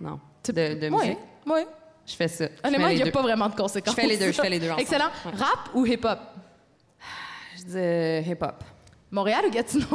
Non. 0.00 0.18
De, 0.46 0.52
de 0.52 0.88
Oui, 0.88 0.96
musique? 0.96 1.18
oui. 1.46 1.60
Je 2.06 2.14
fais 2.16 2.28
ça. 2.28 2.46
Honnêtement, 2.64 2.88
il 2.88 2.96
n'y 2.96 3.02
a 3.02 3.04
deux. 3.04 3.10
pas 3.12 3.22
vraiment 3.22 3.48
de 3.48 3.54
conséquences. 3.54 3.94
Je 3.94 4.00
fais 4.00 4.06
les 4.08 4.16
deux, 4.16 4.32
je 4.32 4.40
fais 4.40 4.50
les 4.50 4.58
deux 4.58 4.66
ensemble. 4.66 4.80
Excellent. 4.82 5.10
Ouais. 5.26 5.32
Rap 5.38 5.68
ou 5.74 5.86
hip-hop? 5.86 6.18
Je 7.56 7.62
dis 7.62 7.72
euh, 7.76 8.20
hip-hop. 8.26 8.64
Montréal 9.12 9.44
ou 9.46 9.50
Gatineau? 9.50 9.86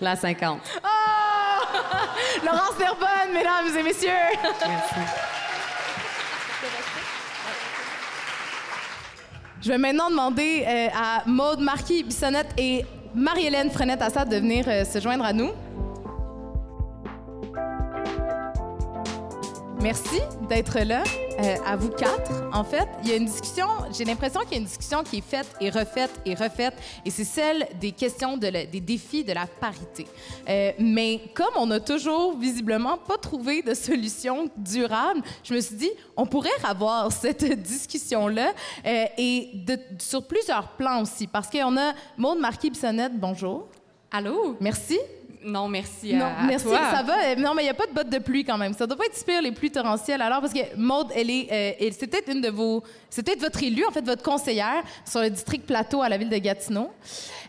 La 0.00 0.16
50. 0.16 0.60
Laurence 2.44 2.78
Nerbonne, 2.78 3.32
mesdames 3.32 3.76
et 3.78 3.82
messieurs! 3.82 4.10
Je 9.62 9.68
vais 9.70 9.78
maintenant 9.78 10.10
demander 10.10 10.64
euh, 10.66 10.88
à 10.94 11.22
Maude 11.26 11.60
Marquis-Bissonnette 11.60 12.52
et 12.58 12.84
Marie-Hélène 13.14 13.70
Frenette-Assad 13.70 14.28
de 14.28 14.36
venir 14.36 14.66
euh, 14.68 14.84
se 14.84 15.00
joindre 15.00 15.24
à 15.24 15.32
nous. 15.32 15.52
Merci 19.84 20.18
d'être 20.48 20.78
là, 20.80 21.02
euh, 21.40 21.56
à 21.66 21.76
vous 21.76 21.90
quatre. 21.90 22.32
En 22.54 22.64
fait, 22.64 22.88
il 23.02 23.10
y 23.10 23.12
a 23.12 23.16
une 23.16 23.26
discussion, 23.26 23.66
j'ai 23.92 24.06
l'impression 24.06 24.40
qu'il 24.40 24.52
y 24.52 24.54
a 24.54 24.58
une 24.60 24.64
discussion 24.64 25.02
qui 25.02 25.18
est 25.18 25.20
faite 25.20 25.46
et 25.60 25.68
refaite 25.68 26.10
et 26.24 26.34
refaite, 26.34 26.72
et 27.04 27.10
c'est 27.10 27.24
celle 27.24 27.66
des 27.78 27.92
questions 27.92 28.38
de 28.38 28.46
la- 28.46 28.64
des 28.64 28.80
défis 28.80 29.24
de 29.24 29.34
la 29.34 29.46
parité. 29.46 30.06
Euh, 30.48 30.72
mais 30.78 31.20
comme 31.34 31.52
on 31.56 31.66
n'a 31.66 31.80
toujours 31.80 32.34
visiblement 32.38 32.96
pas 32.96 33.18
trouvé 33.18 33.60
de 33.60 33.74
solution 33.74 34.48
durable, 34.56 35.20
je 35.42 35.52
me 35.52 35.60
suis 35.60 35.76
dit, 35.76 35.90
on 36.16 36.24
pourrait 36.24 36.48
avoir 36.66 37.12
cette 37.12 37.44
discussion-là 37.44 38.54
euh, 38.86 39.04
et 39.18 39.50
de- 39.66 39.78
sur 39.98 40.26
plusieurs 40.26 40.68
plans 40.78 41.02
aussi, 41.02 41.26
parce 41.26 41.50
qu'on 41.50 41.76
a 41.76 41.92
Maude 42.16 42.38
Marquis-Bissonnette, 42.38 43.20
bonjour. 43.20 43.68
Allô? 44.10 44.56
Merci. 44.60 44.98
Non, 45.44 45.68
merci 45.68 46.14
Non, 46.14 46.24
à, 46.26 46.42
merci, 46.46 46.66
toi. 46.66 46.80
ça 46.90 47.02
va. 47.02 47.36
Non, 47.36 47.54
mais 47.54 47.62
il 47.62 47.66
n'y 47.66 47.70
a 47.70 47.74
pas 47.74 47.86
de 47.86 47.92
bottes 47.92 48.08
de 48.08 48.18
pluie 48.18 48.44
quand 48.44 48.56
même. 48.56 48.72
Ça 48.72 48.86
doit 48.86 48.96
pas 48.96 49.04
être 49.06 49.14
si 49.14 49.24
pire 49.24 49.42
les 49.42 49.52
pluies 49.52 49.70
torrentielles. 49.70 50.22
Alors, 50.22 50.40
parce 50.40 50.52
que 50.52 50.60
Maude, 50.76 51.08
elle 51.14 51.30
est, 51.30 51.48
euh, 51.80 51.90
c'est 51.98 52.06
peut-être 52.06 52.30
une 52.32 52.40
de 52.40 52.48
vos, 52.48 52.82
c'est 53.10 53.22
peut-être 53.22 53.40
votre 53.40 53.62
élue, 53.62 53.84
en 53.86 53.90
fait, 53.90 54.04
votre 54.04 54.22
conseillère 54.22 54.82
sur 55.04 55.20
le 55.20 55.30
district 55.30 55.66
plateau 55.66 56.02
à 56.02 56.08
la 56.08 56.16
ville 56.16 56.30
de 56.30 56.38
Gatineau. 56.38 56.90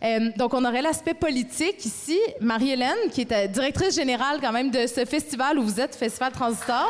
Euh, 0.04 0.30
donc, 0.36 0.54
on 0.54 0.64
aurait 0.66 0.82
l'aspect 0.82 1.14
politique 1.14 1.86
ici. 1.86 2.20
Marie-Hélène, 2.42 3.10
qui 3.12 3.22
est 3.22 3.32
euh, 3.32 3.48
directrice 3.48 3.96
générale 3.96 4.40
quand 4.42 4.52
même 4.52 4.70
de 4.72 4.88
ce 4.88 5.06
festival 5.06 5.58
où 5.58 5.64
vous 5.64 5.80
êtes, 5.80 5.96
Festival 5.96 6.32
Transistor. 6.34 6.90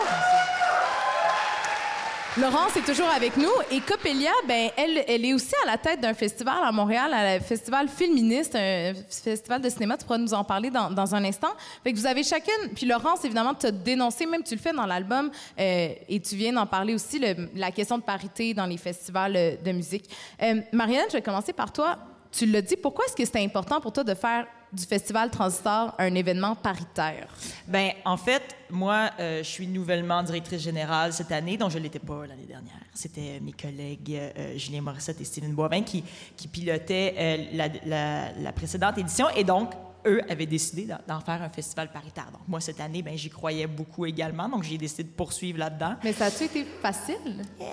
Laurence 2.38 2.76
est 2.76 2.86
toujours 2.86 3.08
avec 3.08 3.38
nous 3.38 3.52
et 3.72 3.80
Coppelia, 3.80 4.32
ben 4.46 4.70
elle, 4.76 5.06
elle 5.08 5.24
est 5.24 5.34
aussi 5.34 5.54
à 5.64 5.72
la 5.72 5.78
tête 5.78 6.02
d'un 6.02 6.14
festival 6.14 6.58
à 6.66 6.72
Montréal, 6.74 7.10
le 7.14 7.42
festival 7.42 7.88
Filministe, 7.88 8.58
un 8.58 8.94
festival 9.10 9.62
de 9.62 9.70
cinéma. 9.70 9.96
Tu 9.96 10.04
pourras 10.04 10.18
nous 10.18 10.34
en 10.34 10.44
parler 10.44 10.70
dans, 10.70 10.92
dans 10.92 11.16
un 11.16 11.24
instant. 11.24 11.54
Fait 11.82 11.94
que 11.94 11.98
vous 11.98 12.06
avez 12.06 12.24
chacune, 12.24 12.74
puis 12.76 12.86
Laurence 12.86 13.24
évidemment 13.24 13.54
tu 13.54 13.68
as 13.68 13.72
dénoncé, 13.72 14.26
même 14.26 14.44
tu 14.44 14.54
le 14.54 14.60
fais 14.60 14.74
dans 14.74 14.86
l'album 14.86 15.32
euh, 15.58 15.94
et 16.10 16.20
tu 16.20 16.36
viens 16.36 16.52
d'en 16.52 16.66
parler 16.66 16.94
aussi 16.94 17.22
la 17.56 17.72
question 17.72 18.00
de 18.00 18.04
parité 18.04 18.54
dans 18.54 18.66
les 18.66 18.78
festivals 18.78 19.36
euh, 19.38 19.56
de 19.64 19.72
musique. 19.72 20.10
Euh, 20.44 20.60
Marianne, 20.74 21.06
je 21.08 21.14
vais 21.14 21.22
commencer 21.22 21.54
par 21.54 21.72
toi. 21.72 21.98
Tu 22.34 22.46
l'as 22.48 22.62
dit, 22.62 22.76
pourquoi 22.76 23.06
est-ce 23.06 23.16
que 23.16 23.24
c'était 23.24 23.46
important 23.46 23.80
pour 23.80 23.94
toi 23.94 24.04
de 24.04 24.14
faire 24.14 24.46
du 24.74 24.84
festival 24.86 25.30
Transistor 25.30 25.94
un 25.98 26.14
événement 26.16 26.56
paritaire? 26.56 27.28
Ben, 27.68 27.92
en 28.06 28.18
fait, 28.18 28.44
moi, 28.70 29.10
euh, 29.20 29.40
je 29.44 29.50
suis 29.50 29.68
nouvellement 29.68 30.22
directrice 30.24 30.62
générale 30.62 31.14
cette 31.14 31.32
année, 31.32 31.58
donc 31.58 31.72
je 31.72 31.78
ne 31.78 31.84
l'étais 31.84 32.00
pas 32.00 32.26
l'année 32.28 32.46
dernière. 32.48 32.74
C'était 32.94 33.40
mes 33.42 33.54
collègues 33.54 34.12
euh, 34.16 34.58
Julien 34.58 34.82
Morissette 34.82 35.20
et 35.22 35.26
Steven 35.26 35.54
Boivin 35.54 35.82
qui, 35.84 36.04
qui 36.36 36.48
pilotaient 36.48 37.14
euh, 37.18 37.46
la, 37.54 37.68
la- 37.86 38.32
la 38.34 38.52
précédente 38.52 38.98
édition, 38.98 39.28
et 39.36 39.44
donc, 39.44 39.72
eux 40.08 40.22
avaient 40.30 40.46
décidé 40.46 40.86
d'en- 41.08 41.20
faire 41.20 41.42
un 41.42 41.50
festival 41.50 41.92
paritaire. 41.92 42.28
Donc, 42.32 42.42
moi, 42.48 42.60
cette 42.62 42.80
année, 42.80 43.02
ben, 43.02 43.18
j'y 43.18 43.30
croyais 43.30 43.66
beaucoup 43.66 44.06
également, 44.06 44.48
donc 44.48 44.62
j'ai 44.64 44.78
décidé 44.78 45.04
de 45.04 45.10
poursuivre 45.10 45.58
là-dedans. 45.58 45.96
Mais 46.04 46.14
ça 46.14 46.26
a-tu 46.26 46.44
été 46.44 46.64
facile? 46.82 47.44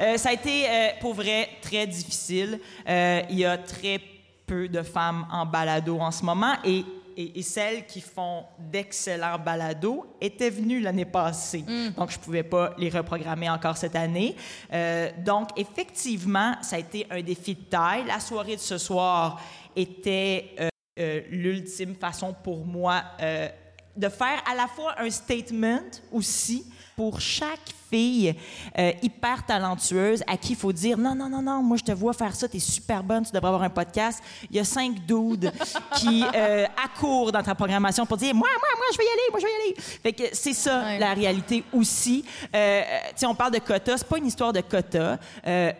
Euh, 0.00 0.16
ça 0.16 0.30
a 0.30 0.32
été, 0.32 0.68
euh, 0.68 0.88
pour 1.00 1.14
vrai, 1.14 1.48
très 1.62 1.86
difficile. 1.86 2.58
Euh, 2.88 3.22
il 3.30 3.38
y 3.38 3.44
a 3.44 3.58
très 3.58 4.00
peu 4.50 4.66
de 4.66 4.82
femmes 4.82 5.26
en 5.30 5.46
balado 5.46 6.00
en 6.00 6.10
ce 6.10 6.24
moment 6.24 6.54
et, 6.64 6.84
et, 7.16 7.38
et 7.38 7.42
celles 7.42 7.86
qui 7.86 8.00
font 8.00 8.42
d'excellents 8.58 9.38
balados 9.38 10.04
étaient 10.20 10.50
venues 10.50 10.80
l'année 10.80 11.04
passée. 11.04 11.64
Donc, 11.96 12.10
je 12.10 12.18
ne 12.18 12.22
pouvais 12.22 12.42
pas 12.42 12.74
les 12.76 12.90
reprogrammer 12.90 13.48
encore 13.48 13.76
cette 13.76 13.94
année. 13.94 14.34
Euh, 14.72 15.10
donc, 15.24 15.50
effectivement, 15.56 16.56
ça 16.62 16.76
a 16.76 16.78
été 16.80 17.06
un 17.10 17.22
défi 17.22 17.54
de 17.54 17.62
taille. 17.62 18.04
La 18.06 18.18
soirée 18.18 18.56
de 18.56 18.60
ce 18.60 18.76
soir 18.76 19.40
était 19.76 20.50
euh, 20.58 20.68
euh, 20.98 21.20
l'ultime 21.30 21.94
façon 21.94 22.34
pour 22.42 22.66
moi 22.66 23.04
de 23.96 24.08
faire 24.08 24.42
à 24.50 24.56
la 24.56 24.66
fois 24.66 24.94
un 24.98 25.10
statement 25.10 25.90
aussi 26.10 26.66
pour 26.96 27.20
chaque 27.20 27.72
fille 27.90 28.34
euh, 28.78 28.92
hyper 29.02 29.44
talentueuse 29.46 30.22
à 30.26 30.36
qui 30.36 30.50
il 30.52 30.56
faut 30.56 30.72
dire 30.72 30.98
non, 30.98 31.14
non, 31.14 31.28
non, 31.28 31.42
non, 31.42 31.62
moi 31.62 31.76
je 31.76 31.84
te 31.84 31.92
vois 31.92 32.12
faire 32.12 32.34
ça, 32.34 32.48
t'es 32.48 32.58
super 32.58 33.04
bonne, 33.04 33.24
tu 33.24 33.32
devrais 33.32 33.48
avoir 33.48 33.62
un 33.62 33.70
podcast. 33.70 34.20
Il 34.50 34.56
y 34.56 34.58
a 34.58 34.64
cinq 34.64 35.06
dudes 35.06 35.52
qui 35.96 36.24
euh, 36.34 36.66
accourent 36.84 37.30
dans 37.30 37.42
ta 37.42 37.54
programmation 37.54 38.04
pour 38.06 38.16
dire 38.16 38.34
moi, 38.34 38.48
moi, 38.48 38.68
moi, 38.76 38.86
je 38.92 38.98
vais 38.98 39.04
y 39.04 39.08
aller, 39.08 39.30
moi 39.30 39.40
je 39.40 39.44
vais 39.44 39.52
y 39.52 39.54
aller. 39.54 39.80
Fait 40.02 40.12
que 40.12 40.24
c'est 40.32 40.54
ça 40.54 40.80
Ouais. 40.80 40.98
la 40.98 41.14
réalité 41.14 41.64
aussi. 41.72 42.24
Euh, 42.54 42.82
tu 43.10 43.14
sais, 43.16 43.26
on 43.26 43.34
parle 43.34 43.52
de 43.52 43.58
quotas, 43.58 43.98
c'est 43.98 44.08
pas 44.08 44.18
une 44.18 44.26
histoire 44.26 44.52
de 44.52 44.60
quotas. 44.60 45.18
Euh, 45.46 45.72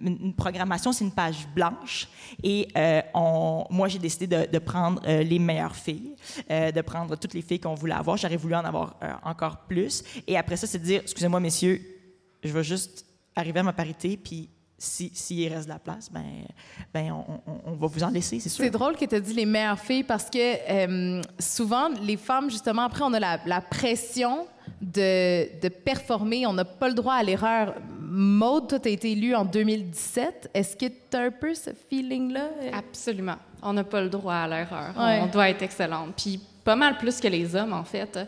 une, 0.00 0.34
programmation, 0.34 0.92
c'est 0.92 1.04
une 1.04 1.12
page 1.12 1.46
blanche. 1.54 2.08
Et 2.42 2.68
euh, 2.76 3.02
on, 3.14 3.64
moi, 3.70 3.88
j'ai 3.88 3.98
décidé 3.98 4.26
de, 4.26 4.50
de 4.50 4.58
prendre 4.58 5.00
les 5.06 5.38
meilleures 5.38 5.76
filles, 5.76 6.14
de 6.48 6.80
prendre 6.80 7.16
toutes 7.16 7.34
les 7.34 7.42
filles 7.42 7.60
qu'on 7.60 7.74
voulait 7.74 7.94
avoir. 7.94 8.16
J'aurais 8.16 8.36
voulu 8.36 8.54
en 8.54 8.64
avoir 8.64 8.96
encore 9.24 9.58
plus. 9.68 10.02
Et 10.26 10.36
après 10.36 10.56
ça, 10.56 10.66
c'est 10.66 10.78
de 10.78 10.84
dire, 10.84 11.00
excusez-moi, 11.02 11.40
messieurs, 11.40 11.57
je 11.66 12.52
vais 12.52 12.64
juste 12.64 13.04
arriver 13.34 13.60
à 13.60 13.62
ma 13.62 13.72
parité, 13.72 14.16
puis 14.16 14.48
si- 14.76 15.10
s'il 15.14 15.52
reste 15.52 15.64
de 15.64 15.70
la 15.72 15.78
place, 15.78 16.10
ben, 16.10 16.24
ben 16.94 17.10
on, 17.12 17.40
on- 17.50 17.60
on 17.66 17.72
va 17.72 17.86
vous 17.88 18.02
en 18.04 18.10
laisser, 18.10 18.38
c'est 18.40 18.48
sûr. 18.48 18.64
C'est 18.64 18.70
drôle 18.70 18.96
que 18.96 19.04
tu 19.04 19.14
aies 19.14 19.20
dit 19.20 19.34
les 19.34 19.46
meilleures 19.46 19.78
filles 19.78 20.04
parce 20.04 20.30
que 20.30 20.38
euh, 20.38 21.20
souvent, 21.38 21.88
les 22.02 22.16
femmes, 22.16 22.50
justement, 22.50 22.82
après, 22.82 23.02
on 23.04 23.12
a 23.12 23.18
la, 23.20 23.40
la 23.44 23.60
pression 23.60 24.46
de, 24.80 25.60
de 25.60 25.68
performer. 25.68 26.46
On 26.46 26.52
n'a 26.52 26.64
pas 26.64 26.88
le 26.88 26.94
droit 26.94 27.14
à 27.14 27.22
l'erreur. 27.22 27.74
Maude, 28.00 28.68
toi, 28.68 28.78
tu 28.78 28.88
as 28.88 28.92
été 28.92 29.12
élue 29.12 29.34
en 29.34 29.44
2017. 29.44 30.50
Est-ce 30.54 30.76
que 30.76 30.86
tu 30.86 31.16
as 31.16 31.20
un 31.22 31.30
peu 31.30 31.54
ce 31.54 31.70
feeling-là? 31.90 32.48
Absolument. 32.72 33.36
On 33.62 33.72
n'a 33.72 33.84
pas 33.84 34.00
le 34.00 34.08
droit 34.08 34.34
à 34.34 34.46
l'erreur. 34.48 34.94
Ouais. 34.98 35.20
On 35.22 35.26
doit 35.26 35.48
être 35.50 35.62
excellente. 35.62 36.10
Puis 36.16 36.40
pas 36.64 36.76
mal 36.76 36.98
plus 36.98 37.18
que 37.18 37.28
les 37.28 37.56
hommes, 37.56 37.72
en 37.72 37.82
fait. 37.84 38.18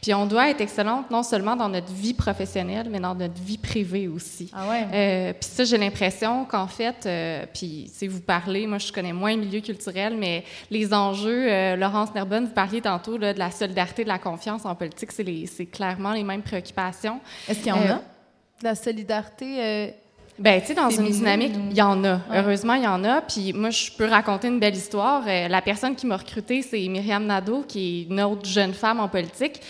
Puis 0.00 0.14
on 0.14 0.24
doit 0.24 0.48
être 0.48 0.62
excellente 0.62 1.10
non 1.10 1.22
seulement 1.22 1.54
dans 1.54 1.68
notre 1.68 1.92
vie 1.92 2.14
professionnelle, 2.14 2.88
mais 2.90 2.98
dans 2.98 3.14
notre 3.14 3.38
vie 3.42 3.58
privée 3.58 4.08
aussi. 4.08 4.50
Ah 4.54 4.66
ouais? 4.70 4.86
Euh, 4.90 5.32
puis 5.38 5.50
ça, 5.52 5.64
j'ai 5.64 5.76
l'impression 5.76 6.46
qu'en 6.46 6.66
fait, 6.66 7.04
euh, 7.04 7.44
puis 7.52 7.90
si 7.92 8.08
vous 8.08 8.20
parlez, 8.20 8.66
moi 8.66 8.78
je 8.78 8.90
connais 8.90 9.12
moins 9.12 9.34
le 9.34 9.40
milieu 9.42 9.60
culturel, 9.60 10.16
mais 10.16 10.44
les 10.70 10.94
enjeux, 10.94 11.46
euh, 11.52 11.76
Laurence 11.76 12.14
Nerbonne, 12.14 12.46
vous 12.46 12.54
parliez 12.54 12.80
tantôt 12.80 13.18
là, 13.18 13.34
de 13.34 13.38
la 13.38 13.50
solidarité, 13.50 14.02
de 14.04 14.08
la 14.08 14.18
confiance 14.18 14.64
en 14.64 14.74
politique, 14.74 15.12
c'est 15.12 15.66
clairement 15.66 16.12
les 16.14 16.24
mêmes 16.24 16.42
préoccupations. 16.42 17.20
Est-ce 17.46 17.58
qu'il 17.58 17.68
y 17.68 17.72
en 17.72 17.82
Euh, 17.82 17.92
a? 17.96 17.96
De 17.96 18.64
la 18.64 18.74
solidarité? 18.74 19.92
Euh, 20.40 20.42
Ben, 20.42 20.60
tu 20.60 20.68
sais, 20.68 20.74
dans 20.74 20.90
une 20.90 21.10
dynamique, 21.10 21.52
il 21.70 21.76
y 21.76 21.82
en 21.82 22.02
a. 22.04 22.20
Heureusement, 22.34 22.74
il 22.74 22.82
y 22.84 22.86
en 22.88 23.04
a. 23.04 23.20
Puis 23.20 23.52
moi, 23.52 23.70
je 23.70 23.90
peux 23.92 24.06
raconter 24.06 24.48
une 24.48 24.58
belle 24.58 24.74
histoire. 24.76 25.22
Euh, 25.26 25.48
la 25.48 25.62
personne 25.62 25.94
qui 25.94 26.06
m'a 26.06 26.16
recrutée, 26.16 26.62
c'est 26.62 26.86
Myriam 26.88 27.24
Nadeau, 27.26 27.64
qui 27.68 28.00
est 28.08 28.12
une 28.12 28.20
autre 28.22 28.46
jeune 28.46 28.72
femme 28.72 29.00
en 29.00 29.08
politique. 29.08 29.60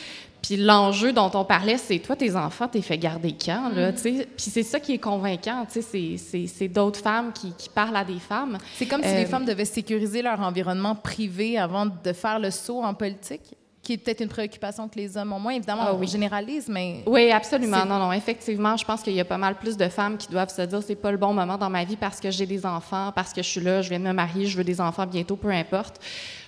Puis 0.42 0.56
l'enjeu 0.56 1.12
dont 1.12 1.30
on 1.34 1.44
parlait, 1.44 1.76
c'est 1.76 1.98
toi, 1.98 2.16
tes 2.16 2.34
enfants, 2.34 2.66
t'es 2.66 2.80
fait 2.80 2.96
garder 2.96 3.34
quand, 3.44 3.68
là, 3.74 3.92
tu 3.92 3.98
sais? 3.98 4.26
Puis 4.34 4.46
c'est 4.50 4.62
ça 4.62 4.80
qui 4.80 4.94
est 4.94 4.98
convaincant, 4.98 5.66
tu 5.70 5.82
sais, 5.82 6.16
c'est- 6.48 6.68
d'autres 6.68 7.00
femmes 7.00 7.30
qui, 7.34 7.52
qui 7.58 7.68
parlent 7.68 7.94
à 7.96 8.04
des 8.04 8.18
femmes. 8.18 8.56
C'est 8.76 8.86
comme 8.86 9.02
si 9.02 9.08
Euh, 9.10 9.18
les 9.18 9.26
femmes 9.26 9.44
devaient 9.44 9.66
sécuriser 9.66 10.22
leur 10.22 10.40
environnement 10.40 10.94
privé 10.94 11.58
avant 11.58 11.84
de 11.84 12.12
faire 12.14 12.38
le 12.38 12.50
saut 12.50 12.82
en 12.82 12.94
politique, 12.94 13.54
qui 13.82 13.94
est 13.94 13.96
peut-être 13.96 14.20
une 14.20 14.28
préoccupation 14.28 14.88
que 14.88 14.96
les 14.96 15.16
hommes 15.16 15.32
ont 15.32 15.38
moins. 15.40 15.54
Évidemment, 15.54 15.84
Ah 15.86 15.94
on 15.94 15.98
oui. 15.98 16.06
généralise, 16.06 16.68
mais 16.68 17.02
Oui, 17.06 17.30
absolument. 17.30 17.86
Non, 17.86 17.98
non, 17.98 18.12
effectivement, 18.12 18.76
je 18.76 18.84
pense 18.84 19.02
qu'il 19.02 19.14
y 19.14 19.20
a 19.20 19.24
pas 19.24 19.38
mal 19.38 19.54
plus 19.56 19.76
de 19.78 19.88
femmes 19.88 20.18
qui 20.18 20.28
doivent 20.28 20.50
se 20.54 20.60
dire 20.62 20.82
c'est 20.82 20.94
pas 20.96 21.10
le 21.10 21.16
bon 21.16 21.32
moment 21.32 21.56
dans 21.56 21.70
ma 21.70 21.84
vie 21.84 21.96
parce 21.96 22.20
que 22.20 22.30
j'ai 22.30 22.44
des 22.44 22.66
enfants, 22.66 23.10
parce 23.14 23.32
que 23.32 23.42
je 23.42 23.48
suis 23.48 23.60
là, 23.62 23.80
je 23.80 23.88
viens 23.88 23.98
de 23.98 24.04
me 24.04 24.12
marier, 24.12 24.44
je 24.46 24.56
veux 24.58 24.64
des 24.64 24.80
enfants 24.82 25.06
bientôt, 25.06 25.36
peu 25.36 25.48
importe. 25.50 25.96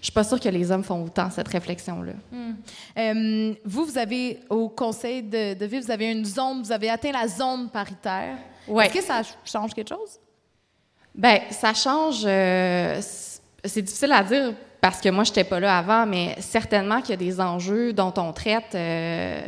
Je 0.01 0.07
suis 0.07 0.12
pas 0.12 0.25
sûre 0.25 0.38
que 0.40 0.49
les 0.51 0.71
hommes 0.71 0.85
font 0.85 1.03
autant 1.05 1.31
cette 1.31 1.49
réflexion-là. 1.49 2.12
Euh, 2.99 3.55
vous, 3.64 3.85
vous 3.87 3.99
avez, 3.99 4.40
au 4.51 4.68
conseil 4.68 5.23
de, 5.23 5.55
de 5.55 5.64
ville, 5.66 5.81
vous 5.83 5.90
avez 5.90 6.11
une 6.12 6.25
zone, 6.25 6.62
vous 6.62 6.73
avez 6.73 6.90
atteint 6.90 7.12
la 7.12 7.29
zone 7.29 7.71
paritaire. 7.71 8.37
Ouais. 8.68 8.87
Est-ce 8.87 8.95
que 8.95 9.03
ça 9.03 9.23
change 9.45 9.73
quelque 9.75 9.88
chose? 9.88 10.18
Ben, 11.14 11.40
ça 11.51 11.73
change. 11.75 12.23
euh, 12.27 13.01
c'est 13.64 13.83
difficile 13.83 14.12
à 14.12 14.23
dire 14.23 14.53
parce 14.83 15.01
que 15.01 15.09
moi, 15.09 15.23
je 15.23 15.31
n'étais 15.31 15.45
pas 15.45 15.61
là 15.61 15.79
avant, 15.79 16.07
mais 16.07 16.35
certainement 16.40 17.01
qu'il 17.01 17.11
y 17.11 17.12
a 17.12 17.16
des 17.16 17.40
enjeux 17.40 17.92
dont 17.92 18.12
on 18.16 18.33
traite 18.33 18.75
euh, 18.75 19.40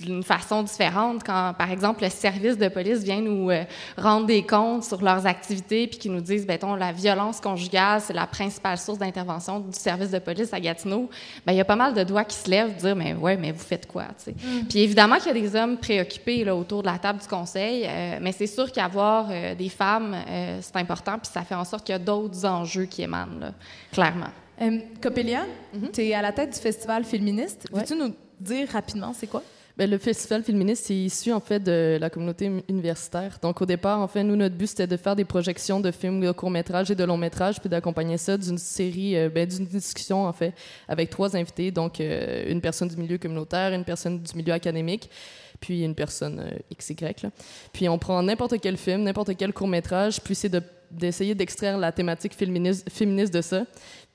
d'une 0.00 0.22
façon 0.22 0.62
différente. 0.62 1.24
Quand, 1.26 1.54
par 1.58 1.72
exemple, 1.72 2.04
le 2.04 2.08
service 2.08 2.56
de 2.56 2.68
police 2.68 3.02
vient 3.02 3.20
nous 3.20 3.50
euh, 3.50 3.64
rendre 3.98 4.26
des 4.26 4.46
comptes 4.46 4.84
sur 4.84 5.02
leurs 5.02 5.26
activités 5.26 5.88
puis 5.88 5.98
qui 5.98 6.08
nous 6.08 6.20
disent, 6.20 6.46
ben, 6.46 6.56
la 6.78 6.92
violence 6.92 7.40
conjugale, 7.40 8.00
c'est 8.00 8.12
la 8.12 8.28
principale 8.28 8.78
source 8.78 8.98
d'intervention 8.98 9.58
du 9.58 9.76
service 9.76 10.12
de 10.12 10.20
police 10.20 10.54
à 10.54 10.60
Gatineau, 10.60 11.10
ben, 11.44 11.52
il 11.52 11.56
y 11.56 11.60
a 11.60 11.64
pas 11.64 11.74
mal 11.74 11.92
de 11.92 12.04
doigts 12.04 12.24
qui 12.24 12.36
se 12.36 12.48
lèvent 12.48 12.76
dire, 12.76 12.94
mais 12.94 13.12
ouais, 13.12 13.36
mais 13.36 13.50
vous 13.50 13.64
faites 13.64 13.88
quoi? 13.88 14.04
tu 14.16 14.30
sais? 14.30 14.34
Puis 14.68 14.78
évidemment 14.78 15.16
qu'il 15.16 15.26
y 15.26 15.30
a 15.30 15.40
des 15.40 15.56
hommes 15.56 15.78
préoccupés 15.78 16.44
là, 16.44 16.54
autour 16.54 16.82
de 16.82 16.86
la 16.86 16.98
table 16.98 17.18
du 17.18 17.26
conseil, 17.26 17.84
euh, 17.88 18.18
mais 18.20 18.30
c'est 18.30 18.46
sûr 18.46 18.70
qu'avoir 18.70 19.26
euh, 19.30 19.56
des 19.56 19.68
femmes, 19.68 20.14
euh, 20.14 20.58
c'est 20.62 20.76
important, 20.76 21.18
puis 21.18 21.28
ça 21.32 21.42
fait 21.42 21.56
en 21.56 21.64
sorte 21.64 21.84
qu'il 21.84 21.92
y 21.92 21.96
a 21.96 21.98
d'autres 21.98 22.46
enjeux 22.46 22.84
qui 22.84 23.02
émanent, 23.02 23.40
là, 23.40 23.52
clairement. 23.90 24.30
Euh, 24.60 24.78
Copélia, 25.02 25.44
tu 25.92 26.02
es 26.02 26.14
à 26.14 26.22
la 26.22 26.32
tête 26.32 26.52
du 26.54 26.58
festival 26.58 27.04
féministe. 27.04 27.66
Ouais. 27.72 27.80
Veux-tu 27.80 27.96
nous 27.96 28.14
dire 28.40 28.68
rapidement 28.68 29.12
c'est 29.12 29.26
quoi? 29.26 29.42
Ben, 29.76 29.90
le 29.90 29.98
festival 29.98 30.42
féministe 30.42 30.90
est 30.90 30.94
issu 30.94 31.30
en 31.32 31.40
fait 31.40 31.60
de 31.62 31.98
la 32.00 32.08
communauté 32.08 32.48
mu- 32.48 32.62
universitaire. 32.66 33.38
Donc 33.42 33.60
au 33.60 33.66
départ, 33.66 34.00
en 34.00 34.08
fait, 34.08 34.22
nous 34.24 34.34
notre 34.34 34.54
but 34.54 34.68
c'était 34.68 34.86
de 34.86 34.96
faire 34.96 35.14
des 35.14 35.26
projections 35.26 35.80
de 35.80 35.90
films 35.90 36.22
de 36.22 36.32
court 36.32 36.50
métrage 36.50 36.90
et 36.90 36.94
de 36.94 37.04
long 37.04 37.18
métrage, 37.18 37.60
puis 37.60 37.68
d'accompagner 37.68 38.16
ça 38.16 38.38
d'une 38.38 38.56
série, 38.56 39.14
euh, 39.18 39.28
ben, 39.28 39.46
d'une 39.46 39.66
discussion 39.66 40.24
en 40.24 40.32
fait 40.32 40.54
avec 40.88 41.10
trois 41.10 41.36
invités, 41.36 41.70
donc 41.70 42.00
euh, 42.00 42.50
une 42.50 42.62
personne 42.62 42.88
du 42.88 42.96
milieu 42.96 43.18
communautaire, 43.18 43.74
une 43.74 43.84
personne 43.84 44.18
du 44.22 44.34
milieu 44.34 44.54
académique, 44.54 45.10
puis 45.60 45.84
une 45.84 45.94
personne 45.94 46.40
euh, 46.40 46.74
XY. 46.74 46.96
Là. 47.22 47.30
Puis 47.74 47.86
on 47.90 47.98
prend 47.98 48.22
n'importe 48.22 48.58
quel 48.58 48.78
film, 48.78 49.02
n'importe 49.02 49.36
quel 49.36 49.52
court 49.52 49.68
métrage, 49.68 50.22
puis 50.22 50.34
c'est 50.34 50.48
de 50.48 50.62
d'essayer 50.88 51.34
d'extraire 51.34 51.76
la 51.78 51.90
thématique 51.90 52.32
féministe, 52.32 52.88
féministe 52.88 53.34
de 53.34 53.40
ça, 53.42 53.64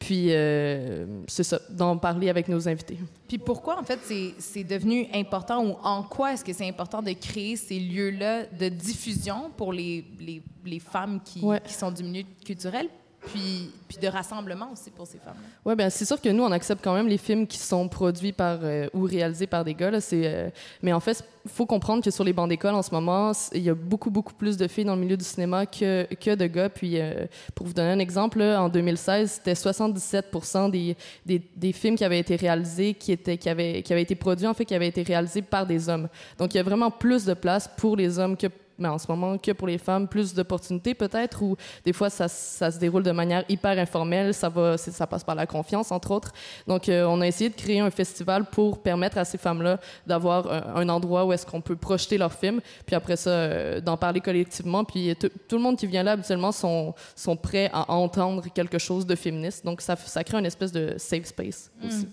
puis 0.02 0.30
euh, 0.32 1.06
c'est 1.28 1.44
ça, 1.44 1.60
d'en 1.70 1.96
parler 1.96 2.28
avec 2.30 2.48
nos 2.48 2.68
invités. 2.68 2.98
Puis 3.28 3.38
pourquoi, 3.38 3.80
en 3.80 3.84
fait, 3.84 4.00
c'est- 4.04 4.64
devenu 4.64 5.06
important 5.14 5.64
ou 5.64 5.76
en 5.84 6.02
quoi 6.02 6.34
est-ce 6.34 6.44
que 6.44 6.54
c'est 6.54 6.68
important 6.68 7.04
de 7.04 7.12
créer 7.14 7.56
ces 7.56 7.80
lieux-là 7.80 8.46
de 8.48 8.68
diffusion 8.70 9.52
pour 9.56 9.72
les, 9.72 10.04
les, 10.20 10.42
les 10.66 10.80
femmes 10.80 11.20
qui, 11.24 11.40
Ouais. 11.42 11.62
qui 11.64 11.74
sont 11.74 11.92
du 11.92 12.04
milieu 12.04 12.24
culturel, 12.44 12.88
puis, 13.26 13.72
de 14.02 14.08
rassemblement 14.08 14.70
aussi 14.74 14.90
pour 14.90 15.06
ces 15.06 15.20
femmes-là? 15.20 15.48
Oui, 15.64 15.76
ben 15.76 15.90
c'est 15.92 16.06
sûr 16.06 16.20
que 16.20 16.30
nous, 16.30 16.44
on 16.44 16.52
accepte 16.52 16.84
quand 16.84 16.96
même 16.96 17.08
les 17.08 17.20
films 17.20 17.46
qui 17.46 17.60
sont 17.60 17.88
produits 17.88 18.32
par 18.32 18.60
euh, 18.64 18.88
ou 18.94 19.04
réalisés 19.04 19.46
par 19.46 19.64
des 19.64 19.76
gars. 19.76 19.92
Là, 19.92 20.00
euh, 20.14 20.50
mais 20.82 20.92
en 20.92 21.00
fait, 21.00 21.24
il 21.46 21.52
faut 21.52 21.68
comprendre 21.68 22.04
que 22.04 22.10
sur 22.10 22.24
les 22.24 22.34
bancs 22.34 22.50
d'école, 22.50 22.74
en 22.74 22.82
ce 22.82 22.92
moment, 22.92 23.32
il 23.54 23.62
y 23.62 23.70
a 23.70 23.76
beaucoup, 23.76 24.10
beaucoup 24.10 24.34
plus 24.34 24.58
de 24.58 24.68
filles 24.68 24.86
dans 24.86 24.96
le 24.96 25.02
milieu 25.02 25.18
du 25.18 25.24
cinéma 25.24 25.68
que, 25.68 26.08
que 26.16 26.34
de 26.34 26.48
gars. 26.48 26.70
Puis, 26.70 27.00
euh, 27.00 27.28
pour 27.54 27.68
vous 27.68 27.74
donner 27.74 27.92
un 27.92 28.00
exemple, 28.00 28.42
en 28.42 28.70
2016, 28.70 29.32
c'était 29.34 29.56
77 29.56 30.26
des, 30.72 30.98
des, 31.26 31.42
des 31.56 31.72
films 31.74 31.96
qui 31.96 32.04
avaient 32.04 32.20
été 32.20 32.36
réalisés, 32.36 32.96
qui, 32.96 33.12
étaient, 33.12 33.38
qui, 33.38 33.50
avaient, 33.50 33.84
qui 33.84 33.94
avaient 33.94 34.02
été 34.02 34.16
produits, 34.16 34.48
en 34.48 34.56
fait, 34.56 34.66
qui 34.66 34.74
avaient 34.74 34.88
été 34.88 35.04
réalisés 35.04 35.44
par 35.44 35.68
des 35.68 35.90
hommes. 35.90 36.08
Donc, 36.40 36.56
il 36.56 36.58
y 36.58 36.60
a 36.60 36.64
vraiment 36.64 36.90
plus 36.90 37.26
de 37.26 37.36
place 37.36 37.70
pour 37.78 37.96
les 37.96 38.18
hommes 38.18 38.36
que 38.36 38.48
mais 38.78 38.88
en 38.88 38.98
ce 38.98 39.08
moment 39.10 39.38
que 39.38 39.52
pour 39.52 39.68
les 39.68 39.78
femmes, 39.78 40.08
plus 40.08 40.34
d'opportunités 40.34 40.94
peut-être, 40.94 41.42
ou 41.42 41.56
des 41.86 41.94
fois 41.94 42.10
ça, 42.10 42.28
ça 42.28 42.72
se 42.72 42.80
déroule 42.80 43.04
de 43.04 43.12
manière 43.12 43.44
hyper 43.50 43.78
informelle, 43.78 44.34
ça, 44.34 44.50
va, 44.50 44.78
ça 44.78 45.08
passe 45.08 45.24
par 45.24 45.36
la 45.36 45.46
confiance, 45.46 45.92
entre 45.92 46.12
autres. 46.12 46.32
Donc 46.68 46.90
euh, 46.90 47.06
on 47.06 47.22
a 47.22 47.28
essayé 47.28 47.50
de 47.50 47.56
créer 47.56 47.80
un 47.80 47.92
festival 47.92 48.46
pour 48.46 48.82
permettre 48.82 49.18
à 49.18 49.26
ces 49.26 49.38
femmes-là 49.38 49.80
d'avoir 50.08 50.52
un, 50.52 50.82
un 50.82 50.90
endroit 50.90 51.26
où 51.26 51.34
est-ce 51.34 51.46
qu'on 51.46 51.62
peut 51.62 51.76
projeter 51.76 52.18
leurs 52.18 52.34
films, 52.34 52.62
puis 52.86 52.96
après 52.96 53.16
ça, 53.16 53.30
euh, 53.30 53.82
d'en 53.82 53.98
parler 53.98 54.22
collectivement. 54.22 54.84
Puis 54.84 55.16
tout 55.16 55.30
tout 55.48 55.58
le 55.58 55.64
monde 55.64 55.78
qui 55.78 55.88
vient 55.88 56.04
là, 56.04 56.14
habituellement, 56.14 56.52
sont, 56.52 56.94
sont 57.16 57.36
prêts 57.36 57.70
à 57.74 57.92
entendre 57.92 58.44
quelque 58.54 58.78
chose 58.78 59.06
de 59.06 59.16
féministe. 59.16 59.66
Donc 59.66 59.82
ça, 59.82 59.96
ça 59.96 60.24
crée 60.24 60.40
une 60.40 60.46
espèce 60.46 60.72
de 60.72 60.96
safe 60.98 61.26
space 61.26 61.72
aussi. 61.86 62.08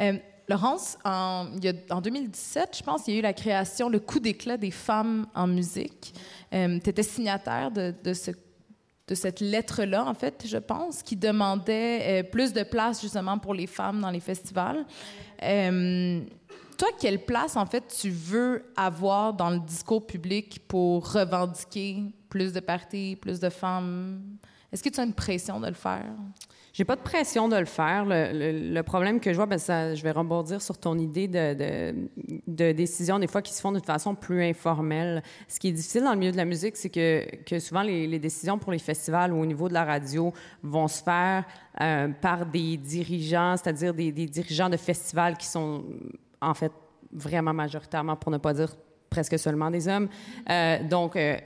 Euh, 0.00 0.14
Laurence, 0.48 0.96
en, 1.04 1.48
il 1.56 1.64
y 1.64 1.68
a- 1.68 1.94
en 1.94 2.00
2017, 2.00 2.76
je 2.78 2.82
pense, 2.82 3.06
il 3.06 3.14
y 3.14 3.16
a 3.16 3.20
eu 3.20 3.22
la 3.22 3.32
création, 3.34 3.88
le 3.88 4.00
coup 4.00 4.18
d'éclat 4.18 4.56
des 4.56 4.70
femmes 4.70 5.26
en 5.34 5.46
musique. 5.46 6.14
tu 6.50 6.58
étais 6.90 7.02
signataire 7.02 7.70
de, 7.70 7.94
de 8.02 8.14
ce 8.14 8.30
de 9.08 9.14
cette 9.14 9.40
lettre-là, 9.40 10.04
en 10.04 10.12
fait, 10.12 10.44
je 10.46 10.58
pense, 10.58 11.02
qui 11.02 11.16
demandait 11.16 12.20
euh, 12.20 12.22
plus 12.22 12.52
de 12.52 12.62
place 12.62 13.00
justement 13.00 13.38
pour 13.38 13.54
les 13.54 13.66
femmes 13.66 14.02
dans 14.02 14.10
les 14.10 14.20
festivals. 14.20 14.84
Euh, 15.42 16.20
toi, 16.76 16.88
quelle 17.00 17.24
place, 17.24 17.56
en 17.56 17.64
fait, 17.64 17.84
tu 18.00 18.10
veux 18.10 18.70
avoir 18.76 19.32
dans 19.32 19.48
le 19.48 19.60
discours 19.60 20.06
public 20.06 20.60
pour 20.68 21.10
revendiquer 21.10 22.02
plus 22.28 22.52
de 22.52 22.60
parité, 22.60 23.16
plus 23.16 23.40
de 23.40 23.48
femmes? 23.48 24.20
Est-ce 24.70 24.82
que 24.82 24.90
tu 24.90 25.00
as 25.00 25.04
une 25.04 25.14
pression 25.14 25.58
de 25.58 25.68
le 25.68 25.72
faire? 25.74 26.04
J'ai 26.78 26.84
pas 26.84 26.94
de 26.94 27.00
pression 27.00 27.48
de 27.48 27.56
le 27.56 27.64
faire. 27.64 28.04
Le, 28.06 28.80
problème 28.82 29.18
que 29.18 29.32
je 29.32 29.36
vois, 29.36 29.46
ben 29.46 29.58
ça, 29.58 29.96
je 29.96 30.02
vais 30.04 30.12
rebondir 30.12 30.62
sur 30.62 30.78
ton 30.78 30.96
idée 30.96 31.26
de, 31.26 32.70
décisions, 32.70 33.18
des 33.18 33.26
fois, 33.26 33.42
qui 33.42 33.52
se 33.52 33.60
font 33.60 33.72
d'une 33.72 33.82
façon 33.82 34.14
plus 34.14 34.44
informelle. 34.44 35.24
Ce 35.48 35.58
qui 35.58 35.70
est 35.70 35.72
difficile 35.72 36.04
dans 36.04 36.12
le 36.12 36.18
milieu 36.20 36.30
de 36.30 36.36
la 36.36 36.44
musique, 36.44 36.76
c'est 36.76 36.88
que, 36.88 37.58
souvent, 37.58 37.82
les, 37.82 38.06
les 38.06 38.20
décisions 38.20 38.60
pour 38.60 38.70
les 38.70 38.78
festivals 38.78 39.32
ou 39.32 39.40
au 39.40 39.46
niveau 39.46 39.68
de 39.68 39.74
la 39.74 39.84
radio 39.84 40.32
vont 40.62 40.86
se 40.86 41.02
faire 41.02 41.46
euh, 41.80 42.10
par 42.20 42.46
des 42.46 42.76
dirigeants, 42.76 43.56
c'est-à-dire 43.56 43.92
des, 43.92 44.12
des 44.12 44.26
dirigeants 44.26 44.70
de 44.70 44.76
festivals 44.76 45.36
qui 45.36 45.48
sont, 45.48 45.82
en 46.40 46.54
fait, 46.54 46.70
vraiment 47.12 47.54
majoritairement, 47.54 48.14
pour 48.14 48.30
ne 48.30 48.38
pas 48.38 48.54
dire 48.54 48.72
presque 49.08 49.38
seulement 49.38 49.70
des 49.70 49.88
hommes. 49.88 50.08
Euh, 50.50 50.82
donc, 50.82 51.16
euh, 51.16 51.36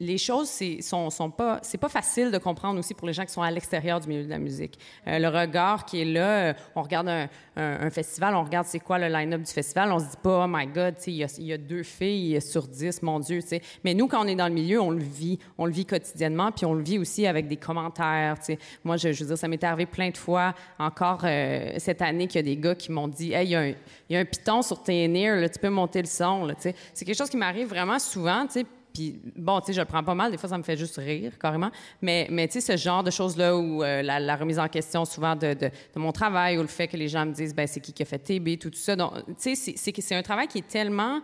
les 0.00 0.18
choses, 0.18 0.48
c'est 0.48 0.80
sont, 0.80 1.10
sont 1.10 1.30
pas, 1.30 1.58
c'est 1.62 1.78
pas 1.78 1.88
facile 1.88 2.30
de 2.30 2.38
comprendre 2.38 2.78
aussi 2.78 2.94
pour 2.94 3.06
les 3.06 3.12
gens 3.12 3.24
qui 3.24 3.32
sont 3.32 3.42
à 3.42 3.50
l'extérieur 3.50 4.00
du 4.00 4.08
milieu 4.08 4.24
de 4.24 4.30
la 4.30 4.38
musique. 4.38 4.78
Euh, 5.06 5.18
le 5.18 5.28
regard 5.28 5.84
qui 5.84 6.02
est 6.02 6.04
là, 6.04 6.54
on 6.74 6.82
regarde 6.82 7.08
un, 7.08 7.28
festival, 7.90 8.34
on 8.34 8.44
regarde 8.44 8.66
c'est 8.66 8.78
quoi 8.78 8.98
le 8.98 9.08
line-up 9.08 9.42
du 9.42 9.52
festival, 9.52 9.92
on 9.92 9.98
se 9.98 10.04
dit 10.04 10.16
pas, 10.22 10.44
oh 10.44 10.48
my 10.48 10.66
God, 10.66 10.94
il 11.06 11.14
y 11.14 11.24
a, 11.24 11.40
y 11.40 11.52
a 11.52 11.58
deux 11.58 11.82
filles 11.82 12.40
sur 12.40 12.66
dix, 12.66 13.02
mon 13.02 13.20
Dieu, 13.20 13.42
tu 13.42 13.48
sais. 13.48 13.62
Mais 13.84 13.92
nous, 13.92 14.06
quand 14.06 14.24
on 14.24 14.28
est 14.28 14.36
dans 14.36 14.48
le 14.48 14.54
milieu, 14.54 14.80
on 14.80 14.90
le 14.90 15.02
vit, 15.02 15.38
on 15.58 15.66
le 15.66 15.72
vit 15.72 15.84
quotidiennement, 15.84 16.52
puis 16.52 16.64
on 16.64 16.72
le 16.72 16.82
vit 16.82 16.98
aussi 16.98 17.26
avec 17.26 17.48
des 17.48 17.56
commentaires, 17.56 18.38
tu 18.38 18.46
sais. 18.46 18.58
Moi, 18.84 18.96
je, 18.96 19.08
veux 19.08 19.26
dire, 19.26 19.36
ça 19.36 19.48
m'est 19.48 19.62
arrivé 19.62 19.86
plein 19.86 20.10
de 20.10 20.16
fois, 20.16 20.54
encore 20.78 21.26
cette 21.78 22.00
année, 22.00 22.26
qu'il 22.26 22.38
y 22.38 22.44
a 22.50 22.54
des 22.54 22.56
gars 22.56 22.74
qui 22.74 22.92
m'ont 22.92 23.08
dit, 23.08 23.32
hey, 23.32 23.46
il 23.46 23.50
y 23.50 24.14
y 24.14 24.16
a 24.16 24.20
un 24.20 24.24
piton 24.24 24.62
sur 24.62 24.82
tes 24.82 25.06
là, 25.08 25.48
tu 25.48 25.58
peux 25.58 25.68
monter 25.68 26.00
le 26.00 26.08
son. 26.08 26.46
C'est 27.00 27.06
quelque 27.06 27.16
chose 27.16 27.30
qui 27.30 27.38
m'arrive 27.38 27.68
vraiment 27.68 27.98
souvent, 27.98 28.44
tu 28.46 28.52
sais. 28.60 28.66
Puis, 28.92 29.18
bon, 29.36 29.58
tu 29.60 29.66
sais, 29.68 29.72
je 29.72 29.80
le 29.80 29.86
prends 29.86 30.04
pas 30.04 30.14
mal. 30.14 30.30
Des 30.32 30.36
fois, 30.36 30.50
ça 30.50 30.58
me 30.58 30.62
fait 30.62 30.76
juste 30.76 30.96
rire, 30.98 31.32
carrément. 31.38 31.70
Mais, 32.02 32.26
mais 32.30 32.46
tu 32.46 32.60
sais, 32.60 32.72
ce 32.72 32.76
genre 32.76 33.02
de 33.02 33.10
choses-là 33.10 33.56
où 33.56 33.82
euh, 33.82 34.02
la, 34.02 34.20
la 34.20 34.36
remise 34.36 34.58
en 34.58 34.68
question 34.68 35.06
souvent 35.06 35.34
de, 35.34 35.54
de, 35.54 35.70
de 35.94 35.98
mon 35.98 36.12
travail 36.12 36.58
ou 36.58 36.60
le 36.62 36.66
fait 36.68 36.88
que 36.88 36.96
les 36.98 37.08
gens 37.08 37.24
me 37.24 37.32
disent, 37.32 37.54
ben 37.54 37.66
c'est 37.66 37.80
qui 37.80 37.94
qui 37.94 38.02
a 38.02 38.04
fait 38.04 38.18
TB, 38.18 38.58
tout, 38.58 38.68
tout 38.68 38.76
ça. 38.78 38.96
Donc, 38.96 39.12
tu 39.40 39.54
sais, 39.56 39.74
c'est- 39.76 40.14
un 40.14 40.22
travail 40.22 40.46
qui 40.48 40.58
est 40.58 40.68
tellement 40.68 41.20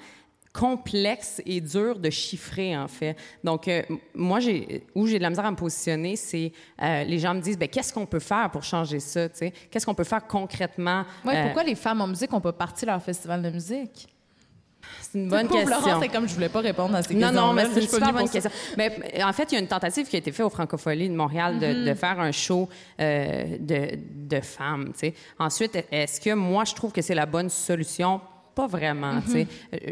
complexe 0.53 1.43
et 1.45 1.61
dur 1.61 1.99
de 1.99 2.09
chiffrer, 2.09 2.75
en 2.77 2.89
fait. 2.89 3.15
Donc, 3.45 3.69
euh, 3.69 3.83
moi, 4.15 4.41
j'ai, 4.41 4.85
où 4.95 5.07
j'ai 5.07 5.19
de 5.19 5.23
la 5.23 5.29
misère 5.31 5.45
à 5.45 5.51
me 5.51 5.57
positionner, 5.57 6.17
c'est 6.17 6.53
euh, 6.83 7.05
les 7.05 7.19
gens 7.19 7.35
me 7.35 7.41
disent, 7.41 7.59
ben 7.59 7.69
qu'est-ce 7.69 7.93
qu'on 7.93 8.07
peut 8.07 8.21
faire 8.21 8.51
pour 8.51 8.63
changer 8.63 9.01
ça, 9.01 9.29
tu 9.29 9.37
sais? 9.39 9.53
Qu'est-ce 9.71 9.85
qu'on 9.85 9.95
peut 9.95 10.05
faire 10.05 10.27
concrètement? 10.27 11.05
Ouais, 11.27 11.37
Euh, 11.37 11.43
pourquoi 11.43 11.65
les 11.65 11.75
femmes 11.75 12.01
en 12.01 12.07
musique 12.07 12.33
n'ont 12.33 12.41
pas 12.41 12.53
parti 12.55 12.87
leur 12.87 13.03
festival 13.03 13.43
de 13.43 13.51
musique? 13.51 14.09
C'est 15.01 15.19
une 15.19 15.29
bonne 15.29 15.49
question. 15.49 15.77
C'est 16.01 16.09
comme 16.09 16.29
je 16.29 16.35
voulais 16.35 16.49
pas 16.49 16.61
répondre 16.61 16.95
à 16.95 17.03
ces 17.03 17.15
Non, 17.15 17.29
questions. 17.29 17.47
non, 17.47 17.53
mais 17.53 17.67
c'est 17.73 17.81
une 17.83 17.89
super 17.89 18.13
bonne 18.13 18.29
question. 18.29 18.51
Mais 18.77 18.93
euh, 19.19 19.23
en 19.25 19.33
fait, 19.33 19.51
il 19.51 19.55
y 19.55 19.59
a 19.59 19.61
une 19.61 19.69
tentative 19.69 20.07
qui 20.09 20.17
a 20.17 20.19
été 20.19 20.33
faite 20.33 20.45
au 20.47 20.51
Francophonie 20.51 21.09
de 21.09 21.15
Montréal 21.15 21.59
de, 21.59 21.85
de 21.89 21.95
faire 21.95 22.19
un 22.21 22.33
show 22.33 22.69
euh, 23.01 23.57
de, 23.59 23.99
de 24.15 24.41
femmes. 24.41 24.93
tu 24.93 24.99
sais. 24.99 25.15
Ensuite, 25.39 25.79
est-ce 25.91 26.21
que 26.21 26.35
moi, 26.35 26.65
je 26.65 26.75
trouve 26.75 26.93
que 26.93 27.03
c'est 27.03 27.15
la 27.15 27.27
bonne 27.27 27.49
solution? 27.51 28.21
Pas 28.57 28.67
vraiment. 28.67 29.21
Euh, 29.35 29.45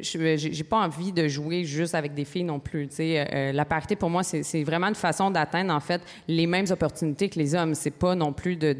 je- 0.02 0.36
J'ai 0.52 0.64
pas 0.64 0.78
envie 0.78 1.12
de 1.12 1.28
jouer 1.28 1.64
juste 1.64 1.94
avec 1.94 2.14
des 2.14 2.24
filles 2.24 2.44
non 2.44 2.58
plus, 2.58 2.88
sais. 2.90 3.24
Euh, 3.32 3.52
la 3.52 3.64
parité, 3.66 3.94
pour 3.94 4.08
moi, 4.08 4.22
c'est 4.22 4.64
vraiment 4.64 4.88
une 4.88 4.94
façon 4.94 5.30
d'atteindre, 5.30 5.72
en 5.72 5.80
fait, 5.80 6.00
les 6.26 6.46
mêmes 6.46 6.64
opportunités 6.70 7.28
que 7.28 7.38
les 7.38 7.54
hommes. 7.54 7.74
C'est 7.74 7.90
pas 7.90 8.14
non 8.14 8.32
plus 8.32 8.56
de, 8.56 8.74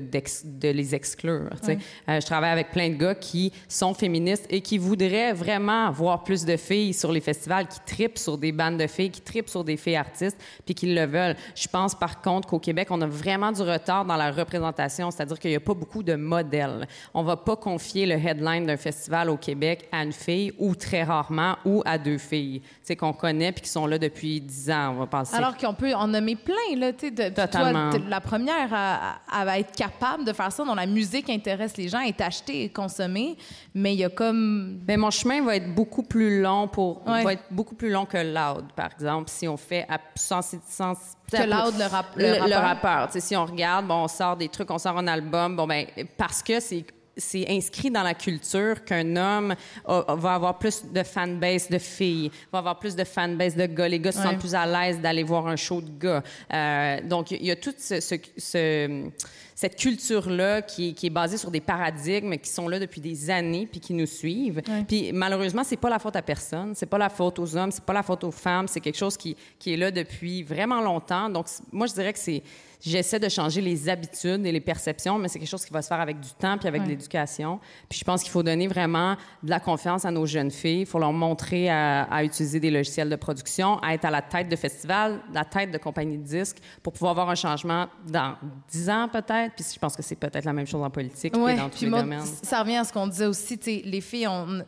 les 0.63 0.95
exclure. 0.95 1.51
Euh, 1.69 2.21
je 2.21 2.25
travaille 2.27 2.51
avec 2.53 2.71
plein 2.71 2.89
de 2.89 2.95
gars 2.95 3.15
qui 3.15 3.53
sont 3.69 3.93
féministes 3.93 4.47
et 4.49 4.63
qui 4.63 4.79
voudraient 4.79 5.35
vraiment 5.35 5.91
voir 5.91 6.25
plus 6.25 6.47
de 6.47 6.57
filles 6.57 6.95
sur 6.95 7.13
les 7.13 7.21
festivals, 7.21 7.69
qui 7.69 7.79
tripent 7.85 8.17
sur 8.19 8.39
des 8.39 8.53
bandes 8.53 8.79
de 8.79 8.87
filles, 8.87 9.11
qui 9.11 9.21
tripent 9.21 9.51
sur 9.51 9.65
des 9.65 9.77
filles 9.77 9.97
artistes, 9.97 10.39
puis 10.65 10.75
qui 10.75 10.95
le 10.95 11.05
veulent. 11.05 11.37
Je 11.55 11.69
pense, 11.69 11.95
par 11.95 12.23
contre, 12.23 12.49
qu'au 12.49 12.59
Québec, 12.59 12.89
on 12.91 13.03
a 13.03 13.07
vraiment 13.07 13.53
du 13.53 13.61
retard 13.61 14.07
dans 14.07 14.17
la 14.17 14.31
représentation, 14.31 15.11
c'est-à-dire 15.11 15.39
qu'il 15.39 15.51
n'y 15.51 15.57
a 15.57 15.61
pas 15.61 15.75
beaucoup 15.75 16.03
de 16.03 16.15
modèles. 16.15 16.89
On 17.13 17.23
va 17.23 17.37
pas 17.37 17.57
confier 17.57 18.07
le 18.07 18.15
headline 18.15 18.65
d'un 18.65 18.79
festival 18.79 19.29
au 19.29 19.37
Québec 19.37 19.74
à 19.93 20.03
une 20.03 20.13
fille 20.13 20.53
ou 20.59 20.75
très 20.75 21.03
rarement 21.03 21.57
ou 21.65 21.83
à 21.85 21.99
deux 21.99 22.19
filles, 22.19 22.61
tu 22.61 22.69
sais, 22.83 22.97
qu'on 22.97 23.13
connaît 23.13 23.53
puis 23.53 23.63
qui 23.63 23.69
sont 23.71 23.87
là 23.87 23.99
depuis 23.99 24.41
dix 24.41 24.71
ans, 24.71 24.93
on 24.97 25.01
va 25.01 25.07
penser. 25.07 25.35
Alors 25.37 25.57
qu'on 25.57 25.75
peut 25.75 25.95
en 25.95 26.09
nommer 26.09 26.37
plein, 26.37 26.55
là, 26.77 26.93
tu 26.93 27.13
sais, 27.15 27.31
Totalement. 27.33 27.91
Toi, 27.91 28.01
la 28.09 28.21
première 28.21 28.69
à, 28.73 29.59
être 29.59 29.73
capable 29.77 30.25
de 30.25 30.33
faire 30.33 30.51
ça, 30.53 30.65
dont 30.65 30.75
la 30.75 30.87
musique 30.87 31.29
intéresse 31.31 31.77
les 31.77 31.89
gens, 31.89 32.01
est 32.01 32.21
achetée 32.21 32.65
et 32.65 32.69
consommée, 32.69 33.37
mais 33.75 33.95
il 33.95 33.99
y 34.01 34.05
a 34.05 34.11
comme... 34.11 34.79
Ben, 34.83 34.99
mon 34.99 35.11
chemin 35.11 35.43
va 35.43 35.57
être 35.57 35.75
beaucoup 35.75 36.03
plus 36.03 36.41
long 36.41 36.69
pour 36.69 37.07
Ouais. 37.07 37.23
va 37.23 37.33
être 37.35 37.45
beaucoup 37.51 37.75
plus 37.75 37.91
long 37.91 38.07
que 38.07 38.17
Loud 38.17 38.73
par 38.75 38.91
exemple 38.93 39.29
si 39.31 39.47
on 39.47 39.57
fait 39.57 39.85
à 39.89 39.99
sens, 40.15 40.55
sens- 40.69 40.99
Que 41.31 41.37
Loud, 41.39 41.75
le 41.79 41.87
rap- 41.87 42.17
le 42.17 42.33
le, 42.35 42.39
rappeur. 42.41 42.63
rappeur. 42.63 43.07
Tu 43.09 43.13
sais, 43.15 43.21
si 43.21 43.37
on 43.37 43.45
regarde 43.45 43.87
bon 43.87 44.05
on 44.05 44.09
sort 44.09 44.37
des 44.37 44.49
trucs 44.49 44.71
on 44.71 44.79
sort 44.79 44.97
un 44.99 45.07
album 45.07 45.57
bon 45.57 45.67
ben 45.67 45.87
parce 46.17 46.43
que 46.43 46.61
c'est 46.61 46.85
c'est 47.17 47.47
inscrit 47.49 47.91
dans 47.91 48.03
la 48.03 48.15
culture 48.15 48.85
qu'un 48.85 49.17
homme 49.17 49.55
a- 49.87 50.15
va 50.17 50.35
avoir 50.35 50.59
plus 50.59 50.85
de 50.85 51.03
fanbase 51.03 51.69
de 51.69 51.79
filles, 51.79 52.31
va 52.53 52.59
avoir 52.59 52.79
plus 52.79 52.97
de 52.97 53.05
fanbase 53.05 53.55
de 53.57 53.67
gars. 53.67 53.89
Les 53.89 54.01
gars 54.01 54.13
se 54.13 54.19
Ouais. 54.19 54.25
sentent 54.25 54.39
plus 54.41 54.55
à 54.55 54.67
l'aise 54.67 55.01
d'aller 55.01 55.23
voir 55.23 55.47
un 55.47 55.57
show 55.57 55.81
de 55.81 55.91
gars. 55.99 56.23
Euh, 56.53 57.01
donc, 57.03 57.31
il 57.31 57.45
y 57.45 57.51
a 57.51 57.57
toute 57.57 57.79
ce, 57.79 58.01
ce- 58.01 58.15
ce- 58.37 59.11
cette 59.55 59.77
culture-là 59.77 60.63
qui, 60.63 60.89
est- 60.89 60.93
qui 60.95 61.07
est 61.07 61.11
basée 61.11 61.37
sur 61.37 61.51
des 61.51 61.61
paradigmes 61.61 62.37
qui 62.39 62.51
sont 62.51 62.69
là 62.69 62.79
depuis 62.81 63.01
des 63.01 63.31
années 63.31 63.69
puis 63.71 63.79
qui 63.79 63.95
nous 63.95 64.07
suivent. 64.07 64.61
Puis 64.89 65.13
malheureusement, 65.13 65.63
c'est 65.65 65.77
pas 65.77 65.91
la 65.91 65.99
faute 66.01 66.17
à 66.17 66.23
personne, 66.23 66.73
c'est 66.75 66.87
pas 66.87 66.99
la 66.99 67.09
faute 67.09 67.39
aux 67.39 67.57
hommes, 67.57 67.71
c'est 67.71 67.85
pas 67.85 67.93
la 67.93 68.03
faute 68.03 68.25
aux 68.25 68.33
femmes, 68.33 68.67
c'est 68.67 68.81
quelque 68.81 68.99
chose 68.99 69.17
qui, 69.17 69.37
qui 69.59 69.73
est 69.75 69.77
là 69.77 69.91
depuis 69.93 70.43
vraiment 70.43 70.81
longtemps. 70.81 71.29
Donc, 71.31 71.47
moi, 71.71 71.87
je 71.87 71.93
dirais 71.95 72.13
que 72.13 72.19
c'est 72.19 72.43
J'essaie 72.87 73.19
de 73.19 73.29
changer 73.31 73.61
les 73.63 73.89
habitudes 73.89 74.45
et 74.45 74.53
les 74.53 74.61
perceptions, 74.61 75.19
mais 75.19 75.29
c'est 75.29 75.39
quelque 75.39 75.49
chose 75.49 75.65
qui 75.65 75.73
va 75.73 75.81
se 75.81 75.89
faire 75.89 76.01
avec 76.01 76.21
du 76.21 76.29
temps 76.39 76.59
puis 76.59 76.69
avec 76.69 76.83
de 76.85 76.89
l'éducation. 76.89 77.59
Puis 77.89 77.99
je 77.99 78.05
pense 78.05 78.23
qu'il 78.23 78.31
faut 78.31 78.43
donner 78.43 78.67
vraiment 78.67 79.17
de 79.43 79.49
la 79.51 79.59
confiance 79.59 80.05
à 80.05 80.11
nos 80.11 80.27
jeunes 80.27 80.51
filles. 80.51 80.81
Il 80.81 80.87
faut 80.87 80.99
leur 80.99 81.13
montrer 81.13 81.71
à, 81.71 82.03
à 82.03 82.23
utiliser 82.25 82.61
des 82.61 82.71
logiciels 82.71 83.09
de 83.09 83.17
production, 83.17 83.79
à 83.79 83.95
être 83.95 84.05
à 84.05 84.11
la 84.11 84.21
tête 84.21 84.49
de 84.51 84.57
festival, 84.57 85.21
la 85.33 85.45
tête 85.45 85.71
de 85.71 85.79
compagnie 85.79 86.19
de 86.19 86.25
disques, 86.25 86.59
pour 86.83 86.93
pouvoir 86.93 87.13
avoir 87.13 87.31
un 87.31 87.35
changement 87.35 87.87
dans 88.07 88.35
10 88.71 88.91
ans 88.91 89.09
peut-être. 89.11 89.55
Puis 89.55 89.65
je 89.75 89.79
pense 89.79 89.97
que 89.97 90.03
c'est 90.03 90.17
peut-être 90.17 90.45
la 90.45 90.53
même 90.53 90.67
chose 90.67 90.83
en 90.83 90.91
politique 90.91 91.35
Ouais, 91.37 91.55
et 91.55 91.57
dans 91.57 91.71
tous 91.71 91.85
les 91.85 91.91
domaines. 91.91 92.21
ça 92.43 92.61
revient 92.61 92.77
à 92.77 92.85
ce 92.85 92.93
qu'on 92.93 93.07
disait 93.07 93.27
aussi, 93.27 93.59
les 93.85 94.01
filles, 94.03 94.29
on... 94.29 94.63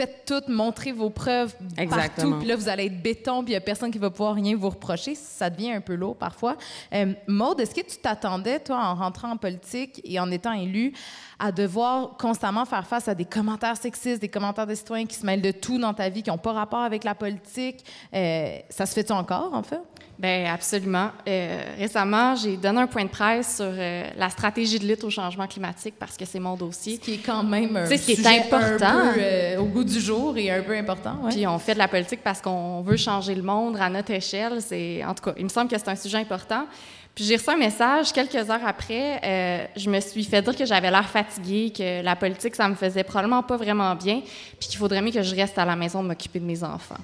Faites 0.00 0.24
tout, 0.24 0.50
montrez 0.50 0.92
vos 0.92 1.10
preuves 1.10 1.54
Exactement. 1.76 2.30
partout, 2.30 2.38
puis 2.38 2.48
là, 2.48 2.56
vous 2.56 2.70
allez 2.70 2.86
être 2.86 3.02
béton, 3.02 3.42
puis 3.44 3.50
il 3.50 3.52
n'y 3.52 3.56
a 3.56 3.60
personne 3.60 3.90
qui 3.90 3.98
va 3.98 4.08
pouvoir 4.08 4.34
rien 4.34 4.56
vous 4.56 4.70
reprocher. 4.70 5.14
Ça 5.14 5.50
devient 5.50 5.72
un 5.72 5.82
peu 5.82 5.94
lourd 5.94 6.16
parfois. 6.16 6.56
Euh, 6.94 7.12
Maude, 7.26 7.60
est-ce 7.60 7.74
que 7.74 7.82
tu 7.82 7.98
t'attendais, 7.98 8.60
toi, 8.60 8.78
en 8.82 8.94
rentrant 8.94 9.32
en 9.32 9.36
politique 9.36 10.00
et 10.02 10.18
en 10.18 10.30
étant 10.30 10.52
élue, 10.52 10.94
à 11.38 11.52
devoir 11.52 12.16
constamment 12.16 12.64
faire 12.64 12.86
face 12.86 13.08
à 13.08 13.14
des 13.14 13.26
commentaires 13.26 13.76
sexistes, 13.76 14.22
des 14.22 14.30
commentaires 14.30 14.66
des 14.66 14.76
citoyens 14.76 15.04
qui 15.04 15.16
se 15.16 15.26
mêlent 15.26 15.42
de 15.42 15.52
tout 15.52 15.78
dans 15.78 15.92
ta 15.92 16.08
vie, 16.08 16.22
qui 16.22 16.30
n'ont 16.30 16.38
pas 16.38 16.52
rapport 16.52 16.80
avec 16.80 17.04
la 17.04 17.14
politique? 17.14 17.84
Euh, 18.14 18.56
ça 18.70 18.86
se 18.86 18.94
fait-tu 18.94 19.12
encore, 19.12 19.52
en 19.52 19.62
fait? 19.62 19.82
Ben 20.20 20.46
absolument. 20.48 21.12
Euh, 21.26 21.62
récemment, 21.78 22.36
j'ai 22.36 22.58
donné 22.58 22.80
un 22.80 22.86
point 22.86 23.04
de 23.04 23.08
presse 23.08 23.56
sur 23.56 23.64
euh, 23.66 24.04
la 24.18 24.28
stratégie 24.28 24.78
de 24.78 24.86
lutte 24.86 25.02
au 25.02 25.08
changement 25.08 25.46
climatique 25.46 25.94
parce 25.98 26.18
que 26.18 26.26
c'est 26.26 26.38
mon 26.38 26.56
dossier. 26.56 26.96
Ce 26.96 27.00
qui 27.00 27.14
est 27.14 27.24
quand 27.24 27.42
même 27.42 27.74
un 27.74 27.84
Tu 27.84 27.88
sais, 27.88 27.96
ce 27.96 28.04
qui 28.04 28.12
est 28.12 28.16
sujet 28.16 28.38
important. 28.40 28.98
un 28.98 29.14
peu, 29.14 29.20
euh, 29.22 29.60
au 29.60 29.64
goût 29.64 29.82
du 29.82 29.89
jour 29.98 30.36
et 30.36 30.50
un 30.50 30.62
peu 30.62 30.76
important. 30.76 31.16
ouais. 31.22 31.30
Puis 31.30 31.46
on 31.46 31.58
fait 31.58 31.74
de 31.74 31.78
la 31.78 31.88
politique 31.88 32.20
parce 32.22 32.40
qu'on 32.40 32.82
veut 32.82 32.96
changer 32.96 33.34
le 33.34 33.42
monde 33.42 33.76
à 33.80 33.88
notre 33.88 34.12
échelle. 34.12 34.60
C'est 34.62 35.02
en 35.04 35.14
tout 35.14 35.24
cas, 35.24 35.32
il 35.38 35.44
me 35.44 35.48
semble 35.48 35.70
que 35.70 35.76
c'est 35.78 35.88
un 35.88 35.96
sujet 35.96 36.18
important. 36.18 36.66
Puis 37.14 37.24
j'ai 37.24 37.36
reçu 37.36 37.50
un 37.50 37.56
message 37.56 38.12
quelques 38.12 38.36
heures 38.36 38.64
après. 38.64 39.20
euh, 39.24 39.64
je 39.76 39.90
me 39.90 39.98
suis 40.00 40.22
fait 40.24 40.42
dire 40.42 40.54
que 40.54 40.64
j'avais 40.64 40.90
l'air 40.90 41.08
fatiguée, 41.08 41.72
que 41.76 42.02
la 42.02 42.14
politique 42.14 42.54
ça 42.54 42.68
me 42.68 42.74
faisait 42.76 43.02
probablement 43.02 43.42
pas 43.42 43.56
vraiment 43.56 43.94
bien, 43.96 44.20
puis 44.60 44.68
qu'il 44.68 44.78
faudrait 44.78 45.02
mieux 45.02 45.10
que 45.10 45.22
je 45.22 45.34
reste 45.34 45.58
à 45.58 45.64
la 45.64 45.74
maison 45.74 46.02
m'occuper 46.04 46.38
de 46.38 46.44
mes 46.44 46.62
enfants. 46.62 46.94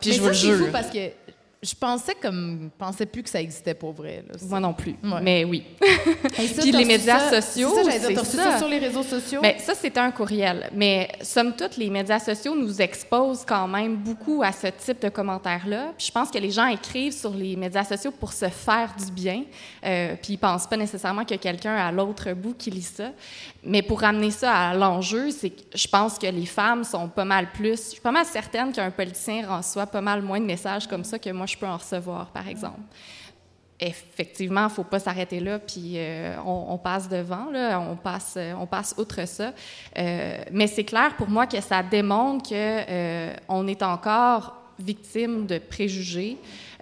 Puis 0.00 0.10
Mais 0.10 0.16
je 0.16 0.18
ça, 0.18 0.22
vous 0.22 0.28
le 0.28 0.34
jure. 0.34 0.66
fou 0.66 0.72
parce 0.72 0.88
que 0.88 0.98
je 1.62 1.74
pensais 1.74 2.14
comme 2.14 2.70
pensais 2.78 3.04
plus 3.04 3.22
que 3.22 3.28
ça 3.28 3.40
existait 3.40 3.74
pour 3.74 3.92
vrai. 3.92 4.24
Là. 4.26 4.34
Moi 4.48 4.60
non 4.60 4.72
plus. 4.72 4.92
Ouais. 5.04 5.20
Mais 5.22 5.44
oui. 5.44 5.62
Ça, 6.54 6.62
Puis 6.62 6.72
les 6.72 6.86
médias 6.86 7.18
ça- 7.30 7.42
sociaux, 7.42 7.70
C'est 7.84 8.14
ça, 8.14 8.24
ça. 8.24 8.58
sur 8.58 8.68
les 8.68 8.78
réseaux 8.78 9.02
sociaux? 9.02 9.42
Bien, 9.42 9.54
ça, 9.58 9.74
c'était 9.74 10.00
un 10.00 10.10
courriel. 10.10 10.70
Mais 10.74 11.08
somme 11.20 11.54
toute, 11.54 11.76
les 11.76 11.90
médias 11.90 12.18
sociaux 12.18 12.54
nous 12.56 12.80
exposent 12.80 13.44
quand 13.46 13.68
même 13.68 13.96
beaucoup 13.96 14.42
à 14.42 14.52
ce 14.52 14.68
type 14.68 15.02
de 15.02 15.10
commentaires-là. 15.10 15.92
Puis 15.98 16.06
je 16.06 16.12
pense 16.12 16.30
que 16.30 16.38
les 16.38 16.50
gens 16.50 16.66
écrivent 16.66 17.12
sur 17.12 17.34
les 17.34 17.56
médias 17.56 17.84
sociaux 17.84 18.10
pour 18.12 18.32
se 18.32 18.48
faire 18.48 18.94
du 18.98 19.12
bien. 19.12 19.44
Euh, 19.84 20.14
puis 20.22 20.34
ils 20.34 20.38
pensent 20.38 20.66
pas 20.66 20.78
nécessairement 20.78 21.24
a 21.34 21.38
quelqu'un 21.38 21.74
à 21.76 21.92
l'autre 21.92 22.32
bout 22.32 22.54
qui 22.56 22.70
lit 22.70 22.80
ça. 22.82 23.10
Mais 23.62 23.82
pour 23.82 24.00
ramener 24.00 24.30
ça 24.30 24.54
à 24.54 24.74
l'enjeu, 24.74 25.30
c'est 25.30 25.50
que 25.50 25.62
je 25.74 25.86
pense 25.86 26.18
que 26.18 26.26
les 26.26 26.46
femmes 26.46 26.84
sont 26.84 27.08
pas 27.08 27.24
mal 27.24 27.50
plus... 27.52 27.76
Je 27.76 27.90
suis 27.90 28.00
pas 28.00 28.12
mal 28.12 28.24
certaine 28.24 28.72
qu'un 28.72 28.90
politicien 28.90 29.56
reçoit 29.56 29.86
pas 29.86 30.00
mal 30.00 30.22
moins 30.22 30.40
de 30.40 30.46
messages 30.46 30.86
comme 30.86 31.04
ça 31.04 31.18
que 31.18 31.30
moi, 31.30 31.46
je 31.46 31.56
peux 31.56 31.66
en 31.66 31.76
recevoir, 31.76 32.26
par 32.28 32.48
exemple 32.48 32.80
effectivement, 33.80 34.62
il 34.62 34.64
ne 34.64 34.68
faut 34.68 34.84
pas 34.84 34.98
s'arrêter 34.98 35.40
là, 35.40 35.58
puis 35.58 35.94
euh, 35.96 36.36
on, 36.44 36.66
on 36.68 36.78
passe 36.78 37.08
devant, 37.08 37.50
là, 37.50 37.80
on, 37.80 37.96
passe, 37.96 38.36
on 38.58 38.66
passe 38.66 38.94
outre 38.98 39.26
ça. 39.26 39.52
Euh, 39.96 40.38
mais 40.52 40.66
c'est 40.66 40.84
clair 40.84 41.16
pour 41.16 41.28
moi 41.28 41.46
que 41.46 41.60
ça 41.60 41.82
démontre 41.82 42.48
qu'on 42.50 42.54
euh, 42.54 43.34
on 43.48 43.66
est 43.66 43.82
encore 43.82 44.60
victime 44.78 45.46
de 45.46 45.58
préjugés. 45.58 46.36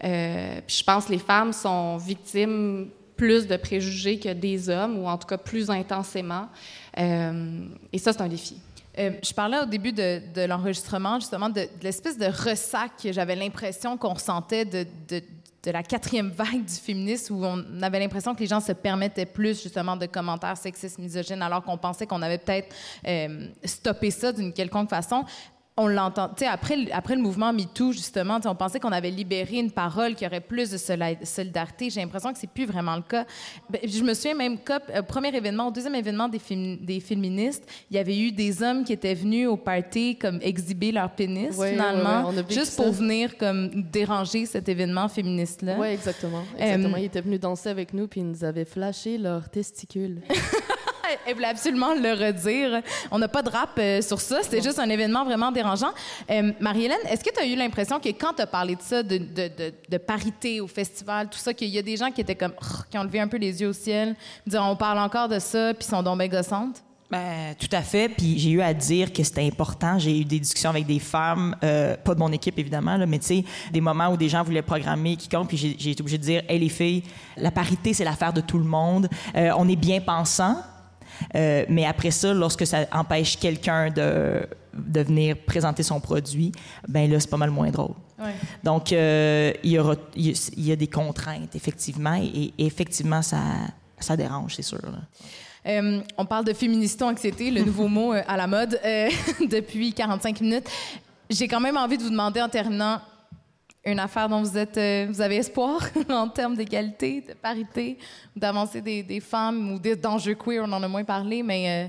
Euh, 0.04 0.60
puis 0.66 0.76
je 0.76 0.84
pense 0.84 1.06
que 1.06 1.12
les 1.12 1.18
femmes 1.18 1.52
sont 1.52 1.96
victimes 1.96 2.88
plus 3.18 3.46
de 3.46 3.56
préjugés 3.56 4.18
que 4.18 4.32
des 4.32 4.70
hommes, 4.70 4.98
ou 4.98 5.06
en 5.06 5.18
tout 5.18 5.26
cas 5.26 5.36
plus 5.36 5.68
intensément. 5.68 6.48
Euh, 6.96 7.66
et 7.92 7.98
ça, 7.98 8.14
c'est 8.14 8.22
un 8.22 8.28
défi. 8.28 8.56
Euh, 8.98 9.10
je 9.22 9.34
parlais 9.34 9.58
au 9.58 9.66
début 9.66 9.92
de, 9.92 10.46
l'enregistrement, 10.46 11.20
justement, 11.20 11.50
de, 11.50 11.68
l'espèce 11.82 12.16
de 12.16 12.26
ressac 12.26 12.92
que 13.02 13.12
j'avais 13.12 13.36
l'impression 13.36 13.98
qu'on 13.98 14.14
ressentait 14.14 14.64
de 14.64 15.22
la 15.66 15.82
quatrième 15.82 16.30
vague 16.30 16.64
du 16.64 16.74
féminisme, 16.74 17.34
où 17.34 17.44
on 17.44 17.82
avait 17.82 17.98
l'impression 17.98 18.34
que 18.34 18.40
les 18.40 18.46
gens 18.46 18.60
se 18.60 18.72
permettaient 18.72 19.26
plus, 19.26 19.62
justement, 19.62 19.96
de 19.96 20.06
commentaires 20.06 20.56
sexistes, 20.56 20.98
misogynes, 20.98 21.42
alors 21.42 21.62
qu'on 21.62 21.76
pensait 21.76 22.06
qu'on 22.06 22.22
avait 22.22 22.38
peut-être 22.38 22.74
euh, 23.06 23.48
stoppé 23.64 24.10
ça 24.10 24.32
d'une 24.32 24.52
quelconque 24.52 24.90
façon. 24.90 25.24
On 25.80 25.86
l'entend, 25.86 26.28
tu 26.28 26.34
sais, 26.40 26.46
après, 26.46 26.76
le- 26.76 26.92
après 26.92 27.14
le 27.14 27.22
mouvement 27.22 27.52
MeToo, 27.52 27.92
justement, 27.92 28.36
tu 28.36 28.42
sais, 28.42 28.48
on 28.48 28.54
pensait 28.56 28.80
qu'on 28.80 28.90
avait 28.90 29.10
libéré 29.10 29.58
une 29.58 29.70
parole 29.70 30.14
qui 30.16 30.26
aurait 30.26 30.40
plus 30.40 30.70
de 30.70 30.76
soli- 30.76 31.24
solidarité. 31.24 31.88
J'ai 31.88 32.00
l'impression 32.00 32.32
que 32.32 32.38
c'est 32.38 32.50
plus 32.50 32.66
vraiment 32.66 32.96
le 32.96 33.02
cas. 33.02 33.24
Ben, 33.70 33.80
je 33.84 34.02
me 34.02 34.12
souviens 34.12 34.34
même 34.34 34.58
qu'au 34.58 34.72
euh, 34.92 35.02
premier 35.02 35.34
événement, 35.36 35.68
au 35.68 35.70
deuxième 35.70 35.94
événement 35.94 36.28
des, 36.28 36.40
des 36.80 36.98
féministes, 37.00 37.64
il 37.90 37.96
y 37.96 38.00
avait 38.00 38.18
eu 38.18 38.32
des 38.32 38.60
hommes 38.62 38.82
qui 38.84 38.92
étaient 38.92 39.14
venus 39.14 39.46
au 39.46 39.56
party 39.56 40.16
comme 40.16 40.40
exhiber 40.42 40.90
leur 40.90 41.10
pénis, 41.10 41.54
finalement, 41.54 42.32
juste 42.50 42.72
ça. 42.72 42.82
pour 42.82 42.92
venir 42.92 43.36
comme 43.38 43.70
déranger 43.92 44.46
cet 44.46 44.68
événement 44.68 45.08
féministe-là. 45.08 45.76
Oui, 45.78 45.86
exactement. 45.88 46.42
exactement. 46.58 46.96
Euh, 46.96 47.00
Ils 47.00 47.04
étaient 47.04 47.20
venus 47.20 47.38
danser 47.40 47.68
avec 47.68 47.94
nous, 47.94 48.08
puis 48.08 48.20
ils 48.20 48.26
nous 48.28 48.42
avaient 48.42 48.64
flashé 48.64 49.16
leurs 49.16 49.48
testicules. 49.48 50.22
Elle 51.26 51.34
voulait 51.34 51.46
absolument 51.48 51.94
le 51.94 52.12
redire. 52.12 52.82
On 53.10 53.18
n'a 53.18 53.28
pas 53.28 53.42
de 53.42 53.50
rap 53.50 53.70
euh, 53.78 54.00
sur 54.02 54.20
ça. 54.20 54.38
C'était 54.42 54.62
juste 54.62 54.78
un 54.78 54.88
événement 54.88 55.24
vraiment 55.24 55.50
dérangeant. 55.52 55.90
Euh, 56.30 56.52
Marie-Hélène, 56.60 56.98
est-ce 57.10 57.24
que 57.24 57.30
tu 57.34 57.40
as 57.40 57.46
eu 57.46 57.56
l'impression 57.56 57.98
que 58.00 58.08
quand 58.10 58.32
tu 58.34 58.42
as 58.42 58.46
parlé 58.46 58.74
de 58.76 58.82
ça, 58.82 59.02
de, 59.02 59.18
de- 59.18 59.48
de- 59.48 59.74
de 59.88 59.98
parité 59.98 60.60
au 60.60 60.66
festival, 60.66 61.28
tout 61.30 61.38
ça, 61.38 61.54
qu'il 61.54 61.68
y 61.68 61.78
a 61.78 61.82
des 61.82 61.96
gens 61.96 62.10
qui 62.10 62.20
étaient 62.20 62.34
comme, 62.36 62.54
Rrr 62.58 62.88
qui 62.88 62.98
ont 62.98 63.04
levé 63.04 63.20
un 63.20 63.28
peu 63.28 63.36
les 63.38 63.60
yeux 63.60 63.68
au 63.68 63.72
ciel, 63.72 64.14
dire 64.46 64.62
on 64.64 64.76
parle 64.76 64.98
encore 64.98 65.28
de 65.28 65.38
ça, 65.38 65.74
puis 65.74 65.86
sont 65.86 66.02
donc 66.02 66.18
bien 66.18 66.28
gossantes? 66.28 66.82
Ben, 67.10 67.54
tout 67.58 67.68
à 67.72 67.80
fait. 67.80 68.10
Puis 68.10 68.38
j'ai 68.38 68.50
eu 68.50 68.60
à 68.60 68.74
dire 68.74 69.14
que 69.14 69.22
c'était 69.22 69.46
important. 69.46 69.98
J'ai 69.98 70.20
eu 70.20 70.24
des 70.26 70.38
discussions 70.40 70.68
avec 70.68 70.84
des 70.84 70.98
femmes, 70.98 71.56
euh, 71.64 71.96
pas 71.96 72.14
de 72.14 72.18
mon 72.20 72.30
équipe 72.32 72.58
évidemment, 72.58 72.98
là, 72.98 73.06
mais 73.06 73.18
tu 73.18 73.26
sais, 73.26 73.44
des 73.72 73.80
moments 73.80 74.08
où 74.08 74.16
des 74.18 74.28
gens 74.28 74.42
voulaient 74.42 74.60
programmer 74.60 75.16
quiconque, 75.16 75.48
puis 75.48 75.56
j'ai 75.56 75.74
j'ai 75.78 75.92
été 75.92 76.02
obligée 76.02 76.18
de 76.18 76.22
dire, 76.22 76.42
hey 76.50 76.58
les 76.58 76.68
filles, 76.68 77.02
la 77.38 77.50
parité 77.50 77.94
c'est 77.94 78.04
l'affaire 78.04 78.34
de 78.34 78.42
tout 78.42 78.58
le 78.58 78.64
monde. 78.64 79.08
Euh, 79.36 79.50
on 79.56 79.66
est 79.70 79.76
bien 79.76 80.02
pensant, 80.02 80.56
euh, 81.34 81.64
mais 81.68 81.84
après 81.86 82.10
ça, 82.10 82.32
lorsque 82.34 82.66
ça 82.66 82.86
empêche 82.92 83.36
quelqu'un 83.38 83.90
de 83.90 84.46
de 84.74 85.00
venir 85.00 85.36
présenter 85.44 85.82
son 85.82 85.98
produit, 85.98 86.52
ben 86.86 87.10
là 87.10 87.18
c'est 87.18 87.28
pas 87.30 87.36
mal 87.36 87.50
moins 87.50 87.70
drôle. 87.70 87.94
Donc, 88.62 88.92
euh, 88.92 89.52
il, 89.64 89.72
y 89.72 89.78
aura, 89.78 89.94
il 90.14 90.34
y 90.56 90.70
a- 90.72 90.76
des 90.76 90.86
contraintes, 90.86 91.56
effectivement, 91.56 92.14
et, 92.14 92.52
et 92.58 92.66
effectivement, 92.66 93.22
ça, 93.22 93.38
ça 93.98 94.16
dérange, 94.16 94.54
c'est 94.54 94.62
sûr. 94.62 94.78
là. 94.82 94.98
Euh, 95.66 96.00
on 96.16 96.24
parle 96.26 96.44
de 96.44 96.52
féministo-anxiété, 96.52 97.50
le 97.50 97.62
nouveau 97.64 97.88
mot 97.98 98.12
à 98.12 98.36
la 98.36 98.46
mode, 98.46 98.78
depuis 99.50 99.92
45 99.92 100.40
minutes. 100.42 100.68
J'ai 101.28 101.48
quand 101.48 101.60
même 101.60 101.76
envie 101.76 101.98
de 101.98 102.02
vous 102.04 102.10
demander 102.10 102.40
en 102.40 102.48
terminant 102.48 103.00
une 103.84 103.98
affaire 104.00 104.28
dont 104.28 104.42
vous 104.42 104.58
êtes, 104.58 104.76
euh, 104.76 105.12
avez 105.18 105.36
espoir 105.36 105.80
en 106.10 106.28
termes 106.28 106.56
d'égalité, 106.56 107.22
de 107.22 107.34
parité, 107.34 107.98
d'avancée 108.36 108.80
des, 108.80 109.20
femmes 109.20 109.72
ou 109.72 109.78
d'enjeux 109.78 110.34
queer, 110.34 110.64
on 110.66 110.72
en 110.72 110.82
a 110.82 110.88
moins 110.88 111.04
parlé, 111.04 111.42
mais 111.42 111.86
euh, 111.86 111.88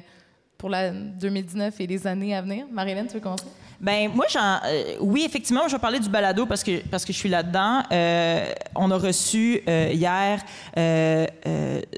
pour 0.58 0.70
la 0.70 0.92
2019 0.92 1.80
et 1.80 1.88
les 1.88 2.08
années 2.08 2.36
à 2.36 2.42
venir. 2.42 2.66
Marie-Hélène, 2.72 3.08
tu 3.08 3.14
veux 3.16 3.20
commencer? 3.20 3.46
Ben 3.82 4.10
moi, 4.14 4.26
j'en, 4.30 4.60
euh, 4.66 4.96
oui, 5.00 5.24
effectivement, 5.26 5.68
je 5.68 5.74
vais 5.74 5.80
parler 5.80 6.00
du 6.00 6.10
balado 6.10 6.46
parce 6.46 6.64
que 6.64 6.86
parce 6.88 7.06
que 7.06 7.14
je 7.14 7.18
suis 7.18 7.30
là-dedans. 7.30 7.84
Euh, 7.92 8.52
on 8.76 8.92
a 8.92 8.98
reçu 8.98 9.62
euh, 9.68 9.92
hier 9.94 10.42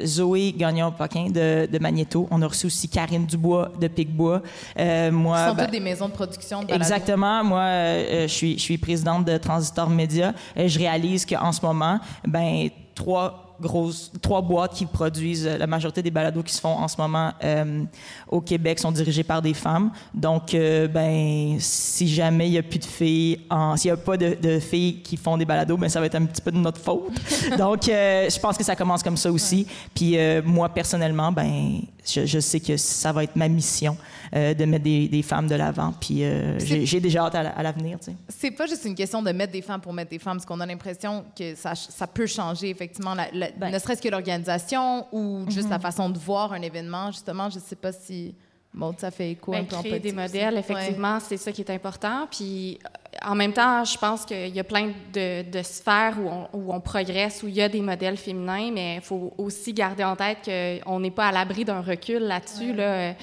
Zoé 0.05 0.53
Gagnon-Paquin 0.53 1.29
de, 1.29 1.67
de 1.71 1.79
Magneto. 1.79 2.27
On 2.29 2.41
a 2.41 2.47
reçu 2.47 2.67
aussi 2.67 2.87
Karine 2.87 3.25
Dubois 3.25 3.71
de 3.79 3.87
Picbois. 3.87 4.41
Euh, 4.79 5.09
Ce 5.09 5.11
moi, 5.11 5.49
sont 5.49 5.55
ben, 5.55 5.63
toutes 5.63 5.71
des 5.71 5.79
maisons 5.79 6.07
de 6.07 6.13
production 6.13 6.61
de 6.61 6.67
balado. 6.67 6.83
Exactement. 6.83 7.43
Moi, 7.43 7.65
je 7.65 8.27
suis 8.27 8.57
je 8.57 8.63
suis 8.63 8.77
présidente 8.77 9.25
de 9.25 9.37
Transistor 9.37 9.89
Média. 9.89 10.33
Et 10.55 10.69
je 10.69 10.77
réalise 10.77 11.25
qu'en 11.25 11.51
ce 11.51 11.65
moment, 11.65 11.99
ben 12.27 12.69
trois 12.93 13.50
grosses 13.61 14.11
trois 14.21 14.41
boîtes 14.41 14.73
qui 14.73 14.85
produisent 14.85 15.47
euh, 15.47 15.57
la 15.57 15.67
majorité 15.67 16.01
des 16.01 16.11
balados 16.11 16.43
qui 16.43 16.53
se 16.53 16.59
font 16.59 16.75
en 16.75 16.87
ce 16.87 16.97
moment 16.97 17.31
euh, 17.43 17.83
au 18.27 18.41
Québec 18.41 18.79
sont 18.79 18.91
dirigées 18.91 19.23
par 19.23 19.41
des 19.41 19.53
femmes. 19.53 19.91
Donc, 20.13 20.53
euh, 20.53 20.87
ben 20.87 21.55
si 21.59 22.07
jamais 22.07 22.47
il 22.47 22.53
y 22.53 22.57
a 22.57 22.63
plus 22.63 22.79
de 22.79 22.85
filles, 22.85 23.39
s'il 23.77 23.89
y 23.89 23.91
a 23.91 23.97
pas 23.97 24.17
de, 24.17 24.35
de 24.41 24.59
filles 24.59 25.01
qui 25.01 25.15
font 25.17 25.37
des 25.37 25.45
balados, 25.45 25.77
ben 25.77 25.89
ça 25.89 25.99
va 25.99 26.07
être 26.07 26.15
un 26.15 26.25
petit 26.25 26.41
peu 26.41 26.51
de 26.51 26.57
notre 26.57 26.81
faute. 26.81 27.11
Donc, 27.57 27.87
euh, 27.87 28.29
je 28.29 28.39
pense 28.39 28.57
que 28.57 28.63
ça 28.63 28.75
commence 28.75 29.03
comme 29.03 29.17
ça 29.17 29.31
aussi. 29.31 29.67
Puis 29.95 30.17
moi 30.43 30.69
personnellement, 30.69 31.31
ben 31.31 31.81
je, 32.05 32.25
je 32.25 32.39
sais 32.39 32.59
que 32.59 32.77
ça 32.77 33.11
va 33.11 33.23
être 33.23 33.35
ma 33.35 33.47
mission 33.47 33.95
euh, 34.35 34.53
de 34.53 34.65
mettre 34.65 34.83
des, 34.83 35.07
des 35.07 35.21
femmes 35.21 35.47
de 35.47 35.55
l'avant. 35.55 35.93
Puis 35.99 36.23
euh, 36.23 36.57
j'ai 36.59 36.85
j'ai 36.85 36.99
déjà 36.99 37.25
hâte 37.25 37.35
à, 37.35 37.43
la- 37.43 37.49
à 37.51 37.63
l'avenir. 37.63 37.99
tu 37.99 38.05
sais. 38.11 38.15
C'est 38.29 38.51
pas 38.51 38.65
juste 38.65 38.85
une 38.85 38.95
question 38.95 39.21
de 39.21 39.31
mettre 39.31 39.53
des 39.53 39.61
femmes 39.61 39.81
pour 39.81 39.93
mettre 39.93 40.09
des 40.11 40.19
femmes, 40.19 40.37
parce 40.37 40.45
qu'on 40.45 40.59
a 40.59 40.65
l'impression 40.65 41.23
que 41.37 41.53
ça, 41.55 41.75
ça 41.75 42.07
peut 42.07 42.27
changer, 42.27 42.69
effectivement, 42.69 43.13
la- 43.13 43.29
la- 43.31 43.51
Ben. 43.51 43.71
ne 43.71 43.77
serait-ce 43.79 44.01
que 44.01 44.09
l'organisation 44.09 45.05
ou 45.11 45.45
juste 45.49 45.65
Mhm. 45.65 45.71
la 45.71 45.79
façon 45.79 46.09
de 46.09 46.17
voir 46.17 46.53
un 46.53 46.61
événement. 46.61 47.11
Justement, 47.11 47.49
je 47.49 47.59
sais 47.59 47.75
pas 47.75 47.91
si. 47.91 48.33
Maud, 48.73 48.95
ça 48.99 49.11
fait 49.11 49.31
écho 49.31 49.53
un 49.53 49.57
Ben, 49.59 49.65
peu 49.67 49.75
en 49.75 49.81
créer 49.83 49.99
des 49.99 50.13
modèles, 50.13 50.53
Ouais. 50.53 50.59
effectivement, 50.61 51.19
c'est 51.19 51.35
ça 51.35 51.51
qui 51.51 51.59
est 51.61 51.69
important. 51.71 52.25
Puis, 52.31 52.79
en 53.23 53.35
même 53.35 53.53
temps, 53.53 53.83
je 53.85 53.97
pense 53.97 54.25
qu'il 54.25 54.55
y 54.55 54.59
a 54.59 54.63
plein 54.63 54.91
de, 55.13 55.49
de 55.49 55.61
sphères 55.61 56.17
où 56.19 56.27
on, 56.27 56.57
où 56.57 56.73
on 56.73 56.79
progresse, 56.79 57.43
où 57.43 57.47
il 57.47 57.53
y 57.53 57.61
a 57.61 57.69
des 57.69 57.81
modèles 57.81 58.17
féminins, 58.17 58.71
mais 58.71 58.95
il 58.95 59.01
faut 59.01 59.33
aussi 59.37 59.73
garder 59.73 60.03
en 60.03 60.15
tête 60.15 60.49
qu'on 60.83 60.99
n'est 60.99 61.11
pas 61.11 61.27
à 61.27 61.31
l'abri 61.31 61.63
d'un 61.63 61.81
recul 61.81 62.19
là-dessus. 62.23 62.73
Là. 62.73 63.13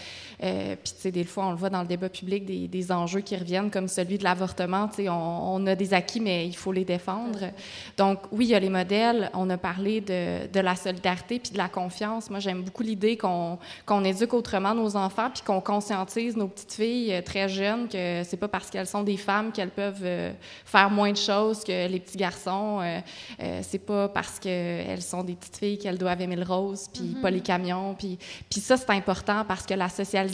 Euh, 0.42 0.76
puis, 0.82 0.92
tu 0.94 1.00
sais, 1.00 1.10
des 1.10 1.24
fois, 1.24 1.46
on 1.46 1.50
le 1.50 1.56
voit 1.56 1.70
dans 1.70 1.82
le 1.82 1.86
débat 1.88 2.08
public, 2.08 2.44
des, 2.44 2.68
des 2.68 2.92
enjeux 2.92 3.20
qui 3.20 3.36
reviennent, 3.36 3.70
comme 3.70 3.88
celui 3.88 4.18
de 4.18 4.24
l'avortement. 4.24 4.88
Tu 4.88 4.96
sais, 4.96 5.08
on, 5.08 5.54
on 5.54 5.66
a 5.66 5.74
des 5.74 5.94
acquis, 5.94 6.20
mais 6.20 6.46
il 6.46 6.56
faut 6.56 6.72
les 6.72 6.84
défendre. 6.84 7.40
Donc, 7.96 8.20
oui, 8.30 8.46
il 8.46 8.50
y 8.50 8.54
a 8.54 8.60
les 8.60 8.68
modèles. 8.68 9.30
On 9.34 9.48
a 9.50 9.56
parlé 9.58 10.00
de, 10.00 10.46
de 10.46 10.60
la 10.60 10.76
solidarité 10.76 11.38
puis 11.38 11.52
de 11.52 11.58
la 11.58 11.68
confiance. 11.68 12.30
Moi, 12.30 12.38
j'aime 12.38 12.62
beaucoup 12.62 12.82
l'idée 12.82 13.16
qu'on 13.16 13.58
qu'on 13.84 14.04
éduque 14.04 14.34
autrement 14.34 14.74
nos 14.74 14.96
enfants 14.96 15.30
puis 15.32 15.42
qu'on 15.42 15.60
conscientise 15.60 16.36
nos 16.36 16.48
petites 16.48 16.72
filles 16.72 17.14
euh, 17.14 17.22
très 17.22 17.48
jeunes 17.48 17.88
que 17.88 18.22
c'est 18.24 18.36
pas 18.36 18.48
parce 18.48 18.70
qu'elles 18.70 18.86
sont 18.86 19.02
des 19.02 19.16
femmes 19.16 19.52
qu'elles 19.52 19.70
peuvent 19.70 20.02
euh, 20.02 20.32
faire 20.64 20.90
moins 20.90 21.12
de 21.12 21.16
choses 21.16 21.64
que 21.64 21.88
les 21.88 22.00
petits 22.00 22.18
garçons. 22.18 22.80
Euh, 22.80 23.00
euh, 23.42 23.60
c'est 23.62 23.78
pas 23.78 24.08
parce 24.08 24.38
qu'elles 24.38 25.02
sont 25.02 25.22
des 25.22 25.34
petites 25.34 25.56
filles 25.56 25.78
qu'elles 25.78 25.98
doivent 25.98 26.20
aimer 26.20 26.36
le 26.36 26.44
rose 26.44 26.88
puis 26.92 27.16
pas 27.20 27.30
les 27.30 27.40
camions. 27.40 27.94
Puis, 27.94 28.18
puis 28.50 28.60
ça, 28.60 28.76
c'est 28.76 28.90
important 28.90 29.44
parce 29.46 29.66
que 29.66 29.74
la 29.74 29.88
socialisation 29.88 30.27